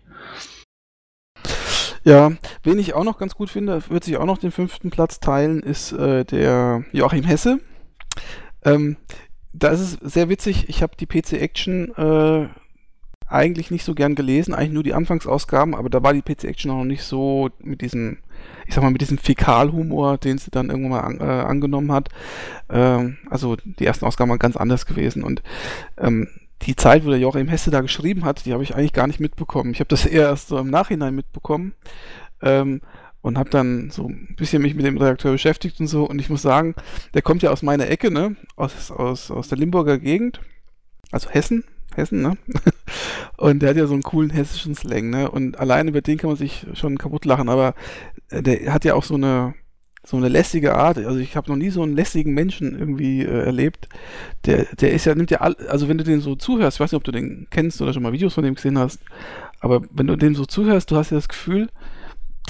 [2.03, 2.31] Ja,
[2.63, 5.61] wen ich auch noch ganz gut finde, wird sich auch noch den fünften Platz teilen,
[5.61, 7.59] ist äh, der Joachim Hesse.
[8.63, 8.97] Ähm,
[9.53, 12.47] da ist es sehr witzig, ich habe die PC Action äh,
[13.27, 16.71] eigentlich nicht so gern gelesen, eigentlich nur die Anfangsausgaben, aber da war die PC Action
[16.71, 18.17] noch nicht so mit diesem,
[18.65, 22.09] ich sag mal, mit diesem Fäkalhumor, den sie dann irgendwann mal an, äh, angenommen hat.
[22.69, 25.43] Ähm, also die ersten Ausgaben waren ganz anders gewesen und
[25.97, 26.27] ähm,
[26.65, 29.19] die Zeit, wo der Joachim Hesse da geschrieben hat, die habe ich eigentlich gar nicht
[29.19, 29.71] mitbekommen.
[29.71, 31.73] Ich habe das eher erst so im Nachhinein mitbekommen
[32.41, 32.81] ähm,
[33.21, 36.05] und habe dann so ein bisschen mich mit dem Redakteur beschäftigt und so.
[36.05, 36.75] Und ich muss sagen,
[37.13, 38.35] der kommt ja aus meiner Ecke, ne?
[38.55, 40.41] Aus, aus, aus der Limburger Gegend.
[41.11, 41.63] Also Hessen.
[41.95, 42.37] Hessen, ne?
[43.37, 45.29] und der hat ja so einen coolen hessischen Slang, ne?
[45.29, 47.75] Und alleine über den kann man sich schon kaputt lachen, aber
[48.31, 49.53] der hat ja auch so eine
[50.03, 50.97] so eine lässige Art.
[50.97, 53.87] Also ich habe noch nie so einen lässigen Menschen irgendwie äh, erlebt.
[54.45, 56.91] Der, der ist ja, nimmt ja all, also wenn du den so zuhörst, ich weiß
[56.91, 58.99] nicht, ob du den kennst oder schon mal Videos von dem gesehen hast,
[59.59, 61.69] aber wenn du dem so zuhörst, du hast ja das Gefühl,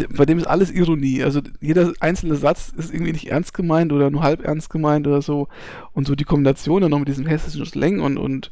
[0.09, 1.23] bei dem ist alles Ironie.
[1.23, 5.21] Also jeder einzelne Satz ist irgendwie nicht ernst gemeint oder nur halb ernst gemeint oder
[5.21, 5.49] so.
[5.91, 8.51] Und so die Kombination dann noch mit diesem hessischen Slang und, und,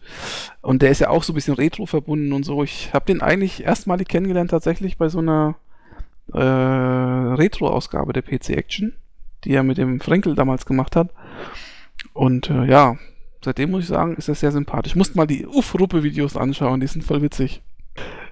[0.62, 2.62] und der ist ja auch so ein bisschen retro verbunden und so.
[2.64, 5.56] Ich habe den eigentlich erstmalig kennengelernt tatsächlich bei so einer
[6.34, 8.94] äh, Retro-Ausgabe der PC Action,
[9.44, 11.10] die er mit dem Frenkel damals gemacht hat.
[12.14, 12.98] Und äh, ja,
[13.44, 14.94] seitdem muss ich sagen, ist er sehr sympathisch.
[14.94, 17.62] Ich musste mal die Uff-Ruppe-Videos anschauen, die sind voll witzig.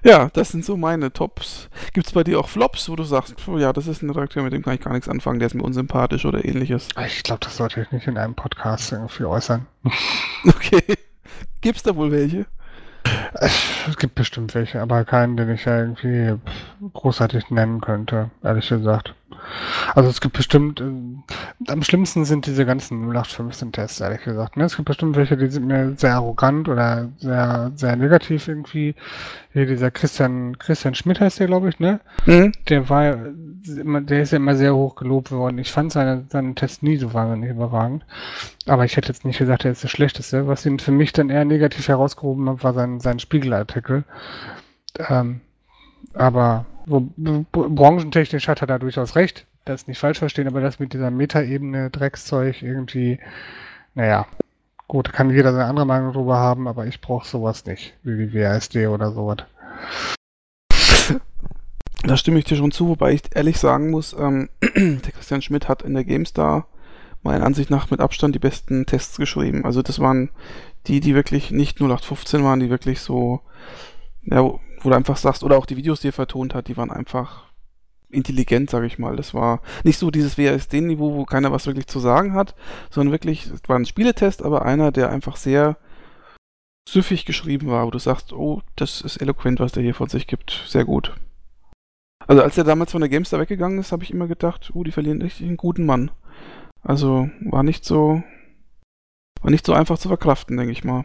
[0.03, 1.69] Ja, das sind so meine Tops.
[1.93, 4.43] Gibt es bei dir auch Flops, wo du sagst, oh ja, das ist ein Redakteur,
[4.43, 6.87] mit dem kann ich gar nichts anfangen, der ist mir unsympathisch oder ähnliches?
[7.05, 9.65] Ich glaube, das sollte ich nicht in einem Podcast irgendwie äußern.
[10.47, 10.83] Okay.
[11.61, 12.45] Gibt es da wohl welche?
[13.87, 16.35] Es gibt bestimmt welche, aber keinen, den ich ja irgendwie
[16.93, 19.13] großartig nennen könnte, ehrlich gesagt.
[19.95, 24.57] Also es gibt bestimmt, äh, am schlimmsten sind diese ganzen 0815-Tests, ehrlich gesagt.
[24.57, 24.65] Ne?
[24.65, 28.95] Es gibt bestimmt welche, die sind mir sehr arrogant oder sehr, sehr negativ irgendwie.
[29.53, 31.99] Hier dieser Christian, Christian Schmidt heißt der, glaube ich, ne?
[32.25, 32.51] Mhm.
[32.69, 33.17] Der war
[33.65, 35.57] immer, der ist ja immer sehr hoch gelobt worden.
[35.57, 38.05] Ich fand seine, seinen Test nie so wahnsinnig überragend.
[38.67, 40.47] Aber ich hätte jetzt nicht gesagt, er ist der schlechteste.
[40.47, 44.03] Was ihn für mich dann eher negativ herausgehoben hat, war sein, sein Spiegelartikel.
[45.09, 45.41] Ähm,
[46.13, 47.07] aber so,
[47.51, 49.45] branchentechnisch hat er da durchaus recht.
[49.65, 53.19] Das nicht falsch verstehen, aber das mit dieser Metaebene Dreckszeug irgendwie,
[53.95, 54.25] naja,
[54.87, 58.33] gut, kann jeder seine andere Meinung drüber haben, aber ich brauche sowas nicht, wie die
[58.33, 59.39] WASD oder sowas.
[62.03, 65.67] Da stimme ich dir schon zu, wobei ich ehrlich sagen muss, ähm, der Christian Schmidt
[65.67, 66.67] hat in der GameStar
[67.23, 69.65] meiner Ansicht nach mit Abstand die besten Tests geschrieben.
[69.65, 70.29] Also das waren
[70.85, 73.41] die, die wirklich nicht 0815 waren, die wirklich so,
[74.23, 74.49] ja,
[74.87, 77.47] wo du einfach sagst, oder auch die Videos, die er vertont hat, die waren einfach
[78.09, 79.17] intelligent, sage ich mal.
[79.17, 82.55] Das war nicht so dieses WASD-Niveau, wo keiner was wirklich zu sagen hat,
[82.89, 85.75] sondern wirklich, es war ein Spieletest, aber einer, der einfach sehr
[86.87, 90.25] süffig geschrieben war, wo du sagst, oh, das ist eloquent, was der hier von sich
[90.25, 90.63] gibt.
[90.67, 91.13] Sehr gut.
[92.25, 94.93] Also als er damals von der Gamestar weggegangen ist, habe ich immer gedacht, oh, die
[94.93, 96.11] verlieren richtig einen guten Mann.
[96.81, 98.23] Also war nicht so,
[99.41, 101.03] war nicht so einfach zu verkraften, denke ich mal.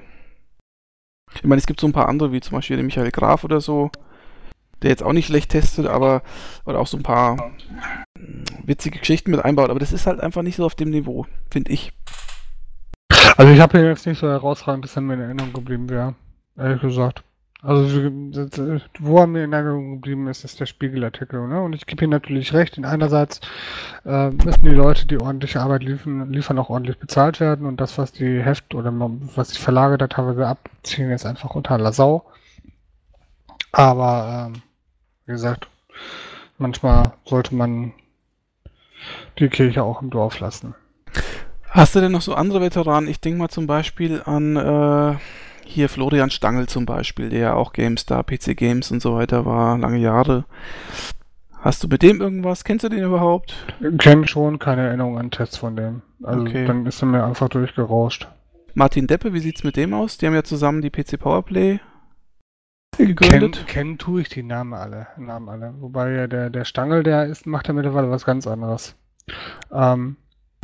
[1.36, 3.60] Ich meine, es gibt so ein paar andere, wie zum Beispiel den Michael Graf oder
[3.60, 3.90] so,
[4.82, 6.22] der jetzt auch nicht schlecht testet, aber
[6.64, 7.52] oder auch so ein paar
[8.64, 11.72] witzige Geschichten mit einbaut, aber das ist halt einfach nicht so auf dem Niveau, finde
[11.72, 11.92] ich.
[13.36, 16.14] Also ich habe hier jetzt nicht so herausragend, er mir in Erinnerung geblieben wäre,
[16.56, 17.24] ehrlich gesagt.
[17.64, 18.10] Also
[18.98, 21.46] wo er mir in Erinnerung geblieben ist, ist der Spiegelartikel.
[21.46, 21.62] Ne?
[21.62, 22.76] Und ich gebe ihm natürlich recht.
[22.76, 23.40] In einerseits
[24.04, 27.66] äh, müssen die Leute, die ordentliche Arbeit liefern, liefern, auch ordentlich bezahlt werden.
[27.66, 28.92] Und das, was die Heft oder
[29.36, 32.24] was die Verlage da teilweise abziehen, ist einfach unter la Sau.
[33.70, 34.62] Aber ähm,
[35.26, 35.68] wie gesagt,
[36.58, 37.92] manchmal sollte man
[39.38, 40.74] die Kirche auch im Dorf lassen.
[41.70, 43.08] Hast du denn noch so andere Veteranen?
[43.08, 45.16] Ich denke mal zum Beispiel an äh,
[45.64, 49.78] hier Florian Stangl zum Beispiel, der ja auch GameStar, PC Games und so weiter war,
[49.78, 50.44] lange Jahre.
[51.60, 52.64] Hast du mit dem irgendwas?
[52.64, 53.54] Kennst du den überhaupt?
[53.98, 56.02] Kenn schon, keine Erinnerung an Tests von dem.
[56.22, 56.66] Also okay.
[56.66, 58.28] dann ist er mir einfach durchgerauscht.
[58.74, 60.18] Martin Deppe, wie sieht's mit dem aus?
[60.18, 61.78] Die haben ja zusammen die PC Powerplay
[62.98, 63.54] gegründet.
[63.54, 65.74] Kennen, kennen tue ich die Namen alle, Namen alle.
[65.78, 68.96] Wobei ja der, der Stangl, der ist, macht ja mittlerweile was ganz anderes.
[69.72, 70.16] Ähm,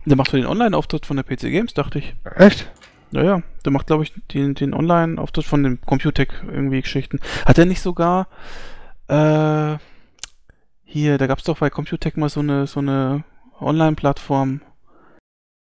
[0.04, 2.14] der macht doch den Online-Auftritt von der PC Games, dachte ich.
[2.36, 2.70] Echt?
[3.10, 7.20] Naja, der macht, glaube ich, den, den Online-Auftritt von den Computec irgendwie Geschichten.
[7.46, 8.28] Hat er nicht sogar
[9.08, 9.78] äh,
[10.84, 13.24] hier, da gab es doch bei Computec mal so eine, so eine
[13.60, 14.60] Online-Plattform.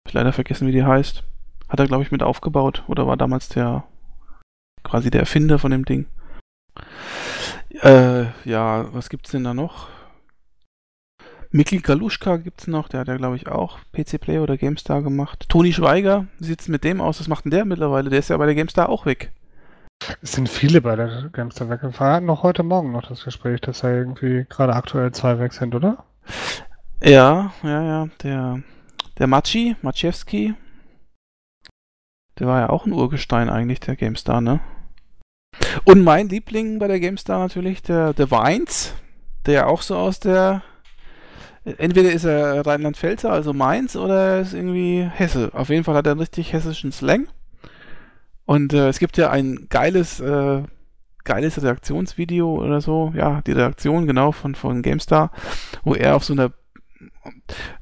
[0.07, 1.23] Ich leider vergessen, wie die heißt.
[1.69, 3.85] Hat er, glaube ich, mit aufgebaut oder war damals der
[4.83, 6.05] quasi der Erfinder von dem Ding.
[7.81, 9.87] Äh, ja, was gibt's denn da noch?
[11.55, 15.45] Mikli Galuschka gibt's noch, der hat ja, glaube ich, auch PC Play oder GameStar gemacht.
[15.47, 17.21] Toni Schweiger, wie sieht's mit dem aus?
[17.21, 18.09] Was macht denn der mittlerweile?
[18.09, 19.31] Der ist ja bei der GameStar auch weg.
[20.21, 21.79] Es sind viele bei der GameStar weg.
[21.81, 25.53] Wir hatten noch heute Morgen noch das Gespräch, dass da irgendwie gerade aktuell zwei weg
[25.53, 26.03] sind, oder?
[27.01, 28.09] Ja, ja, ja.
[28.21, 28.61] Der,
[29.17, 30.55] der Maci, Maciewski,
[32.37, 34.59] der war ja auch ein Urgestein eigentlich, der GameStar, ne?
[35.85, 38.93] Und mein Liebling bei der GameStar natürlich, der, der Weins,
[39.45, 40.61] der auch so aus der
[41.65, 45.51] entweder ist er Rheinland-Pfälzer, also Mainz, oder er ist irgendwie Hesse.
[45.53, 47.27] Auf jeden Fall hat er einen richtig hessischen Slang.
[48.45, 50.61] Und äh, es gibt ja ein geiles, äh,
[51.23, 55.31] geiles Reaktionsvideo oder so, ja, die Reaktion genau von, von GameStar,
[55.83, 56.51] wo er auf so einer,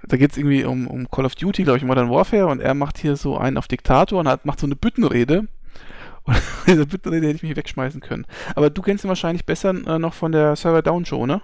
[0.08, 2.74] da geht es irgendwie um, um Call of Duty, glaube ich, Modern Warfare, und er
[2.74, 5.48] macht hier so einen auf Diktator und hat, macht so eine Büttenrede.
[6.26, 6.38] Und
[6.68, 8.26] diese Büttenrede hätte ich mich wegschmeißen können.
[8.56, 11.42] Aber du kennst ihn wahrscheinlich besser äh, noch von der Server Down Show, ne?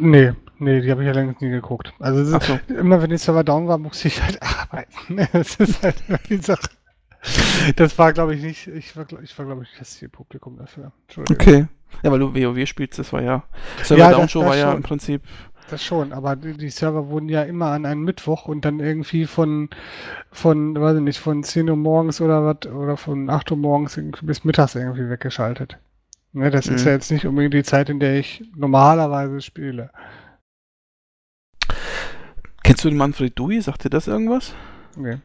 [0.00, 0.32] Nee,
[0.62, 1.92] nee, die habe ich ja längst nie geguckt.
[1.98, 2.38] Also so.
[2.68, 5.28] immer wenn die Server down war, musste ich halt arbeiten.
[5.32, 5.96] das ist halt
[6.28, 6.68] die Sache.
[7.76, 10.92] Das war, glaube ich, nicht, ich war, ich war glaube ich, das Publikum dafür.
[11.30, 11.66] Okay.
[12.02, 13.44] Ja, weil du WoW spielst, das war ja.
[13.82, 15.22] Server ja, Down Show war ja im Prinzip.
[15.70, 19.26] Das schon, aber die, die, Server wurden ja immer an einem Mittwoch und dann irgendwie
[19.26, 19.70] von,
[20.30, 23.98] von, weiß ich nicht, von 10 Uhr morgens oder was, oder von 8 Uhr morgens
[24.22, 25.78] bis mittags irgendwie weggeschaltet.
[26.32, 26.76] Ne, das mhm.
[26.76, 29.90] ist ja jetzt nicht unbedingt die Zeit, in der ich normalerweise spiele.
[32.72, 33.60] Kennst du den Manfred Dewey?
[33.60, 34.54] Sagt dir das irgendwas?
[34.96, 35.18] Nee.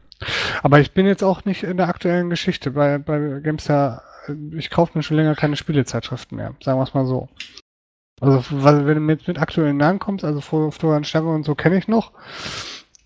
[0.62, 2.72] Aber ich bin jetzt auch nicht in der aktuellen Geschichte.
[2.72, 4.02] Bei, bei GameStar,
[4.52, 6.54] ich kaufe mir schon länger keine Spielezeitschriften mehr.
[6.62, 7.30] Sagen wir es mal so.
[8.20, 11.78] Also, weil, wenn du jetzt mit aktuellen Namen kommst, also Florian Stange und so kenne
[11.78, 12.12] ich noch.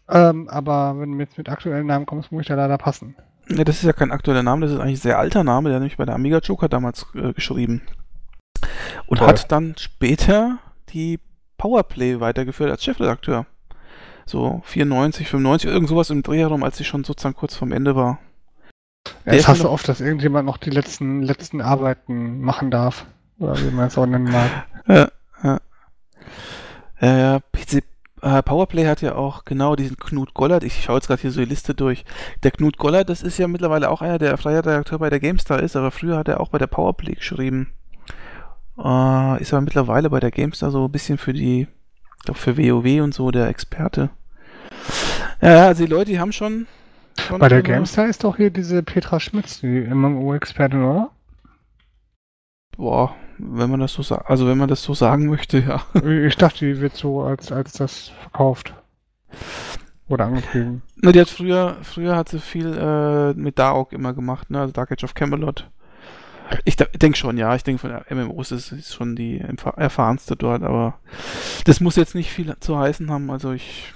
[0.09, 3.15] Ähm, aber wenn du jetzt mit aktuellen Namen kommst, muss ich da leider passen.
[3.47, 5.77] Ne, das ist ja kein aktueller Name, das ist eigentlich ein sehr alter Name, der
[5.77, 7.83] hat nämlich bei der Amiga Joker damals äh, geschrieben.
[9.07, 9.29] Und Toll.
[9.29, 10.59] hat dann später
[10.89, 11.21] die
[11.59, 13.47] Powerplay weitergeführt als Chefredakteur.
[14.27, 17.97] So 94, 95, irgend sowas im Dreh herum, als sie schon sozusagen kurz vorm Ende
[17.97, 18.19] war.
[19.25, 23.07] Ja, es hast du oft, dass irgendjemand noch die letzten, letzten Arbeiten machen darf.
[23.39, 24.51] Oder wie man es auch nennen mag.
[24.89, 25.09] Ja,
[25.45, 25.61] ja.
[27.37, 27.85] Äh, PC,
[28.21, 30.65] äh, Powerplay hat ja auch genau diesen Knut Gollert.
[30.65, 32.05] Ich schaue jetzt gerade hier so die Liste durch.
[32.43, 35.61] Der Knut Gollert, das ist ja mittlerweile auch einer, der freier Redakteur bei der GameStar
[35.61, 37.73] ist, aber früher hat er auch bei der Powerplay geschrieben.
[38.77, 41.69] Äh, ist aber mittlerweile bei der GameStar so ein bisschen für die,
[42.23, 44.11] ich glaube für WoW und so der Experte.
[45.41, 46.69] Ja, also die Leute, die haben schon.
[47.19, 51.11] schon bei der GameStar ist doch hier diese Petra Schmitz, die MMO-Expertin, oder?
[52.77, 55.83] Boah, wenn man das so sagt, also wenn man das so sagen möchte, ja.
[56.07, 58.73] Ich dachte, die wird so als, als das verkauft.
[60.09, 60.83] Oder angetrieben.
[60.95, 64.61] Na, die hat früher, früher hat sie viel äh, mit Dark immer gemacht, ne?
[64.61, 65.69] Also Dark Age of Camelot.
[66.65, 67.55] Ich denke schon, ja.
[67.55, 69.41] Ich denke von der MMOs ist, ist schon die
[69.77, 70.99] erfahrenste dort, aber
[71.65, 73.31] das muss jetzt nicht viel zu heißen haben.
[73.31, 73.93] Also ich.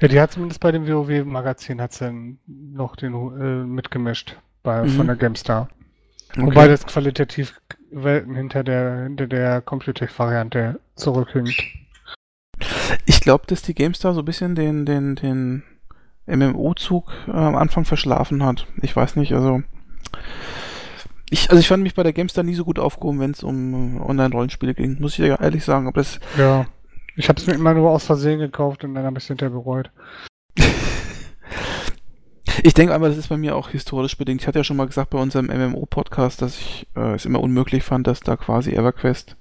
[0.00, 4.90] Ja, die hat zumindest bei dem WoW-Magazin hat sie noch den äh, mitgemischt bei, mhm.
[4.90, 5.68] von der GameStar.
[6.32, 6.46] Okay.
[6.46, 7.60] Wobei das qualitativ
[7.90, 11.62] Welten hinter der, hinter der Computech-Variante zurückhinkt.
[13.06, 15.62] Ich glaube, dass die GameStar so ein bisschen den, den, den
[16.26, 18.66] MMO-Zug äh, am Anfang verschlafen hat.
[18.82, 19.62] Ich weiß nicht, also.
[21.30, 24.00] Ich, also ich fand mich bei der GameStar nie so gut aufgehoben, wenn es um
[24.00, 25.86] Online-Rollenspiele ging, muss ich ja ehrlich sagen.
[25.86, 26.66] Aber das ja.
[27.16, 29.54] Ich habe es mir immer nur aus Versehen gekauft und dann habe ich es hinterher
[29.54, 29.90] bereut.
[32.62, 34.40] Ich denke aber, das ist bei mir auch historisch bedingt.
[34.40, 37.82] Ich hatte ja schon mal gesagt bei unserem MMO-Podcast, dass ich äh, es immer unmöglich
[37.82, 39.36] fand, dass da quasi EverQuest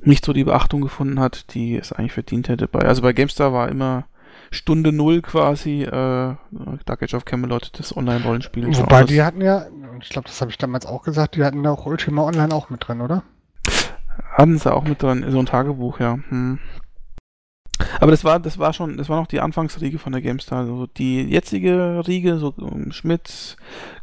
[0.00, 2.68] nicht so die Beachtung gefunden hat, die es eigentlich verdient hätte.
[2.68, 4.04] Bei, also bei GameStar war immer
[4.56, 8.66] Stunde Null quasi äh, Dark Age of Camelot, das Online-Rollenspiel.
[8.76, 9.66] Wobei die hatten ja,
[10.00, 12.70] ich glaube, das habe ich damals auch gesagt, die hatten ja auch Ultima Online auch
[12.70, 13.22] mit drin, oder?
[14.32, 16.18] Hatten sie auch mit drin, so ein Tagebuch, ja.
[16.28, 16.58] Hm.
[18.00, 20.60] Aber das war, das war schon, das war noch die Anfangsriege von der GameStar.
[20.60, 23.56] Also die jetzige Riege, so um, Schmidt,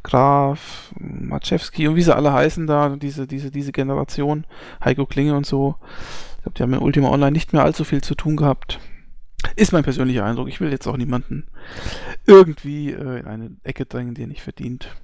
[0.03, 4.45] Graf, Maczewski und wie sie alle heißen da, diese, diese, diese Generation,
[4.83, 5.75] Heiko Klinge und so.
[6.37, 8.79] Ich glaube, die haben mit Ultima Online nicht mehr allzu viel zu tun gehabt.
[9.55, 10.47] Ist mein persönlicher Eindruck.
[10.47, 11.47] Ich will jetzt auch niemanden
[12.25, 14.95] irgendwie äh, in eine Ecke drängen, die er nicht verdient.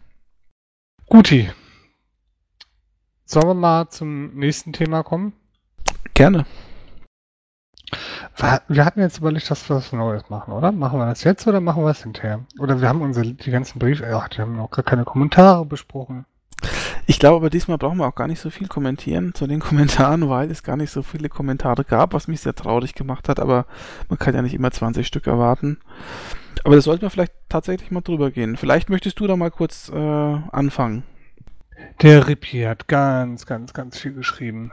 [1.08, 1.50] Guti.
[3.26, 5.34] Sollen wir mal zum nächsten Thema kommen?
[6.14, 6.46] Gerne.
[8.68, 10.72] Wir hatten jetzt überlegt, dass wir was Neues machen, oder?
[10.72, 12.46] Machen wir das jetzt oder machen wir es hinterher?
[12.58, 16.26] Oder wir haben unsere, die ganzen Briefe, ach, die haben noch gar keine Kommentare besprochen.
[17.10, 20.30] Ich glaube aber diesmal brauchen wir auch gar nicht so viel kommentieren zu den Kommentaren,
[20.30, 23.66] weil es gar nicht so viele Kommentare gab, was mich sehr traurig gemacht hat, aber
[24.10, 25.80] man kann ja nicht immer 20 Stück erwarten.
[26.64, 28.58] Aber das sollten wir vielleicht tatsächlich mal drüber gehen.
[28.58, 31.02] Vielleicht möchtest du da mal kurz äh, anfangen.
[32.04, 34.70] Der Rippi hat ganz, ganz, ganz viel geschrieben.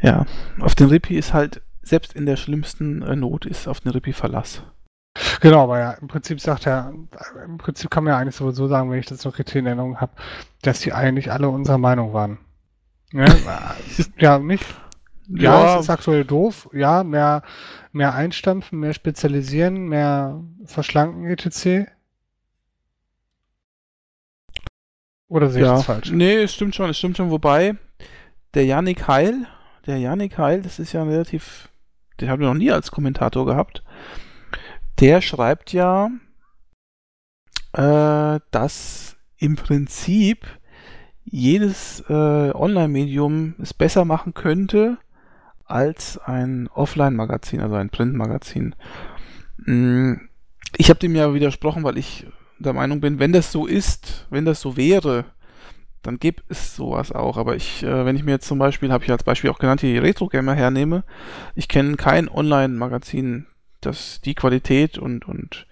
[0.00, 0.24] Ja,
[0.60, 4.14] auf den Rippi ist halt, selbst in der schlimmsten äh, Not ist auf den Rippi
[4.14, 4.62] Verlass.
[5.40, 6.92] Genau, aber ja, im Prinzip sagt er,
[7.44, 10.00] im Prinzip kann man ja eigentlich sowieso sagen, wenn ich das noch richtig in Erinnerung
[10.00, 10.12] habe,
[10.62, 12.38] dass die eigentlich alle unserer Meinung waren.
[13.12, 13.74] Ja,
[14.18, 14.66] ja nicht?
[15.28, 16.68] Ja, ja, es ist aktuell doof.
[16.74, 17.42] Ja, mehr,
[17.92, 21.90] mehr einstampfen, mehr spezialisieren, mehr verschlanken etc.
[25.28, 25.74] Oder sehe ich ja.
[25.74, 26.10] das falsch?
[26.10, 27.30] Nee, es stimmt schon, es stimmt schon.
[27.30, 27.76] Wobei,
[28.52, 29.46] der Yannick Heil
[29.88, 31.70] der Janik Heil, das ist ja ein relativ,
[32.20, 33.82] den haben wir noch nie als Kommentator gehabt.
[35.00, 36.10] Der schreibt ja,
[37.72, 40.46] äh, dass im Prinzip
[41.24, 42.12] jedes äh,
[42.52, 44.98] Online-Medium es besser machen könnte
[45.64, 48.74] als ein Offline-Magazin, also ein Print-Magazin.
[49.64, 50.28] Hm,
[50.76, 52.26] ich habe dem ja widersprochen, weil ich
[52.58, 55.26] der Meinung bin, wenn das so ist, wenn das so wäre,
[56.02, 57.36] dann gibt es sowas auch.
[57.36, 59.82] Aber ich, äh, wenn ich mir jetzt zum Beispiel, habe ich als Beispiel auch genannt,
[59.82, 61.04] die Retro Gamer hernehme,
[61.54, 63.46] ich kenne kein Online-Magazin,
[63.80, 65.66] das die Qualität und, und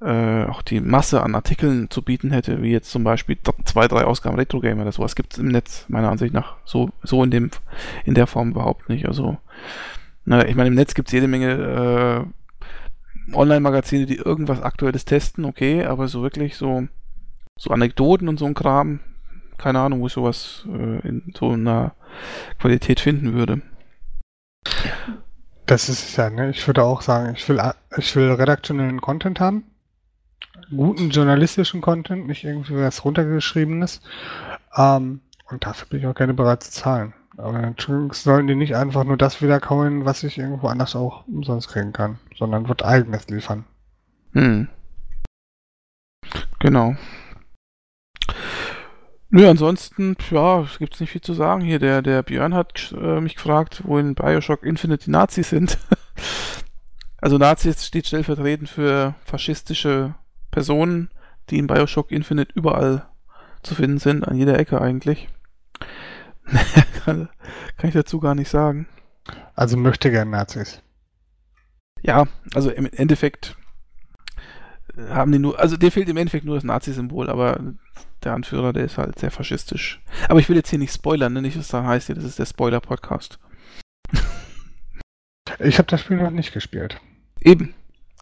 [0.00, 4.04] äh, auch die Masse an Artikeln zu bieten hätte, wie jetzt zum Beispiel zwei, drei
[4.04, 4.84] Ausgaben Retro Gamer.
[4.84, 7.50] Das sowas gibt es im Netz, meiner Ansicht nach, so, so in dem,
[8.04, 9.06] in der Form überhaupt nicht.
[9.06, 9.38] Also,
[10.24, 12.26] na, ich meine, im Netz gibt es jede Menge
[13.30, 16.86] äh, Online-Magazine, die irgendwas Aktuelles testen, okay, aber so wirklich so,
[17.58, 19.00] so Anekdoten und so ein Kram,
[19.58, 21.94] keine Ahnung, wo ich sowas äh, in so einer
[22.58, 23.62] Qualität finden würde.
[25.66, 26.50] Das ist es ja, ne?
[26.50, 27.60] Ich würde auch sagen, ich will,
[27.96, 29.64] ich will redaktionellen Content haben.
[30.70, 34.00] Guten journalistischen Content, nicht irgendwie was runtergeschriebenes.
[34.76, 35.20] Ähm,
[35.50, 37.14] und dafür bin ich auch gerne bereit zu zahlen.
[37.36, 41.68] Aber natürlich sollen die nicht einfach nur das wiederkauen, was ich irgendwo anders auch umsonst
[41.68, 43.64] kriegen kann, sondern wird eigenes liefern.
[44.32, 44.68] Hm.
[46.60, 46.96] Genau.
[49.28, 51.78] Nö, ansonsten, ja, gibt es nicht viel zu sagen hier.
[51.78, 55.78] Der, der Björn hat äh, mich gefragt, wo in Bioshock Infinite die Nazis sind.
[57.18, 60.14] Also Nazis steht stellvertretend für faschistische
[60.50, 61.10] Personen,
[61.48, 63.08] die in Bioshock Infinite überall
[63.62, 65.28] zu finden sind, an jeder Ecke eigentlich.
[67.04, 67.28] kann,
[67.76, 68.86] kann ich dazu gar nicht sagen.
[69.54, 70.82] Also möchte gern Nazis.
[72.02, 73.56] Ja, also im Endeffekt
[75.10, 77.60] haben die nur, also dir fehlt im Endeffekt nur das Nazi-Symbol, aber
[78.24, 80.00] der Anführer, der ist halt sehr faschistisch.
[80.28, 81.42] Aber ich will jetzt hier nicht spoilern, ne?
[81.42, 83.38] nicht, was da heißt, hier, das ist der Spoiler-Podcast.
[85.60, 87.00] Ich habe das Spiel noch nicht gespielt.
[87.40, 87.74] Eben,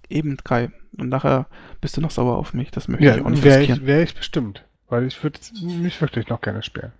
[0.08, 0.70] eben, Kai.
[0.96, 1.46] Und nachher
[1.80, 3.80] bist du noch sauer auf mich, das möchte Ja, ich auch nicht wäre riskieren.
[3.80, 4.64] ich, wär ich bestimmt.
[4.88, 6.92] Weil ich würde mich wirklich noch gerne spielen.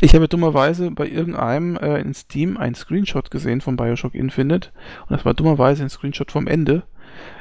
[0.00, 4.70] Ich habe dummerweise bei irgendeinem äh, in Steam einen Screenshot gesehen von Bioshock Infinite
[5.02, 6.82] und das war dummerweise ein Screenshot vom Ende.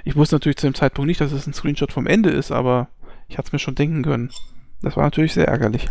[0.03, 2.87] Ich wusste natürlich zu dem Zeitpunkt nicht, dass es ein Screenshot vom Ende ist, aber
[3.27, 4.31] ich hatte es mir schon denken können.
[4.81, 5.87] Das war natürlich sehr ärgerlich.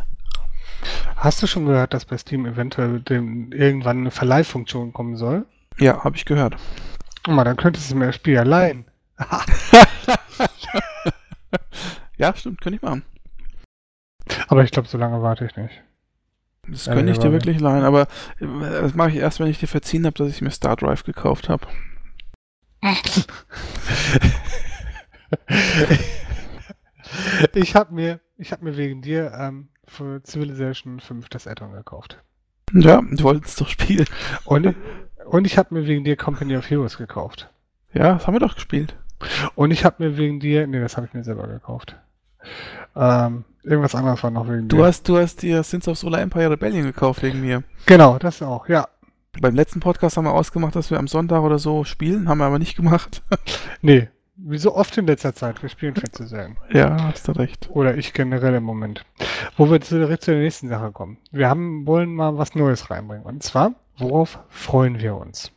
[1.17, 5.47] Hast du schon gehört, dass bei Steam eventuell dem, irgendwann eine Verleihfunktion kommen soll?
[5.79, 6.57] Ja, habe ich gehört.
[7.25, 8.85] Guck mal, dann könntest du mir das Spiel ja leihen.
[12.19, 13.05] Ja, stimmt, könnte ich machen.
[14.49, 15.83] Aber ich glaube, so lange warte ich nicht.
[16.67, 18.03] Das könnte ich dir wirklich leihen, aber
[18.41, 18.47] äh,
[18.83, 21.49] das mache ich erst, wenn ich dir verziehen habe, dass ich mir Star Drive gekauft
[21.49, 21.67] habe.
[27.55, 32.19] ich habe mir, ich habe mir wegen dir ähm, für Civilization 5 das Add-on gekauft.
[32.73, 34.05] Ja, du wolltest doch spielen.
[34.45, 34.75] Und,
[35.25, 37.49] und ich habe mir wegen dir Company of Heroes gekauft.
[37.95, 38.95] Ja, das haben wir doch gespielt.
[39.55, 41.97] Und ich habe mir wegen dir, nee, das habe ich mir selber gekauft.
[42.95, 44.85] Ähm, irgendwas anderes war noch wegen Du dir.
[44.85, 47.65] hast, du hast dir Sins of Solar Empire Rebellion gekauft wegen mir.
[47.87, 48.87] Genau, das auch, ja.
[49.41, 52.45] Beim letzten Podcast haben wir ausgemacht, dass wir am Sonntag oder so spielen, haben wir
[52.47, 53.23] aber nicht gemacht.
[53.81, 56.57] Nee, wie so oft in letzter Zeit, wir spielen viel zu selten.
[56.73, 57.69] ja, hast du recht.
[57.71, 59.05] Oder ich generell im Moment.
[59.57, 61.19] Wo wir direkt zu der nächsten Sache kommen.
[61.31, 63.25] Wir haben, wollen mal was Neues reinbringen.
[63.25, 65.53] Und zwar, worauf freuen wir uns?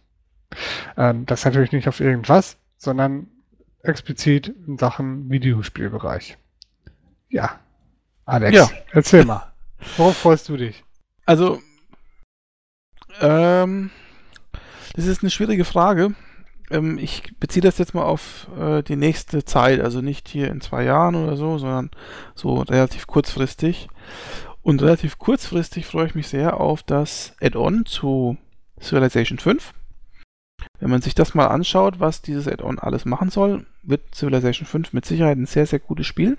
[0.97, 3.25] Ähm, das natürlich nicht auf irgendwas, sondern
[3.81, 6.37] explizit in Sachen Videospielbereich.
[7.29, 7.59] Ja.
[8.25, 8.69] Alex, Ja.
[8.91, 9.51] erzähl mal.
[9.97, 10.83] Worauf freust du dich?
[11.25, 11.59] Also,
[13.21, 13.89] ähm,
[14.95, 16.13] das ist eine schwierige Frage.
[16.69, 20.61] Ähm, ich beziehe das jetzt mal auf äh, die nächste Zeit, also nicht hier in
[20.61, 21.91] zwei Jahren oder so, sondern
[22.35, 23.87] so relativ kurzfristig.
[24.63, 28.37] Und relativ kurzfristig freue ich mich sehr auf das Add-on zu
[28.79, 29.73] Civilization 5.
[30.79, 34.93] Wenn man sich das mal anschaut, was dieses Add-on alles machen soll, wird Civilization 5
[34.93, 36.37] mit Sicherheit ein sehr, sehr gutes Spiel.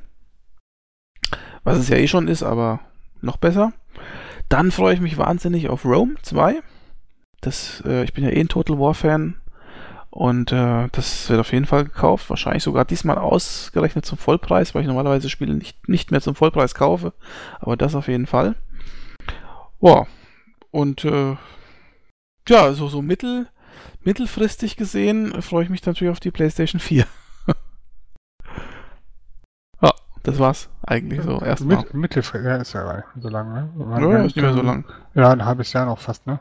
[1.65, 2.81] Was es ja eh schon ist, aber
[3.21, 3.73] noch besser.
[4.49, 6.63] Dann freue ich mich wahnsinnig auf Rome 2.
[7.43, 9.35] Das, äh, ich bin ja eh ein Total War Fan.
[10.09, 12.29] Und äh, das wird auf jeden Fall gekauft.
[12.31, 16.75] Wahrscheinlich sogar diesmal ausgerechnet zum Vollpreis, weil ich normalerweise Spiele nicht, nicht mehr zum Vollpreis
[16.75, 17.13] kaufe.
[17.61, 18.55] Aber das auf jeden Fall.
[19.81, 20.07] Wow.
[20.71, 21.37] Und äh,
[22.49, 23.49] ja, so, so mittel,
[24.03, 27.07] mittelfristig gesehen freue ich mich natürlich auf die PlayStation 4.
[29.83, 29.93] ja,
[30.23, 31.79] das war's eigentlich so erstmal.
[31.79, 34.01] Mit, Mittelfristig, ja, ist ja gar nicht so lange, ne?
[34.01, 34.85] Ja, ist nicht mehr so lang.
[35.15, 36.41] Ja, ein halbes Jahr noch fast, ne?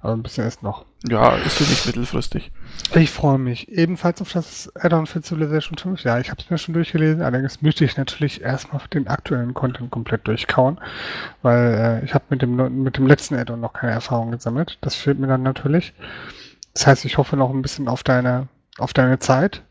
[0.00, 0.84] Aber ein bisschen ist noch.
[1.08, 2.52] Ja, ist für mich mittelfristig.
[2.94, 6.04] Ich freue mich ebenfalls auf das Add-on für Civilization 5.
[6.04, 7.22] Ja, ich habe es mir schon durchgelesen.
[7.22, 10.78] Allerdings möchte ich natürlich erstmal den aktuellen Content komplett durchkauen,
[11.42, 14.78] weil äh, ich habe mit dem, mit dem letzten Add-on noch keine Erfahrung gesammelt.
[14.82, 15.94] Das fehlt mir dann natürlich.
[16.74, 18.48] Das heißt, ich hoffe noch ein bisschen auf deine,
[18.78, 19.62] auf deine Zeit.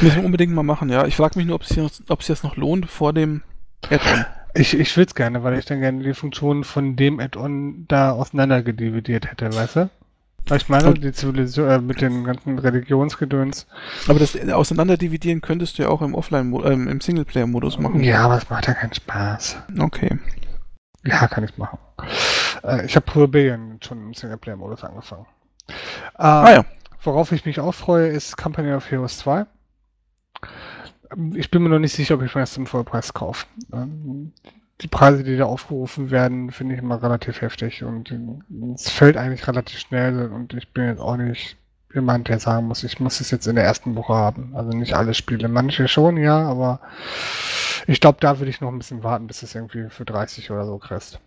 [0.00, 1.06] Müssen wir unbedingt mal machen, ja.
[1.06, 3.42] Ich frage mich nur, ob es sich jetzt noch lohnt vor dem
[3.90, 4.24] Add-on.
[4.54, 8.12] Ich, ich will es gerne, weil ich dann gerne die Funktionen von dem Add-on da
[8.12, 9.90] auseinandergedividiert hätte, weißt du?
[10.46, 13.66] Was ich meine, die Zivilisation äh, mit den ganzen Religionsgedöns.
[14.08, 18.02] Aber das Auseinanderdividieren könntest du ja auch im Offline, ähm, im Singleplayer-Modus machen.
[18.02, 19.56] Ja, aber es macht ja keinen Spaß.
[19.78, 20.18] Okay.
[21.02, 21.78] Ja, kann ich machen.
[22.62, 25.26] Äh, ich habe Rebellion schon im Singleplayer-Modus angefangen.
[25.68, 25.72] Äh,
[26.18, 26.64] Ah ja.
[27.04, 29.46] Worauf ich mich auch freue, ist Company of Heroes 2.
[31.34, 33.46] Ich bin mir noch nicht sicher, ob ich mir das zum Vollpreis kaufe.
[33.72, 34.32] Ähm,
[34.80, 39.16] Die Preise, die da aufgerufen werden, finde ich immer relativ heftig und äh, es fällt
[39.16, 41.56] eigentlich relativ schnell und ich bin jetzt auch nicht
[41.94, 44.54] jemand, der sagen muss, ich muss es jetzt in der ersten Woche haben.
[44.56, 45.48] Also nicht alle Spiele.
[45.48, 46.80] Manche schon, ja, aber
[47.86, 50.66] ich glaube, da würde ich noch ein bisschen warten, bis es irgendwie für 30 oder
[50.66, 51.20] so kriegst.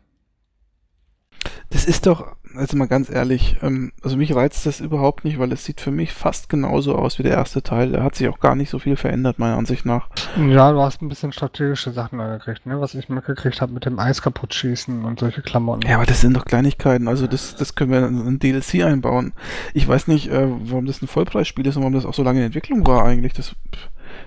[1.70, 5.52] Das ist doch, also mal ganz ehrlich, ähm, also mich reizt das überhaupt nicht, weil
[5.52, 7.92] es sieht für mich fast genauso aus wie der erste Teil.
[7.92, 10.10] Da hat sich auch gar nicht so viel verändert, meiner Ansicht nach.
[10.38, 12.80] Ja, du hast ein bisschen strategische Sachen da gekriegt, ne?
[12.80, 15.88] Was ich mitgekriegt habe mit dem Eis kaputt schießen und solche Klamotten.
[15.88, 17.08] Ja, aber das sind doch Kleinigkeiten.
[17.08, 19.34] Also das, das können wir in ein DLC einbauen.
[19.74, 22.40] Ich weiß nicht, äh, warum das ein Vollpreisspiel ist und warum das auch so lange
[22.40, 23.34] in Entwicklung war eigentlich.
[23.34, 23.56] Das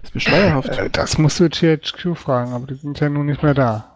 [0.03, 0.69] ist mir schleierhaft.
[0.69, 3.87] Äh, das musst du THQ fragen, aber die sind ja nun nicht mehr da.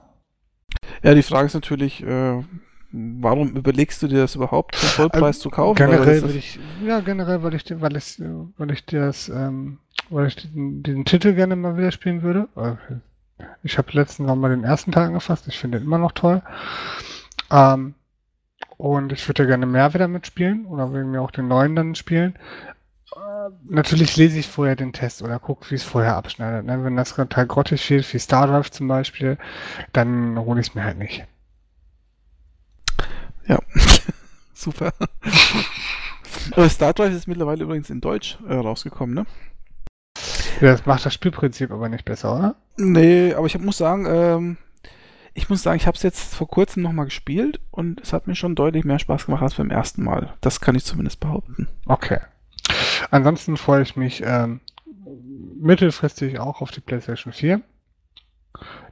[1.02, 2.42] Ja, die Frage ist natürlich, äh,
[2.94, 5.76] warum überlegst du dir das überhaupt zum Vollpreis zu kaufen?
[5.76, 8.22] Generell würde ich, ja, generell, weil ich, weil ich,
[8.56, 9.78] weil ich das, ähm,
[10.10, 12.48] weil ich diesen, diesen Titel gerne mal wieder spielen würde.
[13.62, 15.48] Ich habe letztens noch mal den ersten Teil angefasst.
[15.48, 16.42] Ich finde ihn immer noch toll.
[17.50, 17.94] Ähm,
[18.76, 22.34] und ich würde gerne mehr wieder mitspielen oder will mir auch den neuen dann spielen.
[23.14, 26.64] Äh, natürlich lese ich vorher den Test oder gucke, wie es vorher abschneidet.
[26.64, 26.84] Ne?
[26.84, 29.36] Wenn das total grottig fehlt, wie Star Drive zum Beispiel,
[29.92, 31.24] dann hole ich es mir halt nicht.
[33.46, 33.58] Ja,
[34.54, 34.92] super.
[36.52, 39.26] Aber Star Drive ist mittlerweile übrigens in Deutsch äh, rausgekommen, ne?
[40.60, 42.54] Ja, das macht das Spielprinzip aber nicht besser, oder?
[42.76, 44.56] Nee, aber ich muss sagen, ähm,
[45.34, 48.36] ich muss sagen, ich habe es jetzt vor kurzem nochmal gespielt und es hat mir
[48.36, 50.34] schon deutlich mehr Spaß gemacht als beim ersten Mal.
[50.40, 51.66] Das kann ich zumindest behaupten.
[51.86, 52.20] Okay.
[53.10, 54.60] Ansonsten freue ich mich ähm,
[55.60, 57.60] mittelfristig auch auf die PlayStation 4,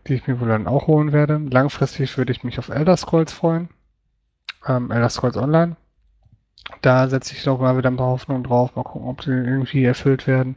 [0.09, 1.39] die ich mir wohl dann auch holen werde.
[1.39, 3.69] Langfristig würde ich mich auf Elder Scrolls freuen.
[4.67, 5.77] Ähm, Elder Scrolls Online.
[6.81, 8.75] Da setze ich doch mal wieder ein paar Hoffnungen drauf.
[8.77, 10.57] Mal gucken, ob sie irgendwie erfüllt werden.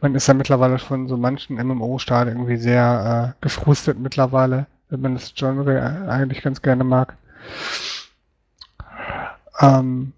[0.00, 5.14] Man ist ja mittlerweile von so manchen MMO-Stadien irgendwie sehr äh, gefrustet mittlerweile, wenn man
[5.14, 7.16] das Genre eigentlich ganz gerne mag.
[9.60, 10.12] Ähm,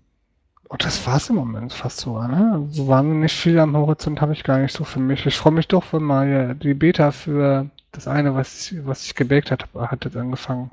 [0.69, 2.66] und das war's im Moment fast sogar, ne?
[2.70, 5.27] So wahnsinnig viel am Horizont habe ich gar nicht so für mich.
[5.27, 9.16] Ich freue mich doch, wenn mal die Beta für das eine, was ich, was ich
[9.16, 10.70] gebaked hat, hat jetzt angefangen.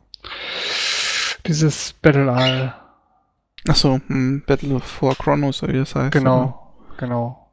[1.47, 2.73] Dieses Battle Isle.
[3.67, 6.11] Achso, hm, Battle for Chronos, wie das heißt.
[6.11, 6.97] Genau, oder?
[6.97, 7.51] genau.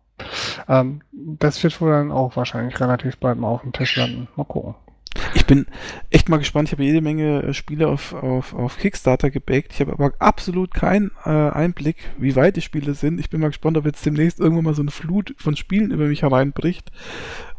[0.68, 4.28] Ähm, das wird wohl dann auch wahrscheinlich relativ bald mal auf dem Tisch landen.
[4.36, 4.74] Mal gucken.
[5.34, 5.66] Ich bin
[6.10, 6.68] echt mal gespannt.
[6.68, 9.72] Ich habe jede Menge äh, Spiele auf, auf, auf Kickstarter gebackt.
[9.72, 13.20] Ich habe aber absolut keinen äh, Einblick, wie weit die Spiele sind.
[13.20, 16.06] Ich bin mal gespannt, ob jetzt demnächst irgendwann mal so eine Flut von Spielen über
[16.06, 16.90] mich hereinbricht.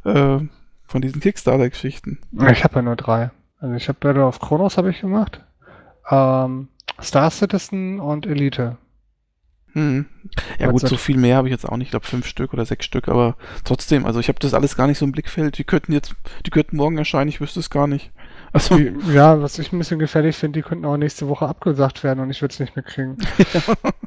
[0.03, 0.39] Äh,
[0.87, 2.19] von diesen Kickstarter-Geschichten.
[2.51, 3.31] Ich habe ja nur drei.
[3.59, 5.41] Also ich habe Battle of Chronos habe ich gemacht.
[6.10, 6.68] Ähm,
[7.02, 8.77] Star Citizen und Elite.
[9.73, 10.06] Hm.
[10.57, 11.88] Ja gut, so viel mehr habe ich jetzt auch nicht.
[11.88, 14.88] Ich glaube fünf Stück oder sechs Stück, aber trotzdem, also ich habe das alles gar
[14.88, 15.57] nicht so im Blickfeld.
[15.57, 16.15] Die könnten jetzt,
[16.45, 18.11] die könnten morgen erscheinen, ich wüsste es gar nicht.
[18.53, 22.22] Also, ja, was ich ein bisschen gefährlich finde, die könnten auch nächste Woche abgesagt werden
[22.22, 23.18] und ich würde es nicht mehr kriegen.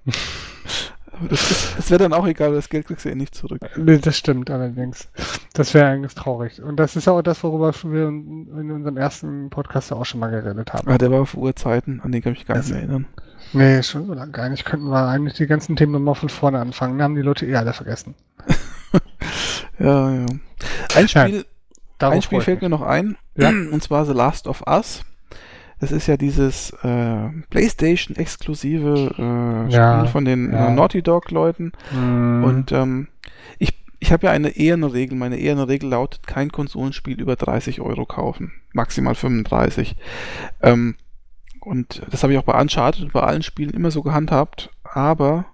[1.28, 3.60] das, das wäre dann auch egal, das Geld kriegst du eh nicht zurück.
[3.76, 5.08] Nee, das stimmt allerdings.
[5.54, 6.62] Das wäre eigentlich traurig.
[6.62, 10.72] Und das ist auch das, worüber wir in unserem ersten Podcast auch schon mal geredet
[10.72, 10.88] haben.
[10.88, 13.06] Ah, der war auf Uhrzeiten, an den kann ich mich gar nicht mehr erinnern.
[13.52, 14.64] Nee, schon so lange gar nicht.
[14.64, 16.98] Könnten wir eigentlich die ganzen Themen nochmal von vorne anfangen.
[16.98, 18.14] Da haben die Leute eh alle vergessen.
[19.78, 20.26] ja, ja.
[20.94, 21.44] Ein Spiel,
[22.00, 23.16] ja, ein Spiel fällt mir noch ein.
[23.36, 23.50] Ja.
[23.50, 25.02] Und zwar The Last of Us.
[25.80, 30.68] Das ist ja dieses äh, PlayStation-exklusive äh, ja, Spiel von den ja.
[30.68, 31.72] äh, Naughty Dog-Leuten.
[31.92, 32.44] Mm.
[32.44, 33.08] Und ähm,
[33.58, 35.16] ich, ich habe ja eine Ehrenregel.
[35.16, 38.52] Meine Ehrenregel lautet, kein Konsolenspiel über 30 Euro kaufen.
[38.72, 39.96] Maximal 35.
[40.62, 40.96] Ähm,
[41.60, 44.70] und das habe ich auch bei Uncharted und bei allen Spielen immer so gehandhabt.
[44.82, 45.46] Aber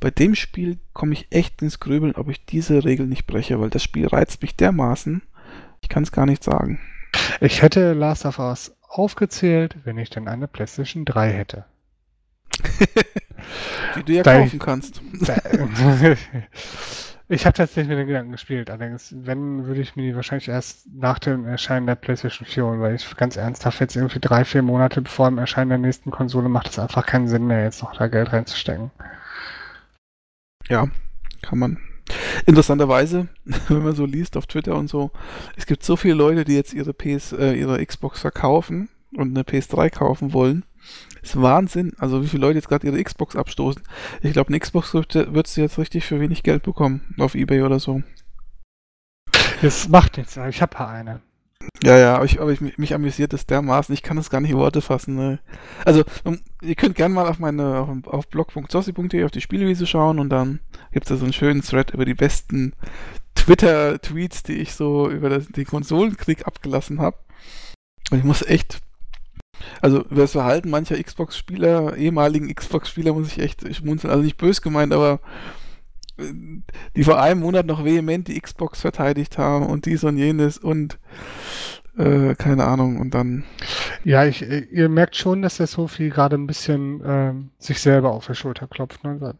[0.00, 3.70] bei dem Spiel komme ich echt ins Grübeln, ob ich diese Regel nicht breche, weil
[3.70, 5.22] das Spiel reizt mich dermaßen.
[5.80, 6.78] Ich kann es gar nicht sagen.
[7.40, 11.64] Ich hätte Last of Us aufgezählt, wenn ich denn eine PlayStation 3 hätte.
[13.96, 15.02] Die du ja da kaufen ich, kannst.
[17.28, 20.86] Ich habe tatsächlich mit den Gedanken gespielt, allerdings, wenn, würde ich mir die wahrscheinlich erst
[20.94, 24.62] nach dem Erscheinen der PlayStation 4 holen, weil ich ganz ernsthaft jetzt irgendwie drei, vier
[24.62, 27.96] Monate vor dem Erscheinen der nächsten Konsole macht es einfach keinen Sinn mehr, jetzt noch
[27.96, 28.92] da Geld reinzustecken.
[30.68, 30.86] Ja,
[31.42, 31.78] kann man.
[32.44, 33.28] Interessanterweise,
[33.68, 35.10] wenn man so liest auf Twitter und so,
[35.56, 39.42] es gibt so viele Leute, die jetzt ihre PS, äh, ihre Xbox verkaufen und eine
[39.42, 40.64] PS3 kaufen wollen
[41.26, 41.92] ist Wahnsinn.
[41.98, 43.82] Also wie viele Leute jetzt gerade ihre Xbox abstoßen.
[44.22, 47.14] Ich glaube, eine Xbox wird sie jetzt richtig für wenig Geld bekommen.
[47.18, 48.02] Auf Ebay oder so.
[49.62, 51.20] Das macht nichts, ich habe ja eine.
[51.82, 54.50] Ja, ja, aber, ich, aber ich, mich amüsiert das dermaßen, ich kann das gar nicht
[54.50, 55.14] in Worte fassen.
[55.14, 55.38] Ne?
[55.84, 56.04] Also,
[56.62, 60.60] ihr könnt gerne mal auf meine, auf, auf blog.zossi.de auf die Spielwiese schauen und dann
[60.92, 62.72] gibt es da so einen schönen Thread über die besten
[63.34, 67.18] Twitter-Tweets, die ich so über das, den Konsolenkrieg abgelassen habe.
[68.10, 68.80] Und ich muss echt
[69.80, 74.10] also über das Verhalten mancher Xbox-Spieler, ehemaligen Xbox-Spieler, muss ich echt schmunzeln.
[74.10, 75.20] Also nicht bös gemeint, aber
[76.18, 80.98] die vor einem Monat noch vehement die Xbox verteidigt haben und dies und jenes und
[81.96, 83.44] äh, keine Ahnung und dann.
[84.04, 88.26] Ja, ich, ihr merkt schon, dass der Sophie gerade ein bisschen äh, sich selber auf
[88.26, 89.02] die Schulter klopft.
[89.04, 89.34] Ne?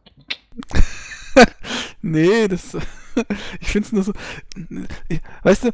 [2.03, 2.77] nee, das.
[3.61, 4.13] ich finde es nur so.
[5.09, 5.71] Ich, weißt du,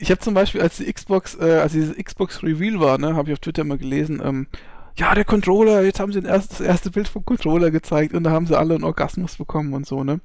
[0.00, 3.28] ich habe zum Beispiel, als die Xbox, äh, als dieses Xbox Reveal war, ne, habe
[3.28, 4.46] ich auf Twitter mal gelesen, ähm,
[4.96, 8.30] ja, der Controller, jetzt haben sie erst, das erste Bild vom Controller gezeigt und da
[8.30, 10.20] haben sie alle einen Orgasmus bekommen und so, ne?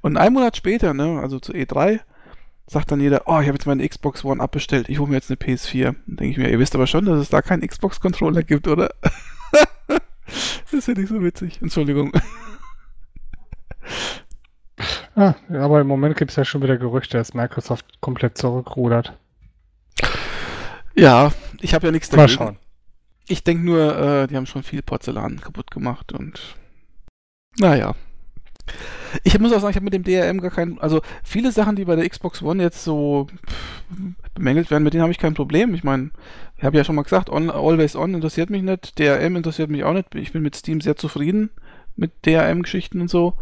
[0.00, 2.00] Und einen Monat später, ne, also zu E3,
[2.66, 5.30] sagt dann jeder, oh, ich habe jetzt meine Xbox One abbestellt, ich hole mir jetzt
[5.30, 5.84] eine PS4.
[5.84, 8.90] Dann denke ich mir, ihr wisst aber schon, dass es da keinen Xbox-Controller gibt, oder?
[10.72, 11.62] Das finde ich so witzig.
[11.62, 12.12] Entschuldigung.
[15.14, 19.16] Ah, aber im Moment gibt es ja schon wieder Gerüchte, dass Microsoft komplett zurückrudert.
[20.94, 22.36] Ja, ich habe ja nichts Mal dagegen.
[22.36, 22.58] schauen.
[23.28, 26.56] Ich denke nur, äh, die haben schon viel Porzellan kaputt gemacht und
[27.58, 27.94] naja.
[29.24, 31.84] Ich muss auch sagen, ich habe mit dem DRM gar keinen, also viele Sachen, die
[31.84, 33.28] bei der Xbox One jetzt so
[34.34, 35.74] bemängelt werden, mit denen habe ich kein Problem.
[35.74, 36.10] Ich meine,
[36.58, 39.84] ich habe ja schon mal gesagt, on, Always On interessiert mich nicht, DRM interessiert mich
[39.84, 40.14] auch nicht.
[40.14, 41.50] Ich bin mit Steam sehr zufrieden
[41.96, 43.34] mit DRM-Geschichten und so.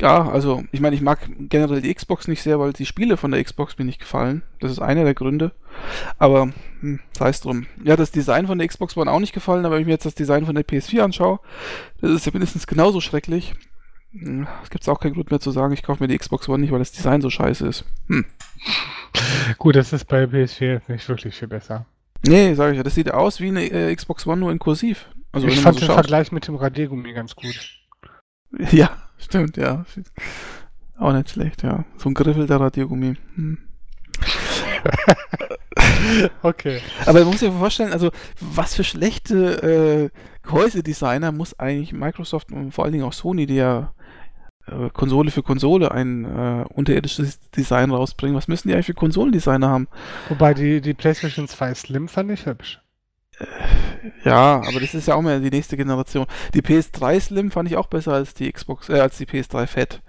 [0.00, 3.30] Ja, also ich meine, ich mag generell die Xbox nicht sehr, weil die Spiele von
[3.30, 4.42] der Xbox mir nicht gefallen.
[4.60, 5.52] Das ist einer der Gründe.
[6.18, 6.50] Aber
[6.80, 7.66] hm, sei es drum.
[7.84, 10.06] Ja, das Design von der Xbox One auch nicht gefallen, aber wenn ich mir jetzt
[10.06, 11.38] das Design von der PS4 anschaue,
[12.00, 13.54] das ist ja mindestens genauso schrecklich.
[14.12, 16.60] Hm, Es gibt auch keinen Grund mehr zu sagen, ich kaufe mir die Xbox One
[16.60, 17.84] nicht, weil das Design so scheiße ist.
[18.08, 18.24] Hm.
[19.58, 21.86] Gut, das ist bei PS4 nicht wirklich viel besser.
[22.26, 25.06] Nee, sage ich ja, das sieht aus wie eine äh, Xbox One nur in kursiv.
[25.30, 25.98] Also ich fand so den schaust.
[26.00, 27.54] Vergleich mit dem Radiergummi ganz gut.
[28.70, 29.84] Ja, stimmt, ja.
[30.98, 31.84] Auch nicht schlecht, ja.
[31.96, 33.16] So ein geriffelter Radiergummi.
[33.34, 33.58] Hm.
[36.42, 36.80] Okay.
[37.06, 38.10] Aber man muss sich vorstellen, also
[38.40, 43.56] was für schlechte äh, Gehäusedesigner muss eigentlich Microsoft und vor allen Dingen auch Sony, die
[43.56, 43.94] ja
[44.66, 48.36] äh, Konsole für Konsole ein äh, unterirdisches Design rausbringen.
[48.36, 49.88] Was müssen die eigentlich für Konsolendesigner haben?
[50.28, 52.80] Wobei die, die PlayStation 2 Slim fand ich hübsch.
[54.24, 56.26] Ja, aber das ist ja auch mehr die nächste Generation.
[56.52, 60.02] Die PS3 Slim fand ich auch besser als die Xbox, äh, als die PS3 Fat.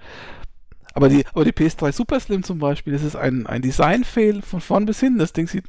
[0.94, 4.62] Aber die, aber die PS3 Super Slim zum Beispiel, das ist ein, ein Design-Fail von
[4.62, 5.18] vorn bis hin.
[5.18, 5.66] Das Ding sieht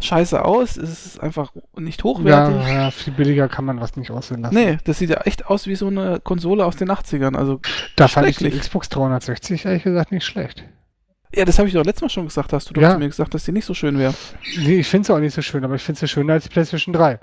[0.00, 2.56] scheiße aus, es ist einfach nicht hochwertig.
[2.56, 4.54] Ja, ja, viel billiger kann man was nicht aussehen lassen.
[4.54, 7.36] Nee, das sieht ja echt aus wie so eine Konsole aus den 80ern.
[7.36, 7.60] Also,
[7.96, 8.50] da fand ich die.
[8.50, 10.64] Xbox 360 ehrlich gesagt nicht schlecht.
[11.34, 12.92] Ja, das habe ich doch letztes Mal schon gesagt, hast du doch Ja.
[12.92, 14.14] zu mir gesagt, dass die nicht so schön wäre.
[14.58, 16.50] Nee, ich finde sie auch nicht so schön, aber ich finde sie schöner als die
[16.50, 17.20] PlayStation 3.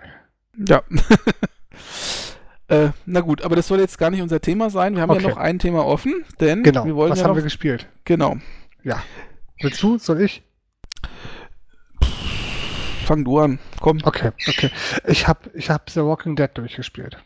[0.67, 0.83] Ja.
[2.67, 4.95] äh, na gut, aber das soll jetzt gar nicht unser Thema sein.
[4.95, 5.23] Wir haben Okay.
[5.23, 6.85] ja noch ein Thema offen, denn Genau.
[6.85, 7.87] wir wollen was ja haben noch, wir gespielt?
[8.05, 8.37] genau.
[9.61, 9.97] Willst du?
[9.97, 10.43] Soll ich?
[13.05, 13.59] Fang du an.
[13.81, 13.99] Komm.
[14.03, 14.71] Okay, okay.
[15.07, 17.17] Ich habe ich hab The Walking Dead durchgespielt.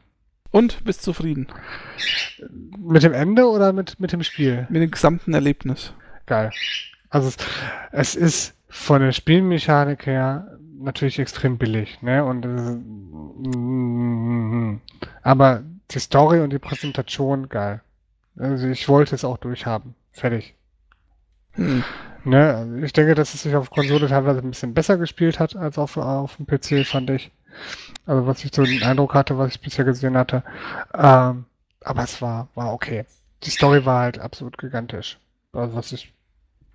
[0.52, 1.48] Und bist zufrieden
[2.78, 4.66] Mit dem Ende oder mit, mit dem Spiel?
[4.70, 5.94] mit dem gesamten Erlebnis.
[6.30, 6.52] Geil.
[7.10, 7.38] Also es,
[7.92, 12.24] es ist von der Spielmechanik her natürlich extrem billig, ne?
[12.24, 12.46] Und
[13.42, 14.80] mm,
[15.24, 17.82] aber die Story und die Präsentation geil.
[18.38, 19.96] Also ich wollte es auch durchhaben.
[20.12, 20.54] Fertig.
[21.54, 21.84] Hm.
[22.26, 22.56] Ne?
[22.56, 25.80] Also ich denke, dass es sich auf Konsole teilweise ein bisschen besser gespielt hat als
[25.80, 27.32] auf, auf dem PC, fand ich.
[28.06, 30.44] Also was ich so den Eindruck hatte, was ich bisher gesehen hatte.
[30.94, 31.46] Ähm,
[31.84, 33.06] aber es war, war okay.
[33.44, 35.18] Die Story war halt absolut gigantisch.
[35.54, 36.14] Also was ich.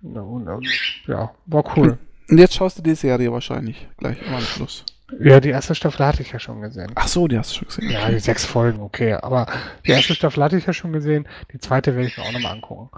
[0.01, 0.67] Ja, und, und,
[1.07, 1.97] ja war cool.
[2.29, 4.83] Und jetzt schaust du die Serie wahrscheinlich gleich am Anschluss.
[5.19, 6.91] Ja, die erste Staffel hatte ich ja schon gesehen.
[6.95, 7.91] Ach so, die hast du schon gesehen.
[7.91, 9.13] Ja, die sechs Folgen, okay.
[9.13, 9.45] Aber
[9.85, 11.27] die erste Staffel hatte ich ja schon gesehen.
[11.53, 12.89] Die zweite werde ich mir auch nochmal angucken.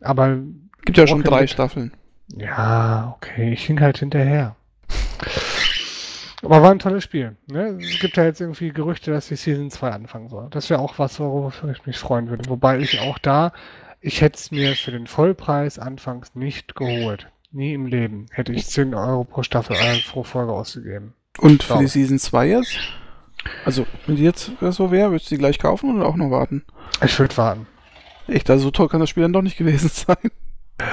[0.00, 0.38] Aber
[0.84, 1.50] Gibt ja schon drei Dead.
[1.50, 1.92] Staffeln.
[2.28, 4.54] Ja, okay, ich hing halt hinterher.
[6.42, 7.36] Aber war ein tolles Spiel.
[7.46, 7.78] Ne?
[7.80, 10.48] Es gibt ja jetzt irgendwie Gerüchte, dass die Season 2 anfangen soll.
[10.50, 12.48] Das wäre auch was, worauf ich mich freuen würde.
[12.48, 13.52] Wobei ich auch da,
[14.00, 17.28] ich hätte es mir für den Vollpreis anfangs nicht geholt.
[17.50, 21.14] Nie im Leben hätte ich 10 Euro pro Staffel äh, pro Folge ausgegeben.
[21.38, 22.78] Und für die Season 2 jetzt?
[23.64, 26.64] Also, wenn die jetzt so wäre, würdest du die gleich kaufen oder auch noch warten?
[27.02, 27.66] Ich würde warten.
[28.26, 30.30] Echt, also so toll kann das Spiel dann doch nicht gewesen sein.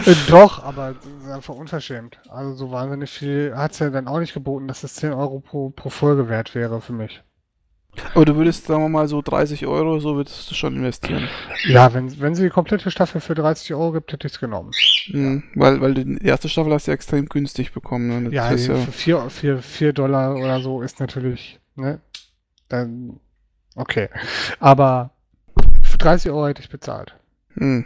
[0.05, 2.19] Äh, doch, aber das ist einfach unverschämt.
[2.29, 5.39] Also so wahnsinnig viel hat es ja dann auch nicht geboten, dass es 10 Euro
[5.39, 7.21] pro, pro Folge wert wäre für mich.
[8.13, 11.27] Aber du würdest, sagen wir mal, so 30 Euro, so würdest du schon investieren.
[11.67, 14.71] Ja, wenn, wenn sie die komplette Staffel für 30 Euro gibt, hätte ich es genommen.
[15.07, 18.23] Mhm, weil, weil die erste Staffel hast du ja extrem günstig bekommen.
[18.23, 18.29] Ne?
[18.31, 21.99] Ja, ist ja für 4 vier, vier Dollar oder so ist natürlich, ne?
[22.69, 23.19] Dann,
[23.75, 24.09] okay.
[24.59, 25.11] Aber
[25.81, 27.15] für 30 Euro hätte ich bezahlt.
[27.55, 27.85] mhm,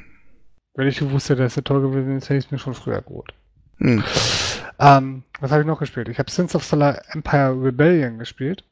[0.75, 3.01] Wenn ich gewusst hätte, dass es toll gewesen ist, hätte ich es mir schon früher
[3.01, 3.33] geholt.
[3.77, 4.03] mhm.
[4.79, 6.07] Ähm, was habe ich noch gespielt?
[6.07, 8.63] Ich habe Sins of Solar Empire Rebellion gespielt.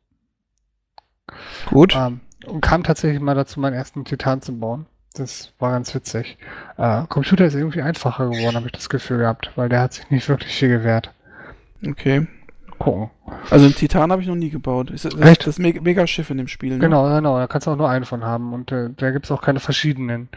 [1.68, 1.96] Gut.
[1.96, 4.86] Ähm, und kam tatsächlich mal dazu, meinen ersten Titan zu bauen.
[5.14, 6.38] Das war ganz witzig.
[6.78, 10.10] Äh, Computer ist irgendwie einfacher geworden, habe ich das Gefühl gehabt, weil der hat sich
[10.10, 11.12] nicht wirklich viel gewehrt.
[11.86, 12.28] Okay.
[12.80, 13.10] Gucken.
[13.50, 14.92] Also einen Titan habe ich noch nie gebaut.
[14.92, 15.48] Ist das, Echt?
[15.48, 16.80] das Me Megaschiff in dem Spiel, ne?
[16.80, 19.42] Genau, genau, da kannst du auch nur einen von haben und äh, da gibt's auch
[19.42, 20.30] keine verschiedenen.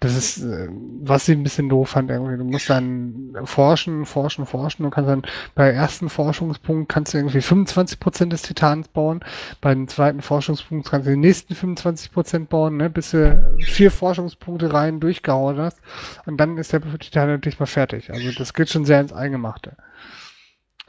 [0.00, 0.68] Das ist, äh,
[1.02, 2.36] was ich ein bisschen doof fand irgendwie.
[2.36, 5.22] Du musst dann forschen, forschen, forschen und kannst dann
[5.54, 9.20] bei ersten Forschungspunkt kannst du irgendwie 25% des Titans bauen,
[9.60, 14.72] bei dem zweiten Forschungspunkt kannst du die nächsten 25% bauen, ne, bis du vier Forschungspunkte
[14.72, 15.80] rein durchgehauen hast
[16.26, 18.10] und dann ist der Titan endlich mal fertig.
[18.12, 19.76] Also das geht schon sehr ins Eingemachte.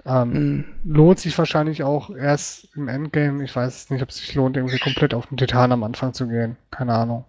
[0.06, 0.66] Ähm, Hm.
[0.84, 3.44] lohnt sich wahrscheinlich auch erst im Endgame.
[3.44, 6.28] Ich weiß nicht, ob es sich lohnt, irgendwie komplett auf den Titan am Anfang zu
[6.28, 6.58] gehen.
[6.72, 7.26] Keine Ahnung.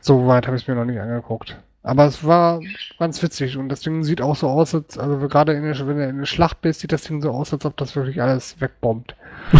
[0.00, 1.56] So weit habe ich es mir noch nicht angeguckt.
[1.82, 2.60] Aber es war
[2.98, 5.96] ganz witzig und das Ding sieht auch so aus, als, also gerade in der, wenn
[5.98, 8.60] du in der Schlacht bist, sieht das Ding so aus, als ob das wirklich alles
[8.60, 9.14] wegbombt.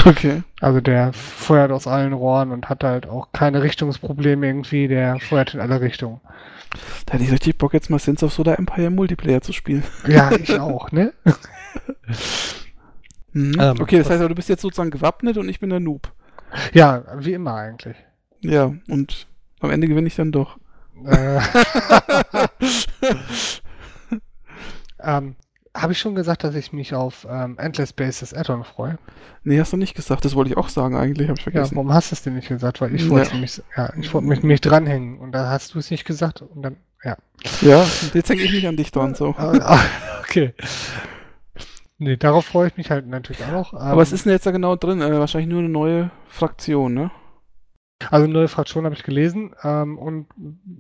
[0.04, 0.42] Okay.
[0.60, 5.54] Also der feuert aus allen Rohren und hat halt auch keine Richtungsprobleme irgendwie, der feuert
[5.54, 6.20] in alle Richtungen.
[7.06, 9.84] Da hätte ich richtig Bock, jetzt mal Sins of Solar Empire Multiplayer zu spielen.
[10.06, 11.12] Ja, ich auch, ne?
[13.32, 13.56] Mhm.
[13.60, 16.10] Ähm, okay, das heißt aber, du bist jetzt sozusagen gewappnet und ich bin der Noob.
[16.72, 17.96] Ja, wie immer eigentlich.
[18.40, 19.26] Ja, und
[19.60, 20.56] am Ende gewinne ich dann doch.
[21.06, 21.38] Äh,
[25.02, 25.36] ähm,
[25.76, 28.98] Habe ich schon gesagt, dass ich mich auf ähm, Endless Spaces Add-on freue?
[29.44, 30.24] Nee, hast du nicht gesagt.
[30.24, 31.76] Das wollte ich auch sagen eigentlich, habe ich Ja, vergessen.
[31.76, 32.80] warum hast du es denn nicht gesagt?
[32.80, 33.10] Weil ich Ja.
[33.10, 36.40] wollte mich, ja, ich wollte mich, mich dranhängen und da hast du es nicht gesagt
[36.42, 37.16] und dann, ja.
[37.60, 37.84] Ja,
[38.14, 39.34] jetzt hänge ich mich an dich dran, so.
[39.38, 39.80] Ah,
[40.20, 40.54] okay.
[41.98, 43.74] Nee, darauf freue ich mich halt natürlich auch noch.
[43.74, 45.00] Aber was ist denn jetzt da genau drin?
[45.00, 47.10] Äh, wahrscheinlich nur eine neue Fraktion, ne?
[48.10, 50.26] Also neue Fraktion habe ich gelesen ähm, und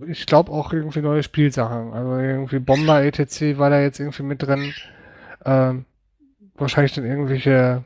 [0.06, 1.94] ich glaube auch irgendwie neue Spielsachen.
[1.94, 3.58] Also irgendwie Bomber etc.
[3.58, 4.74] war da jetzt irgendwie mit drin.
[5.44, 5.86] Ähm,
[6.56, 7.84] wahrscheinlich dann irgendwelche,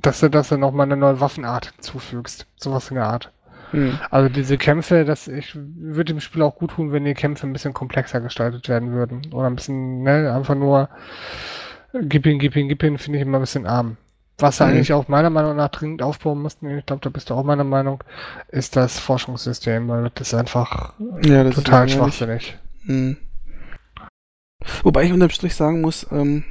[0.00, 2.46] dass du, dass du nochmal eine neue Waffenart hinzufügst.
[2.56, 3.32] Sowas in der Art.
[3.72, 3.98] Hm.
[4.10, 7.52] Also diese Kämpfe, das ich würde dem Spiel auch gut tun, wenn die Kämpfe ein
[7.52, 9.32] bisschen komplexer gestaltet werden würden.
[9.32, 10.88] Oder ein bisschen, ne, einfach nur
[12.02, 13.96] gib ihn, gib ihn, gib ihn, finde ich immer ein bisschen arm.
[14.38, 14.66] Was Mhm.
[14.66, 17.64] eigentlich auch meiner Meinung nach dringend aufbauen mussten, ich glaube, da bist du auch meiner
[17.64, 18.04] Meinung,
[18.48, 20.92] ist das Forschungssystem, weil das ist einfach
[21.24, 22.58] Ja, das total ist schwachsinnig.
[22.84, 23.16] Hm.
[24.82, 26.44] Wobei ich unterm Strich sagen muss, ähm,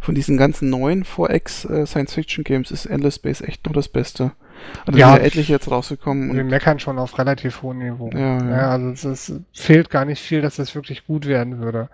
[0.00, 4.32] von diesen ganzen neuen 4X äh, Science-Fiction-Games ist Endless Space echt noch das Beste.
[4.86, 5.12] Also Ja.
[5.12, 6.34] sind ja etliche jetzt rausgekommen.
[6.34, 8.10] Wir meckern schon auf relativ hohem Niveau.
[8.12, 8.70] Ja, ja.
[8.70, 11.88] also es, ist, fehlt gar nicht viel, dass das wirklich gut werden würde.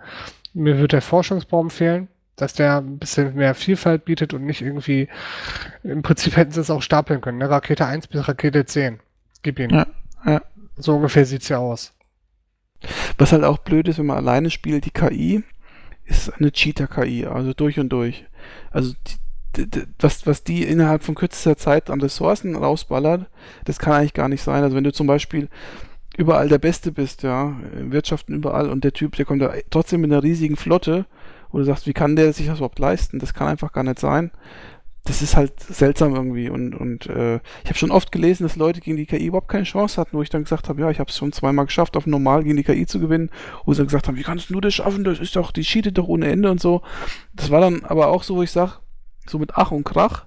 [0.53, 5.07] Mir wird der Forschungsbaum fehlen, dass der ein bisschen mehr Vielfalt bietet und nicht irgendwie,
[5.83, 7.49] im Prinzip hätten sie es auch stapeln können, ne?
[7.49, 8.99] Rakete 1 bis Rakete 10.
[9.41, 9.69] Gib ihn.
[9.71, 9.85] Ja,
[10.25, 10.41] ja.
[10.77, 11.93] So ungefähr sieht's ja aus.
[13.17, 15.43] was halt auch blöd ist, wenn man alleine spielt, die KI
[16.05, 18.25] ist eine Cheater-KI, also durch und durch.
[18.71, 19.15] Also die,
[19.99, 23.27] was, was die innerhalb von kürzester Zeit an Ressourcen rausballert,
[23.65, 24.63] das kann eigentlich gar nicht sein.
[24.63, 25.49] Also wenn du zum Beispiel
[26.17, 30.11] überall der Beste bist, ja, Wirtschaften überall und der Typ, der kommt da trotzdem mit
[30.11, 31.05] einer riesigen Flotte,
[31.51, 33.19] wo du sagst, wie kann der sich das überhaupt leisten?
[33.19, 34.31] Das kann einfach gar nicht sein.
[35.05, 38.79] Das ist halt seltsam irgendwie und, und äh, ich habe schon oft gelesen, dass Leute
[38.79, 41.09] gegen die KI überhaupt keine Chance hatten, wo ich dann gesagt habe, ja, ich habe
[41.09, 43.29] es schon zweimal geschafft, auf normal gegen die KI zu gewinnen,
[43.65, 45.03] wo sie dann gesagt haben, wie kannst du das schaffen?
[45.03, 46.83] Das ist doch, die cheatet doch ohne Ende und so.
[47.33, 48.79] Das war dann aber auch so, wo ich sag,
[49.29, 50.25] so mit Ach und Krach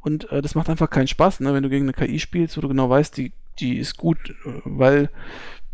[0.00, 2.60] und äh, das macht einfach keinen Spaß, ne, wenn du gegen eine KI spielst, wo
[2.60, 5.10] du genau weißt, die, die ist gut, äh, weil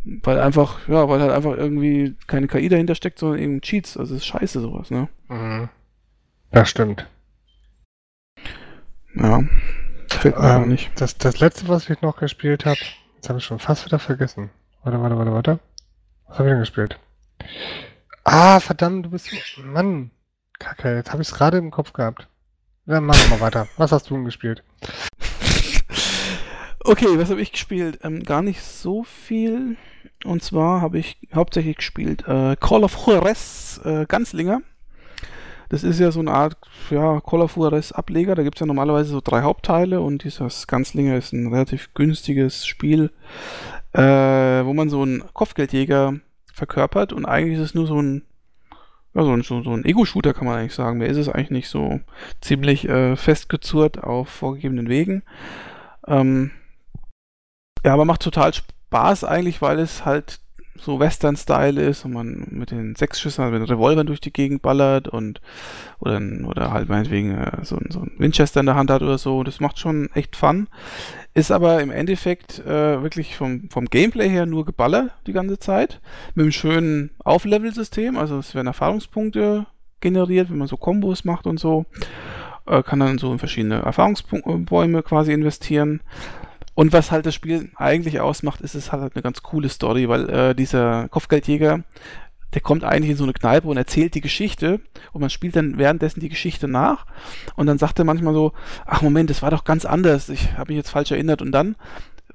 [0.05, 3.97] weil einfach, ja, weil halt einfach irgendwie keine KI dahinter steckt, sondern eben Cheats.
[3.97, 5.09] Also das ist scheiße sowas, ne?
[5.28, 5.69] Mhm.
[6.51, 7.07] Das stimmt.
[9.15, 9.43] Ja.
[10.09, 10.90] Fällt mir Ähm, nicht.
[11.01, 12.81] das, das letzte, was ich noch gespielt habe,
[13.15, 14.51] jetzt habe ich schon fast wieder vergessen.
[14.82, 15.61] Warte, warte, warte, warte.
[16.27, 16.99] Was habe ich denn gespielt?
[18.24, 19.31] Ah, verdammt, du bist.
[19.65, 20.11] Mann.
[20.59, 22.28] Kacke, jetzt habe ich es gerade im Kopf gehabt.
[22.86, 23.68] Dann machen wir mal weiter.
[23.76, 24.62] Was hast du denn gespielt?
[26.84, 28.00] Okay, was habe ich gespielt?
[28.02, 29.76] Ähm, gar nicht so viel.
[30.24, 34.62] Und zwar habe ich hauptsächlich gespielt äh, Call of Juarez äh, Ganzlinger.
[35.68, 36.56] Das ist ja so eine Art
[36.90, 38.34] ja, Call of Juarez Ableger.
[38.34, 42.66] Da gibt es ja normalerweise so drei Hauptteile und dieses Ganzlinger ist ein relativ günstiges
[42.66, 43.12] Spiel,
[43.92, 46.14] äh, wo man so einen Kopfgeldjäger
[46.52, 48.22] verkörpert und eigentlich ist es nur so ein
[49.14, 50.98] ja, so ein, so, so ein Ego-Shooter kann man eigentlich sagen.
[50.98, 52.01] Mehr ist es eigentlich nicht so
[52.40, 55.22] ziemlich äh, festgezurrt auf vorgegebenen Wegen.
[56.06, 56.51] Ähm,
[57.84, 60.40] ja, aber macht total Spaß eigentlich, weil es halt
[60.77, 64.62] so Western-Style ist und man mit den Sechsschüssen, also mit den Revolvern durch die Gegend
[64.62, 65.40] ballert und
[65.99, 69.43] oder, oder halt meinetwegen äh, so, so ein Winchester in der Hand hat oder so.
[69.44, 70.69] Das macht schon echt Fun.
[71.35, 76.01] Ist aber im Endeffekt äh, wirklich vom, vom Gameplay her nur geballert die ganze Zeit.
[76.35, 78.16] Mit einem schönen Auflevel-System.
[78.16, 79.66] Also es werden Erfahrungspunkte
[80.01, 81.86] generiert, wenn man so Kombos macht und so.
[82.66, 86.01] Äh, kann dann so in verschiedene Erfahrungsbäume quasi investieren.
[86.74, 90.28] Und was halt das Spiel eigentlich ausmacht, ist es halt eine ganz coole Story, weil
[90.31, 91.85] äh, dieser Kopfgeldjäger,
[92.55, 94.81] der kommt eigentlich in so eine Kneipe und erzählt die Geschichte
[95.12, 97.07] und man spielt dann währenddessen die Geschichte nach
[97.57, 98.53] und dann sagt er manchmal so,
[98.86, 101.77] ach Moment, das war doch ganz anders, ich habe mich jetzt falsch erinnert und dann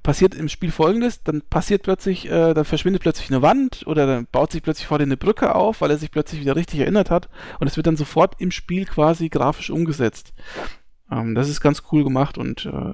[0.03, 4.27] passiert im Spiel folgendes, dann passiert plötzlich, äh, dann verschwindet plötzlich eine Wand oder dann
[4.31, 7.11] baut sich plötzlich vor dir eine Brücke auf, weil er sich plötzlich wieder richtig erinnert
[7.11, 10.33] hat und es wird dann sofort im Spiel quasi grafisch umgesetzt.
[11.11, 12.93] Ähm, das ist ganz cool gemacht und äh,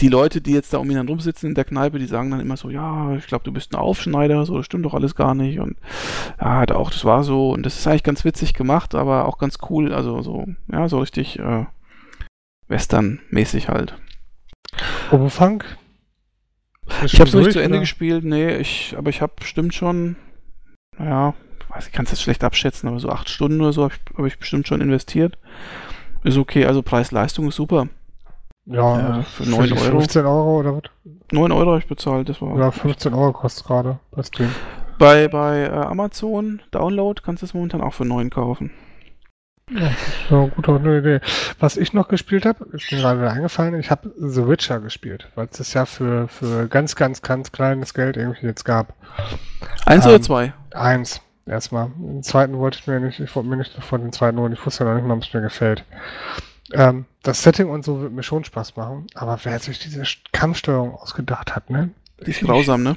[0.00, 2.40] die Leute, die jetzt da um ihn dann rumsitzen in der Kneipe, die sagen dann
[2.40, 5.34] immer so, ja, ich glaube, du bist ein Aufschneider, so, das stimmt doch alles gar
[5.34, 5.58] nicht.
[5.58, 5.76] Und
[6.40, 9.58] ja, auch, das war so, und das ist eigentlich ganz witzig gemacht, aber auch ganz
[9.70, 11.64] cool, also so, ja, so richtig äh,
[12.68, 13.98] Western-mäßig halt.
[15.10, 15.64] Obo Funk?
[17.04, 17.80] Ich habe es nicht zu Ende oder?
[17.80, 20.16] gespielt, nee, ich, aber ich habe bestimmt schon,
[20.98, 21.34] naja,
[21.70, 24.16] weiß ich kann es jetzt schlecht abschätzen, aber so acht Stunden oder so habe ich,
[24.16, 25.38] hab ich bestimmt schon investiert.
[26.22, 27.88] Ist okay, also Preis-Leistung ist super.
[28.66, 30.00] Ja, äh, für 9 Euro.
[30.00, 30.82] 15 Euro oder was?
[31.30, 32.58] 9 Euro habe ich bezahlt, das war.
[32.58, 34.52] Ja, 15 Euro kostet gerade bei Steam.
[34.98, 38.70] Bei, bei äh, Amazon Download kannst du es momentan auch für 9 kaufen.
[39.70, 39.90] Ja,
[40.30, 41.20] so gut, auch eine Idee.
[41.58, 45.48] Was ich noch gespielt habe, ist mir gerade eingefallen, ich habe The Witcher gespielt, weil
[45.50, 48.94] es das ja für, für ganz, ganz, ganz kleines Geld irgendwie jetzt gab.
[49.84, 50.52] Eins ähm, oder zwei?
[50.72, 51.90] Eins, erstmal.
[51.96, 54.64] Den zweiten wollte ich mir nicht, ich wollte mir nicht von den zweiten holen, ich
[54.64, 55.84] wusste noch nicht mal, ob es mir gefällt.
[56.72, 60.02] Ähm, das Setting und so wird mir schon Spaß machen, aber wer sich diese
[60.32, 61.90] Kampfsteuerung ausgedacht hat, ne?
[62.18, 62.96] Ist grausam, ne?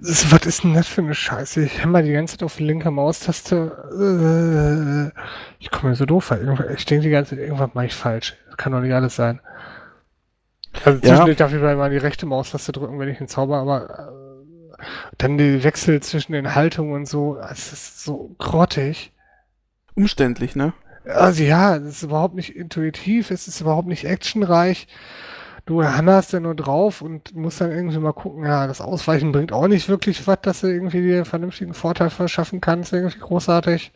[0.00, 1.62] Das, was ist denn das für eine Scheiße?
[1.62, 5.12] Ich hämmer die ganze Zeit auf die linke Maustaste.
[5.14, 5.20] Äh,
[5.58, 6.38] ich komme mir so doof vor.
[6.70, 8.36] Ich denke die ganze Zeit, irgendwas mache ich falsch.
[8.46, 9.40] Das kann doch nicht alles sein.
[10.84, 11.46] Also zwischendurch ja.
[11.46, 14.84] darf ich mal die rechte Maustaste drücken, wenn ich einen Zauber, aber äh,
[15.18, 19.12] dann die Wechsel zwischen den Haltungen und so, es ist so grottig.
[19.94, 20.72] Umständlich, ne?
[21.04, 24.86] Also ja, es ist überhaupt nicht intuitiv, es ist überhaupt nicht actionreich
[25.70, 29.52] du hammerst ja nur drauf und musst dann irgendwie mal gucken, ja, das Ausweichen bringt
[29.52, 33.92] auch nicht wirklich was, dass du irgendwie dir einen vernünftigen Vorteil verschaffen kannst, irgendwie großartig.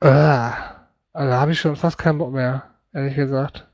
[0.00, 3.66] Äh, also da habe ich schon fast keinen Bock mehr, ehrlich gesagt.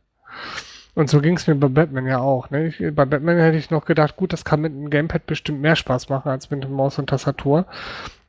[0.95, 2.51] Und so ging es mir bei Batman ja auch.
[2.51, 2.67] Ne?
[2.67, 5.75] Ich, bei Batman hätte ich noch gedacht, gut, das kann mit einem Gamepad bestimmt mehr
[5.75, 7.65] Spaß machen als mit Maus und Tastatur.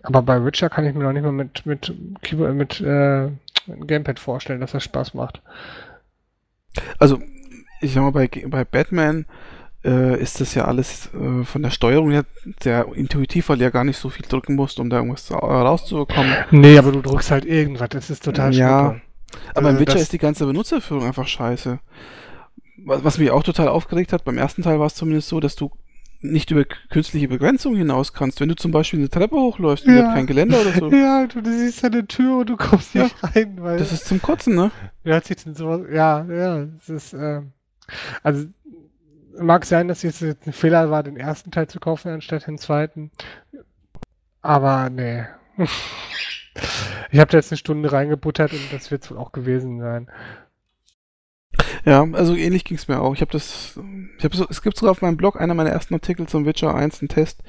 [0.04, 3.28] Aber bei Witcher kann ich mir noch nicht mal mit, mit, Keyboard, mit, äh,
[3.68, 5.42] mit Gamepad vorstellen, dass das Spaß macht.
[7.00, 7.20] Also
[7.82, 9.26] ich sag mal, bei, bei Batman
[9.84, 12.26] äh, ist das ja alles äh, von der Steuerung her
[12.62, 15.36] sehr intuitiv, weil du ja gar nicht so viel drücken musst, um da irgendwas äh,
[15.36, 16.34] rauszubekommen.
[16.52, 19.02] Nee, aber du drückst halt irgendwas, das ist total Ja, schnuppe.
[19.56, 21.80] aber also, im Witcher ist die ganze Benutzerführung einfach scheiße.
[22.86, 25.72] Was mich auch total aufgeregt hat, beim ersten Teil war es zumindest so, dass du
[26.24, 28.40] nicht über künstliche Begrenzungen hinaus kannst.
[28.40, 30.14] Wenn du zum Beispiel eine Treppe hochläufst und ja.
[30.14, 30.92] kein Geländer oder so.
[30.94, 33.04] Ja, du, du siehst eine Tür und du kommst ja.
[33.04, 33.58] nicht rein.
[33.62, 34.72] Weil das ist zum Kotzen, ne?
[35.04, 35.20] Ja,
[35.92, 37.42] ja, ja, es ist, äh,
[38.22, 38.46] also
[39.38, 42.58] mag sein, dass es jetzt ein Fehler war, den ersten Teil zu kaufen anstatt den
[42.58, 43.12] zweiten.
[44.42, 45.26] Aber nee.
[47.12, 50.10] Ich habe da jetzt eine Stunde reingebuttert und das wird es wohl auch gewesen sein.
[51.86, 53.14] Ja, also ähnlich ging es mir auch.
[53.14, 53.78] Ich habe das,
[54.18, 56.74] ich habe so, es gibt sogar auf meinem Blog einer meiner ersten Artikel zum Witcher
[56.74, 57.44] 1 einen Test.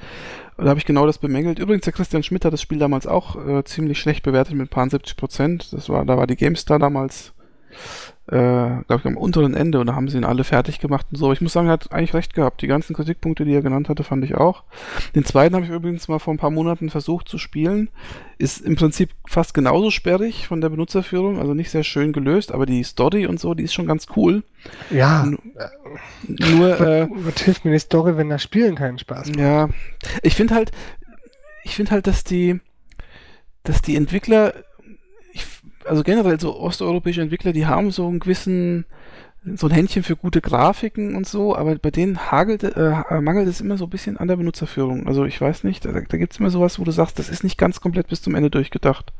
[0.57, 1.59] Da habe ich genau das bemängelt.
[1.59, 4.69] Übrigens, der Christian Schmidt hat das Spiel damals auch äh, ziemlich schlecht bewertet mit ein
[4.69, 5.71] paar 70 Prozent.
[5.71, 7.33] Das war, da war die GameStar damals
[8.27, 11.17] äh, glaube ich, am unteren Ende und da haben sie ihn alle fertig gemacht und
[11.17, 11.25] so.
[11.25, 12.61] Aber ich muss sagen, er hat eigentlich recht gehabt.
[12.61, 14.63] Die ganzen Kritikpunkte, die er genannt hatte, fand ich auch.
[15.13, 17.89] Den zweiten habe ich übrigens mal vor ein paar Monaten versucht zu spielen.
[18.39, 22.65] Ist im Prinzip fast genauso sperrig von der Benutzerführung, also nicht sehr schön gelöst, aber
[22.65, 24.43] die Story und so, die ist schon ganz cool.
[24.89, 25.23] Ja.
[25.23, 25.37] N
[26.27, 29.39] nur, äh, was hilft mir die Story, wenn das Spielen keinen Spaß macht?
[29.39, 29.69] Ja.
[30.23, 30.71] Ich finde halt,
[31.63, 32.59] ich finde halt, dass die,
[33.63, 34.53] dass die Entwickler
[35.85, 38.85] also generell so osteuropäische Entwickler, die haben so einen gewissen,
[39.55, 43.61] so ein Händchen für gute Grafiken und so, aber bei denen hagelt, äh, mangelt es
[43.61, 45.07] immer so ein bisschen an der Benutzerführung.
[45.07, 47.43] Also ich weiß nicht, da, da gibt es immer sowas, wo du sagst, das ist
[47.43, 49.13] nicht ganz komplett bis zum Ende durchgedacht.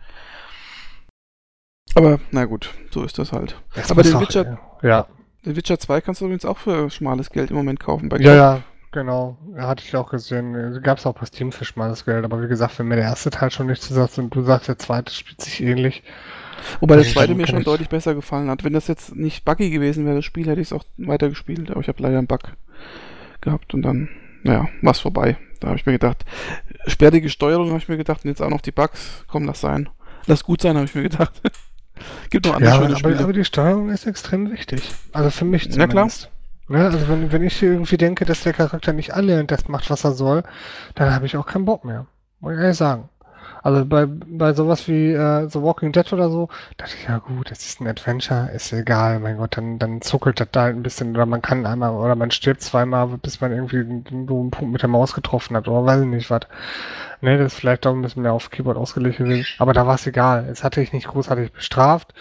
[1.96, 3.56] Aber na gut, so ist das halt.
[3.74, 5.08] Das aber den Witcher, ja.
[5.46, 8.10] den Witcher 2 kannst du übrigens auch für schmales Geld im Moment kaufen.
[8.10, 8.62] Bei ja, ja,
[8.92, 9.38] genau.
[9.56, 10.82] Hatte ich auch gesehen.
[10.84, 12.26] Gab es auch bei Steam für schmales Geld.
[12.26, 14.68] Aber wie gesagt, wenn mir der erste Teil schon nicht zu sagt und du sagst,
[14.68, 16.04] der zweite spielt sich ähnlich,
[16.80, 18.64] Wobei das zweite mir schon deutlich besser gefallen hat.
[18.64, 21.72] Wenn das jetzt nicht buggy gewesen wäre, das Spiel, hätte ich es auch weitergespielt.
[21.72, 22.41] Aber ich habe leider einen Bug
[23.41, 24.10] gehabt und dann,
[24.44, 25.38] naja, war es vorbei.
[25.60, 26.26] Da habe ich mir gedacht,
[26.88, 29.23] sperrige Steuerung habe ich mir gedacht und jetzt auch noch die Bugs.
[29.27, 29.90] Komm, lass sein.
[30.27, 31.41] Lass gut sein, habe ich mir gedacht.
[32.30, 33.19] Gibt noch andere ja, schöne aber, Spiele.
[33.19, 34.82] aber die Steuerung ist extrem wichtig.
[35.14, 35.77] Also für mich zumindest.
[35.80, 36.80] Na klar.
[36.82, 40.03] Ja, also wenn, wenn ich irgendwie denke, dass der Charakter nicht annähernd das macht, was
[40.03, 40.44] er soll,
[40.95, 42.07] dann habe ich auch keinen Bock mehr.
[42.40, 43.10] Muss ich ehrlich sagen.
[43.66, 47.50] Also bei, bei sowas wie äh, The Walking Dead oder so, dachte ich, ja gut,
[47.50, 50.84] das ist ein Adventure, ist egal, mein Gott, dann, dann zuckelt das da halt ein
[50.84, 54.84] bisschen oder man kann einmal oder man stirbt zweimal, bis man irgendwie einen Punkt mit
[54.84, 56.42] der Maus getroffen hat oder weiß ich nicht was.
[57.22, 59.96] Ne, das ist vielleicht auch ein bisschen mehr auf Keyboard ausgelegt gewesen, aber da war
[59.96, 60.48] es egal.
[60.48, 62.14] Es hatte ich nicht großartig bestraft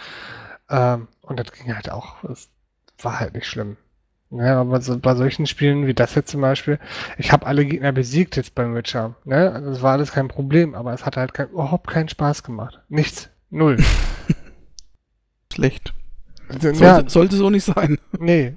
[0.71, 2.49] ähm, und das ging halt auch, es
[3.03, 3.77] war halt nicht schlimm.
[4.37, 6.79] Ja, aber so, bei solchen Spielen wie das jetzt zum Beispiel,
[7.17, 9.15] ich habe alle Gegner besiegt jetzt beim Witcher.
[9.23, 9.51] Ne?
[9.51, 12.81] Also das war alles kein Problem, aber es hat halt kein, überhaupt keinen Spaß gemacht.
[12.89, 13.29] Nichts.
[13.49, 13.77] Null.
[15.53, 15.93] Schlecht.
[16.49, 17.97] Sollte, ja, sollte so nicht sein.
[18.19, 18.55] Nee,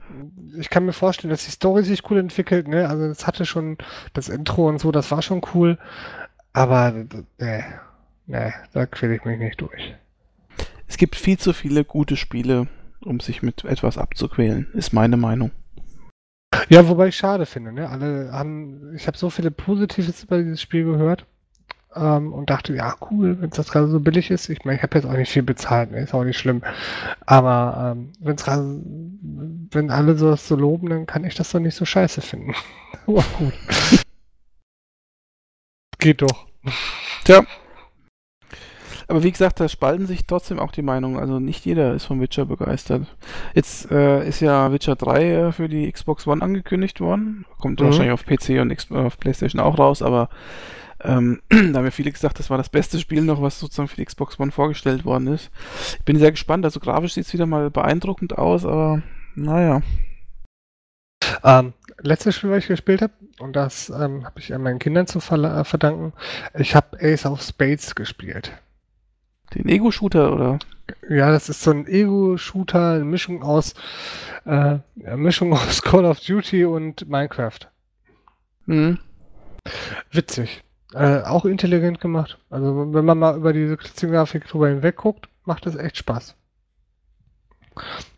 [0.58, 2.88] ich kann mir vorstellen, dass die Story sich cool entwickelt, ne?
[2.88, 3.78] Also es hatte schon
[4.12, 5.78] das Intro und so, das war schon cool.
[6.52, 6.92] Aber
[7.38, 7.64] nee,
[8.26, 9.94] nee, da quäle ich mich nicht durch.
[10.86, 12.66] Es gibt viel zu viele gute Spiele,
[13.00, 15.50] um sich mit etwas abzuquälen, ist meine Meinung.
[16.68, 17.88] Ja, wobei ich schade finde, ne?
[17.88, 21.26] Alle haben, ich habe so viele Positives über dieses Spiel gehört
[21.94, 24.48] ähm, und dachte, ja, cool, wenn es das gerade so billig ist.
[24.48, 26.00] Ich meine, ich habe jetzt auch nicht viel bezahlt, ne?
[26.00, 26.62] ist auch nicht schlimm.
[27.26, 28.80] Aber ähm, wenn's gerade,
[29.72, 32.54] wenn alle sowas so loben, dann kann ich das doch nicht so scheiße finden.
[33.06, 33.54] Aber gut.
[35.98, 36.46] Geht doch.
[37.24, 37.44] Tja.
[39.08, 41.18] Aber wie gesagt, da spalten sich trotzdem auch die Meinungen.
[41.18, 43.06] Also nicht jeder ist vom Witcher begeistert.
[43.54, 47.46] Jetzt äh, ist ja Witcher 3 äh, für die Xbox One angekündigt worden.
[47.58, 47.86] Kommt mhm.
[47.86, 50.28] wahrscheinlich auf PC und X auf PlayStation auch raus, aber
[51.00, 53.96] ähm, da haben ja viele gesagt, das war das beste Spiel noch, was sozusagen für
[53.96, 55.50] die Xbox One vorgestellt worden ist.
[55.98, 56.66] Ich bin sehr gespannt.
[56.66, 59.02] Also grafisch sieht es wieder mal beeindruckend aus, aber
[59.34, 59.80] naja.
[61.44, 65.06] Ähm, letztes Spiel, was ich gespielt habe, und das ähm, habe ich an meinen Kindern
[65.06, 66.12] zu ver verdanken,
[66.58, 68.52] ich habe Ace of Spades gespielt.
[69.54, 70.58] Den Ego-Shooter, oder?
[71.08, 73.74] Ja, das ist so ein Ego-Shooter, eine Mischung aus,
[74.44, 74.78] äh,
[75.16, 77.60] Mischung aus Call of Duty und Minecraft.
[78.66, 78.98] Mhm.
[80.10, 80.62] Witzig.
[80.94, 82.38] Äh, auch intelligent gemacht.
[82.48, 86.34] Also wenn man mal über diese Grafik drüber hinweg guckt, macht das echt Spaß.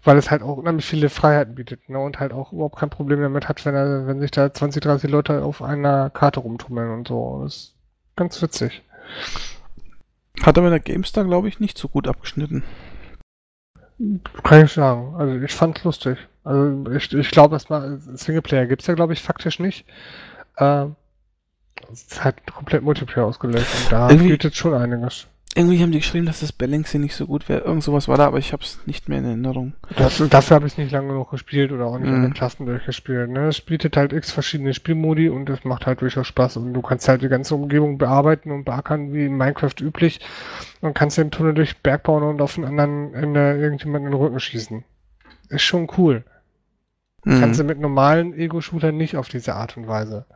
[0.05, 1.99] Weil es halt auch unheimlich viele Freiheiten bietet ne?
[1.99, 5.11] und halt auch überhaupt kein Problem damit hat, wenn, er, wenn sich da 20, 30
[5.11, 7.41] Leute auf einer Karte rumtummeln und so.
[7.43, 7.75] Das ist
[8.17, 8.83] ganz witzig.
[10.43, 12.63] Hat aber der GameStar, glaube ich, nicht so gut abgeschnitten.
[14.43, 15.15] Kann ich sagen.
[15.17, 16.19] Also ich fand's lustig.
[16.45, 19.85] Also ich, ich glaube, dass mal Singleplayer gibt's ja, glaube ich, faktisch nicht.
[20.57, 20.87] Äh,
[21.93, 25.27] es ist halt komplett Multiplayer ausgelegt und da Irgendwie, bietet schon einiges.
[25.57, 27.63] Irgendwie haben die geschrieben, dass das Balancing nicht so gut wäre.
[27.63, 29.73] Irgend sowas war da, aber ich habe es nicht mehr in Erinnerung.
[29.97, 32.23] Das, dafür habe ich nicht lange genug gespielt oder auch nicht mhm.
[32.23, 33.31] alle Klassen durchgespielt.
[33.31, 33.49] Ne?
[33.49, 36.59] Es bietet halt x verschiedene Spielmodi und das macht halt durchaus Spaß.
[36.59, 40.21] Und du kannst halt die ganze Umgebung bearbeiten und beackern wie in Minecraft üblich
[40.83, 44.13] und kannst den Tunnel durch den Berg bauen und auf den anderen Ende irgendjemanden in
[44.13, 44.85] den Rücken schießen.
[45.49, 46.23] Ist schon cool.
[47.25, 47.41] Mhm.
[47.41, 50.27] Kannst du mit normalen Ego-Shootern nicht auf diese Art und Weise.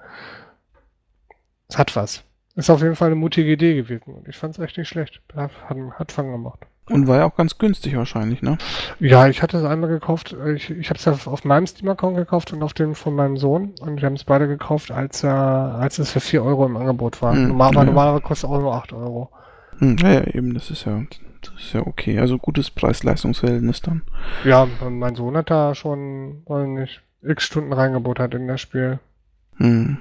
[1.69, 2.25] Es hat was.
[2.57, 4.15] Ist auf jeden Fall eine mutige Idee gewesen.
[4.15, 5.21] Und ich fand es echt nicht schlecht.
[5.35, 6.61] Hat, hat Fang gemacht.
[6.91, 8.59] Und war ja auch ganz günstig wahrscheinlich, ne?
[9.01, 10.37] Ja, ich hatte es einmal gekauft.
[10.55, 13.73] Ich, ich habe es ja auf meinem Steam-Account gekauft und auf dem von meinem Sohn.
[13.81, 17.23] Und wir haben es beide gekauft, als, äh, als es für 4 Euro im Angebot
[17.23, 17.35] war.
[17.35, 17.85] Hm, Normal, ja.
[17.85, 19.31] Normalerweise kostet auch nur 8 Euro.
[19.79, 21.01] Hm, ja, ja, eben, das ist ja,
[21.41, 22.19] das ist ja okay.
[22.19, 24.03] Also gutes Preis-Leistungsverhältnis dann.
[24.45, 28.99] Ja, mein Sohn hat da schon, weiß nicht, x Stunden reingebuttert in das Spiel.
[29.57, 29.99] Hm.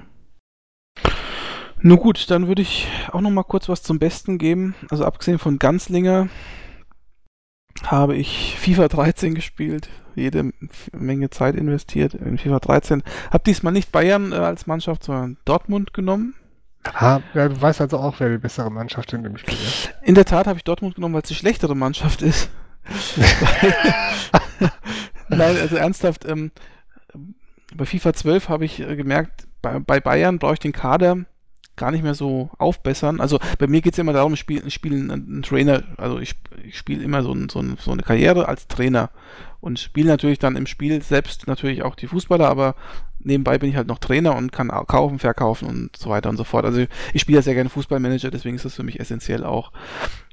[1.86, 4.74] Nun gut, dann würde ich auch noch mal kurz was zum Besten geben.
[4.88, 6.30] Also abgesehen von Ganzlinger
[7.84, 10.50] habe ich FIFA 13 gespielt, jede
[10.92, 13.02] Menge Zeit investiert in FIFA 13.
[13.30, 16.34] Habe diesmal nicht Bayern äh, als Mannschaft, sondern Dortmund genommen.
[16.84, 19.92] Ah, ja, du weißt also auch, wer die bessere Mannschaft in dem Spiel ist.
[20.00, 22.48] In der Tat habe ich Dortmund genommen, weil es die schlechtere Mannschaft ist.
[25.28, 26.50] Nein, also ernsthaft, ähm,
[27.74, 31.26] bei FIFA 12 habe ich äh, gemerkt, bei, bei Bayern brauche ich den Kader
[31.76, 33.20] gar nicht mehr so aufbessern.
[33.20, 36.78] Also bei mir geht es immer darum, ich spiele spiel einen Trainer, also ich, ich
[36.78, 39.10] spiele immer so, ein, so, ein, so, eine Karriere als Trainer
[39.60, 42.74] und spiele natürlich dann im Spiel selbst natürlich auch die Fußballer, aber
[43.18, 46.44] nebenbei bin ich halt noch Trainer und kann kaufen, verkaufen und so weiter und so
[46.44, 46.64] fort.
[46.64, 49.72] Also ich spiele ja sehr gerne Fußballmanager, deswegen ist das für mich essentiell auch.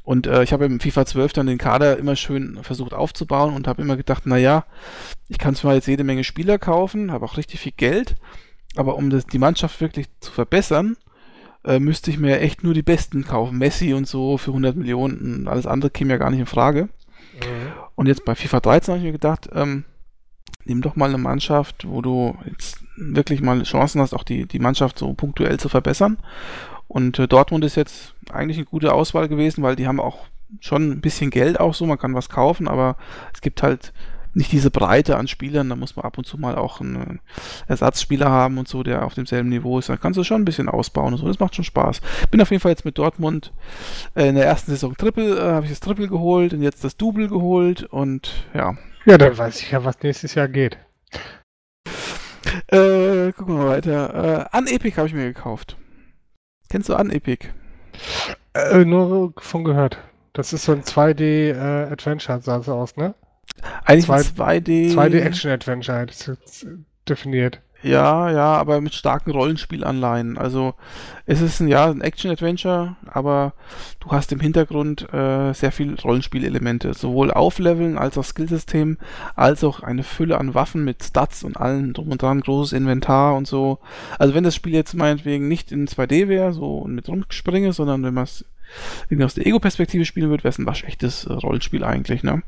[0.04, 3.68] Und äh, ich habe im FIFA 12 dann den Kader immer schön versucht aufzubauen und
[3.68, 4.66] habe immer gedacht, naja,
[5.30, 8.16] ich kann zwar jetzt jede Menge Spieler kaufen, habe auch richtig viel Geld,
[8.76, 10.98] aber um das, die Mannschaft wirklich zu verbessern,
[11.66, 13.58] äh, müsste ich mir echt nur die Besten kaufen.
[13.58, 15.48] Messi und so für 100 Millionen.
[15.48, 16.84] Alles andere käme ja gar nicht in Frage.
[16.84, 17.72] Mhm.
[17.96, 19.86] Und jetzt bei FIFA 13 habe ich mir gedacht, ähm,
[20.66, 24.60] nimm doch mal eine Mannschaft, wo du jetzt wirklich mal Chancen hast, auch die, die
[24.60, 26.18] Mannschaft so punktuell zu verbessern.
[26.88, 30.26] Und äh, Dortmund ist jetzt eigentlich eine gute Auswahl gewesen, weil die haben auch
[30.60, 32.98] schon ein bisschen Geld auch so, man kann was kaufen, aber
[33.34, 33.94] es gibt halt
[34.34, 37.20] nicht diese Breite an Spielern, da muss man ab und zu mal auch einen
[37.68, 39.90] Ersatzspieler haben und so, der auf demselben Niveau ist.
[39.90, 42.02] Da kannst du schon ein bisschen ausbauen und so, das macht schon Spaß.
[42.30, 43.52] Bin auf jeden Fall jetzt mit Dortmund
[44.16, 46.98] äh, in der ersten Saison Triple, äh, habe ich das Triple geholt und jetzt das
[46.98, 48.78] Double geholt und ja.
[49.06, 50.78] Ja, dann weiß ich ja, was nächstes Jahr geht.
[52.68, 54.50] Äh, gucken wir mal weiter.
[54.54, 55.78] Äh, Unepic habe ich mir gekauft.
[56.70, 57.54] Kennst du Unepic?
[58.54, 59.98] Äh, nur von gehört.
[60.34, 63.14] Das ist so ein 2D-Adventure, äh, sah es aus, ne?
[63.86, 64.94] Eigentlich 2, 2D.
[64.94, 66.08] 2D Action Adventure
[67.08, 67.62] definiert.
[67.84, 70.38] Ja, ja, aber mit starken Rollenspielanleihen.
[70.38, 70.76] Also
[71.26, 73.54] es ist ein, ja, ein Action-Adventure, aber
[74.00, 76.94] du hast im Hintergrund äh, sehr viel Rollenspielelemente.
[76.94, 79.00] Sowohl Aufleveln als auch Skillsystem,
[79.36, 83.36] als auch eine Fülle an Waffen mit Stats und allen drum und dran, großes Inventar
[83.36, 83.80] und so.
[84.20, 88.14] Also wenn das Spiel jetzt meinetwegen nicht in 2D wäre, so mit Rumspringe, sondern wenn
[88.14, 88.46] man es
[89.10, 92.44] irgendwie aus der Ego-Perspektive spielen würde, wäre es ein waschechtes äh, Rollenspiel eigentlich, ne?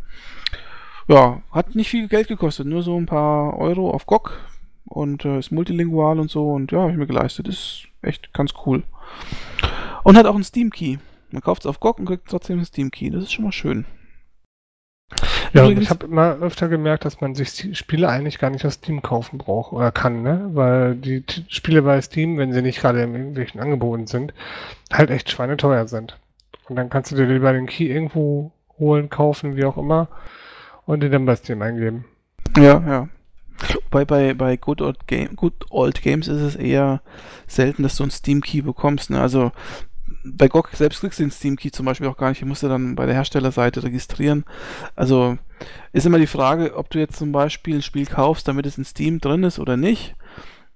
[1.07, 4.39] Ja, hat nicht viel Geld gekostet, nur so ein paar Euro auf GOG
[4.85, 7.47] und äh, ist multilingual und so und ja, habe ich mir geleistet.
[7.47, 8.83] Ist echt ganz cool.
[10.03, 10.97] Und hat auch einen Steam Key.
[11.31, 13.09] Man kauft es auf GOG und kriegt trotzdem einen Steam Key.
[13.09, 13.85] Das ist schon mal schön.
[15.53, 18.75] Ja, Übrigens, ich habe immer öfter gemerkt, dass man sich Spiele eigentlich gar nicht aus
[18.75, 20.49] Steam kaufen braucht oder kann, ne?
[20.53, 24.33] Weil die Spiele bei Steam, wenn sie nicht gerade in irgendwelchen Angeboten sind,
[24.91, 26.17] halt echt schweineteuer sind.
[26.67, 30.07] Und dann kannst du dir lieber den Key irgendwo holen, kaufen, wie auch immer,
[30.85, 32.05] und den dann bei Steam eingeben.
[32.57, 33.09] Ja, ja.
[33.89, 37.01] Bei, bei, bei Good Old, Game, Good Old Games ist es eher
[37.47, 39.09] selten, dass du einen Steam Key bekommst.
[39.09, 39.21] Ne?
[39.21, 39.51] Also
[40.25, 42.41] bei GOG selbst kriegst du den Steam Key zum Beispiel auch gar nicht.
[42.41, 44.45] Ich musste dann bei der Herstellerseite registrieren.
[44.95, 45.37] Also
[45.91, 48.85] ist immer die Frage, ob du jetzt zum Beispiel ein Spiel kaufst, damit es in
[48.85, 50.15] Steam drin ist oder nicht.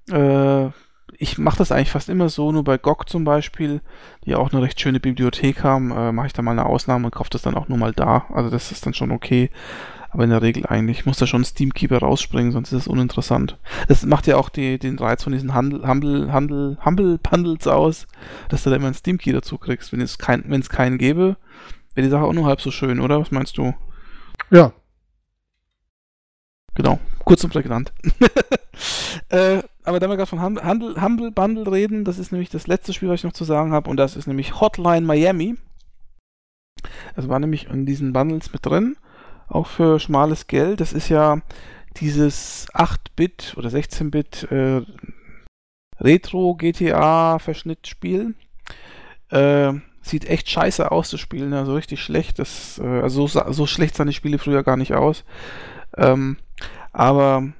[0.09, 0.69] Äh,
[1.17, 3.81] ich mache das eigentlich fast immer so, nur bei GOG zum Beispiel,
[4.25, 7.15] die auch eine recht schöne Bibliothek haben, äh, mache ich da mal eine Ausnahme und
[7.15, 8.25] kaufe das dann auch nur mal da.
[8.33, 9.49] Also das ist dann schon okay.
[10.09, 13.57] Aber in der Regel eigentlich muss da schon Steamkeeper rausspringen, sonst ist es uninteressant.
[13.87, 18.07] Das macht ja auch die, den Reiz von diesen Handel, Handel, Handel, Humble Bundles aus,
[18.49, 19.91] dass du da immer einen Steamkey dazu kriegst.
[19.91, 21.37] Wenn es kein, wenn es keinen gäbe,
[21.93, 23.19] wäre die Sache auch nur halb so schön, oder?
[23.19, 23.73] Was meinst du?
[24.49, 24.71] Ja.
[26.77, 26.99] Genau.
[27.25, 27.91] Kurz und prägnant.
[29.29, 32.93] äh, aber da wir gerade von Handel, Humble Bundle reden, das ist nämlich das letzte
[32.93, 35.55] Spiel, was ich noch zu sagen habe, und das ist nämlich Hotline Miami.
[37.15, 38.95] Das war nämlich in diesen Bundles mit drin
[39.47, 40.79] auch für schmales Geld.
[40.79, 41.41] Das ist ja
[41.99, 44.83] dieses 8-Bit oder 16-Bit äh,
[45.99, 48.35] Retro-GTA-Verschnittspiel.
[49.29, 49.73] Äh,
[50.03, 51.57] sieht echt scheiße aus, das Spiel, ne?
[51.57, 52.37] also richtig schlecht.
[52.37, 55.23] Das, äh, also so, so, schlecht sahen die Spiele früher gar nicht aus.
[55.95, 56.37] Ähm,
[56.97, 57.53] aber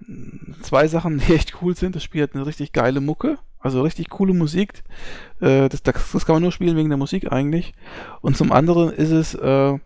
[0.64, 1.96] zwei Sachen, die echt cool sind.
[1.96, 3.38] Das Spiel hat eine richtig geile Mucke.
[3.60, 4.84] Also richtig coole Musik.
[5.42, 7.76] Äh, das, das, das, kann man nur spielen wegen der Musik eigentlich.
[8.22, 9.78] Und zum anderen ist es äh,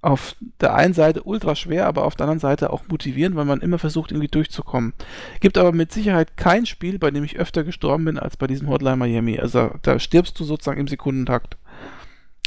[0.00, 3.60] auf der einen Seite ultra schwer, aber auf der anderen Seite auch motivierend, weil man
[3.60, 4.94] immer versucht, irgendwie durchzukommen.
[5.40, 8.70] Gibt aber mit Sicherheit kein Spiel, bei dem ich öfter gestorben bin, als bei diesem
[8.70, 9.38] Hotline Miami.
[9.38, 11.58] Also da stirbst du sozusagen im Sekundentakt.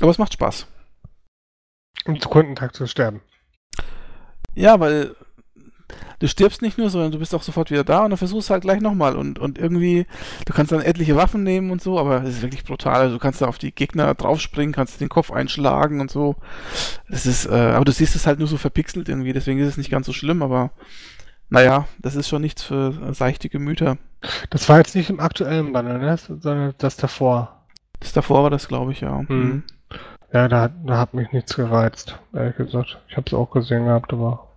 [0.01, 0.65] Aber es macht Spaß.
[2.05, 3.21] Im Sekundentakt zu sterben.
[4.55, 5.15] Ja, weil
[6.19, 8.53] du stirbst nicht nur, sondern du bist auch sofort wieder da und dann versuchst du
[8.53, 10.05] halt gleich nochmal und, und irgendwie,
[10.45, 13.01] du kannst dann etliche Waffen nehmen und so, aber es ist wirklich brutal.
[13.01, 16.35] Also du kannst da auf die Gegner draufspringen, kannst den Kopf einschlagen und so.
[17.09, 19.77] Das ist, äh, aber du siehst es halt nur so verpixelt irgendwie, deswegen ist es
[19.77, 20.71] nicht ganz so schlimm, aber
[21.49, 23.97] naja, das ist schon nichts für seichte Gemüter.
[24.49, 26.17] Das war jetzt nicht im aktuellen Bundle, ne?
[26.17, 27.65] sondern das davor.
[27.99, 29.19] Das davor war das, glaube ich, ja.
[29.19, 29.27] Hm.
[29.27, 29.63] Mhm.
[30.33, 32.99] Ja, da, da hat mich nichts gereizt, ehrlich gesagt.
[33.09, 34.47] Ich habe es auch gesehen gehabt, aber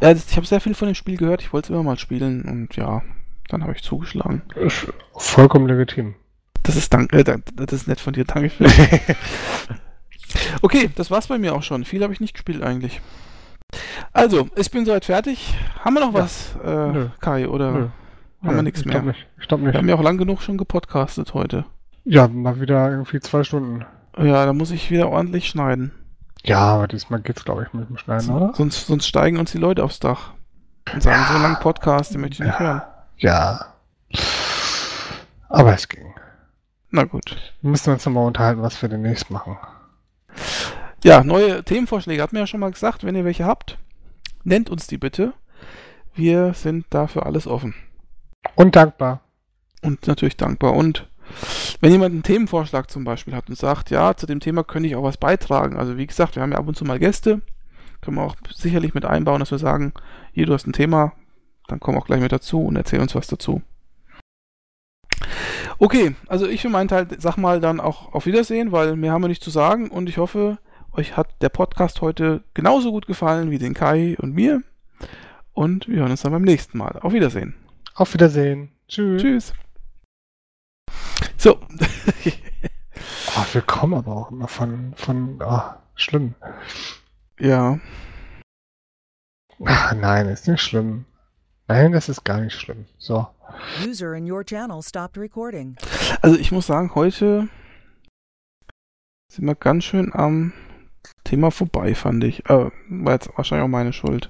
[0.00, 1.42] ja, ich habe sehr viel von dem Spiel gehört.
[1.42, 3.02] Ich wollte es immer mal spielen und ja,
[3.48, 4.42] dann habe ich zugeschlagen.
[5.16, 6.14] Vollkommen legitim.
[6.62, 8.50] Das ist, dank, äh, das ist nett von dir, danke.
[10.62, 11.84] okay, das war's bei mir auch schon.
[11.84, 13.00] Viel habe ich nicht gespielt eigentlich.
[14.12, 15.54] Also, ich bin soweit fertig.
[15.80, 16.20] Haben wir noch ja.
[16.20, 17.78] was, äh, Kai, oder Nö.
[17.80, 17.90] haben
[18.42, 19.02] Nö, wir nichts mehr?
[19.02, 19.26] Nicht.
[19.40, 19.72] Ich glaube nicht.
[19.72, 21.64] Wir haben ja auch lang genug schon gepodcastet heute.
[22.04, 23.84] Ja, mal wieder irgendwie zwei Stunden.
[24.16, 25.92] Ja, da muss ich wieder ordentlich schneiden.
[26.44, 28.54] Ja, aber diesmal geht's, glaube ich, mit dem Schneiden, oder?
[28.54, 30.32] Sonst, sonst steigen uns die Leute aufs Dach
[30.92, 31.26] und sagen, ja.
[31.28, 32.58] so einen langen Podcast, den möchte ich nicht ja.
[32.58, 32.82] hören.
[33.18, 33.66] Ja.
[35.48, 36.14] Aber es ging.
[36.90, 37.36] Na gut.
[37.60, 39.58] Wir müssen uns nochmal unterhalten, was wir demnächst machen.
[41.04, 43.04] Ja, neue Themenvorschläge hat mir ja schon mal gesagt.
[43.04, 43.78] Wenn ihr welche habt,
[44.44, 45.32] nennt uns die bitte.
[46.14, 47.74] Wir sind dafür alles offen.
[48.54, 49.20] Und dankbar.
[49.82, 50.74] Und natürlich dankbar.
[50.74, 51.08] Und
[51.80, 54.96] wenn jemand einen Themenvorschlag zum Beispiel hat und sagt, ja, zu dem Thema könnte ich
[54.96, 55.76] auch was beitragen.
[55.76, 57.40] Also wie gesagt, wir haben ja ab und zu mal Gäste,
[58.00, 59.92] können wir auch sicherlich mit einbauen, dass wir sagen,
[60.32, 61.12] hier, du hast ein Thema,
[61.66, 63.62] dann komm auch gleich mit dazu und erzähl uns was dazu.
[65.78, 69.22] Okay, also ich für meinen Teil sag mal dann auch auf Wiedersehen, weil mehr haben
[69.22, 70.58] wir nicht zu sagen und ich hoffe,
[70.92, 74.62] euch hat der Podcast heute genauso gut gefallen wie den Kai und mir.
[75.52, 76.98] Und wir hören uns dann beim nächsten Mal.
[77.00, 77.54] Auf Wiedersehen.
[77.94, 78.72] Auf Wiedersehen.
[78.88, 79.22] Tschüss.
[79.22, 79.52] Tschüss.
[81.38, 81.60] So.
[83.36, 85.62] oh, wir kommen aber auch immer von, von, oh,
[85.94, 86.34] schlimm.
[87.38, 87.78] Ja.
[89.64, 91.04] Ach, nein, ist nicht schlimm.
[91.68, 92.86] Nein, das ist gar nicht schlimm.
[92.98, 93.28] So.
[93.86, 95.76] User in your channel stopped recording.
[96.22, 97.48] Also ich muss sagen, heute
[99.30, 100.52] sind wir ganz schön am
[101.22, 102.50] Thema vorbei, fand ich.
[102.50, 104.26] Äh, war jetzt wahrscheinlich auch meine Schuld.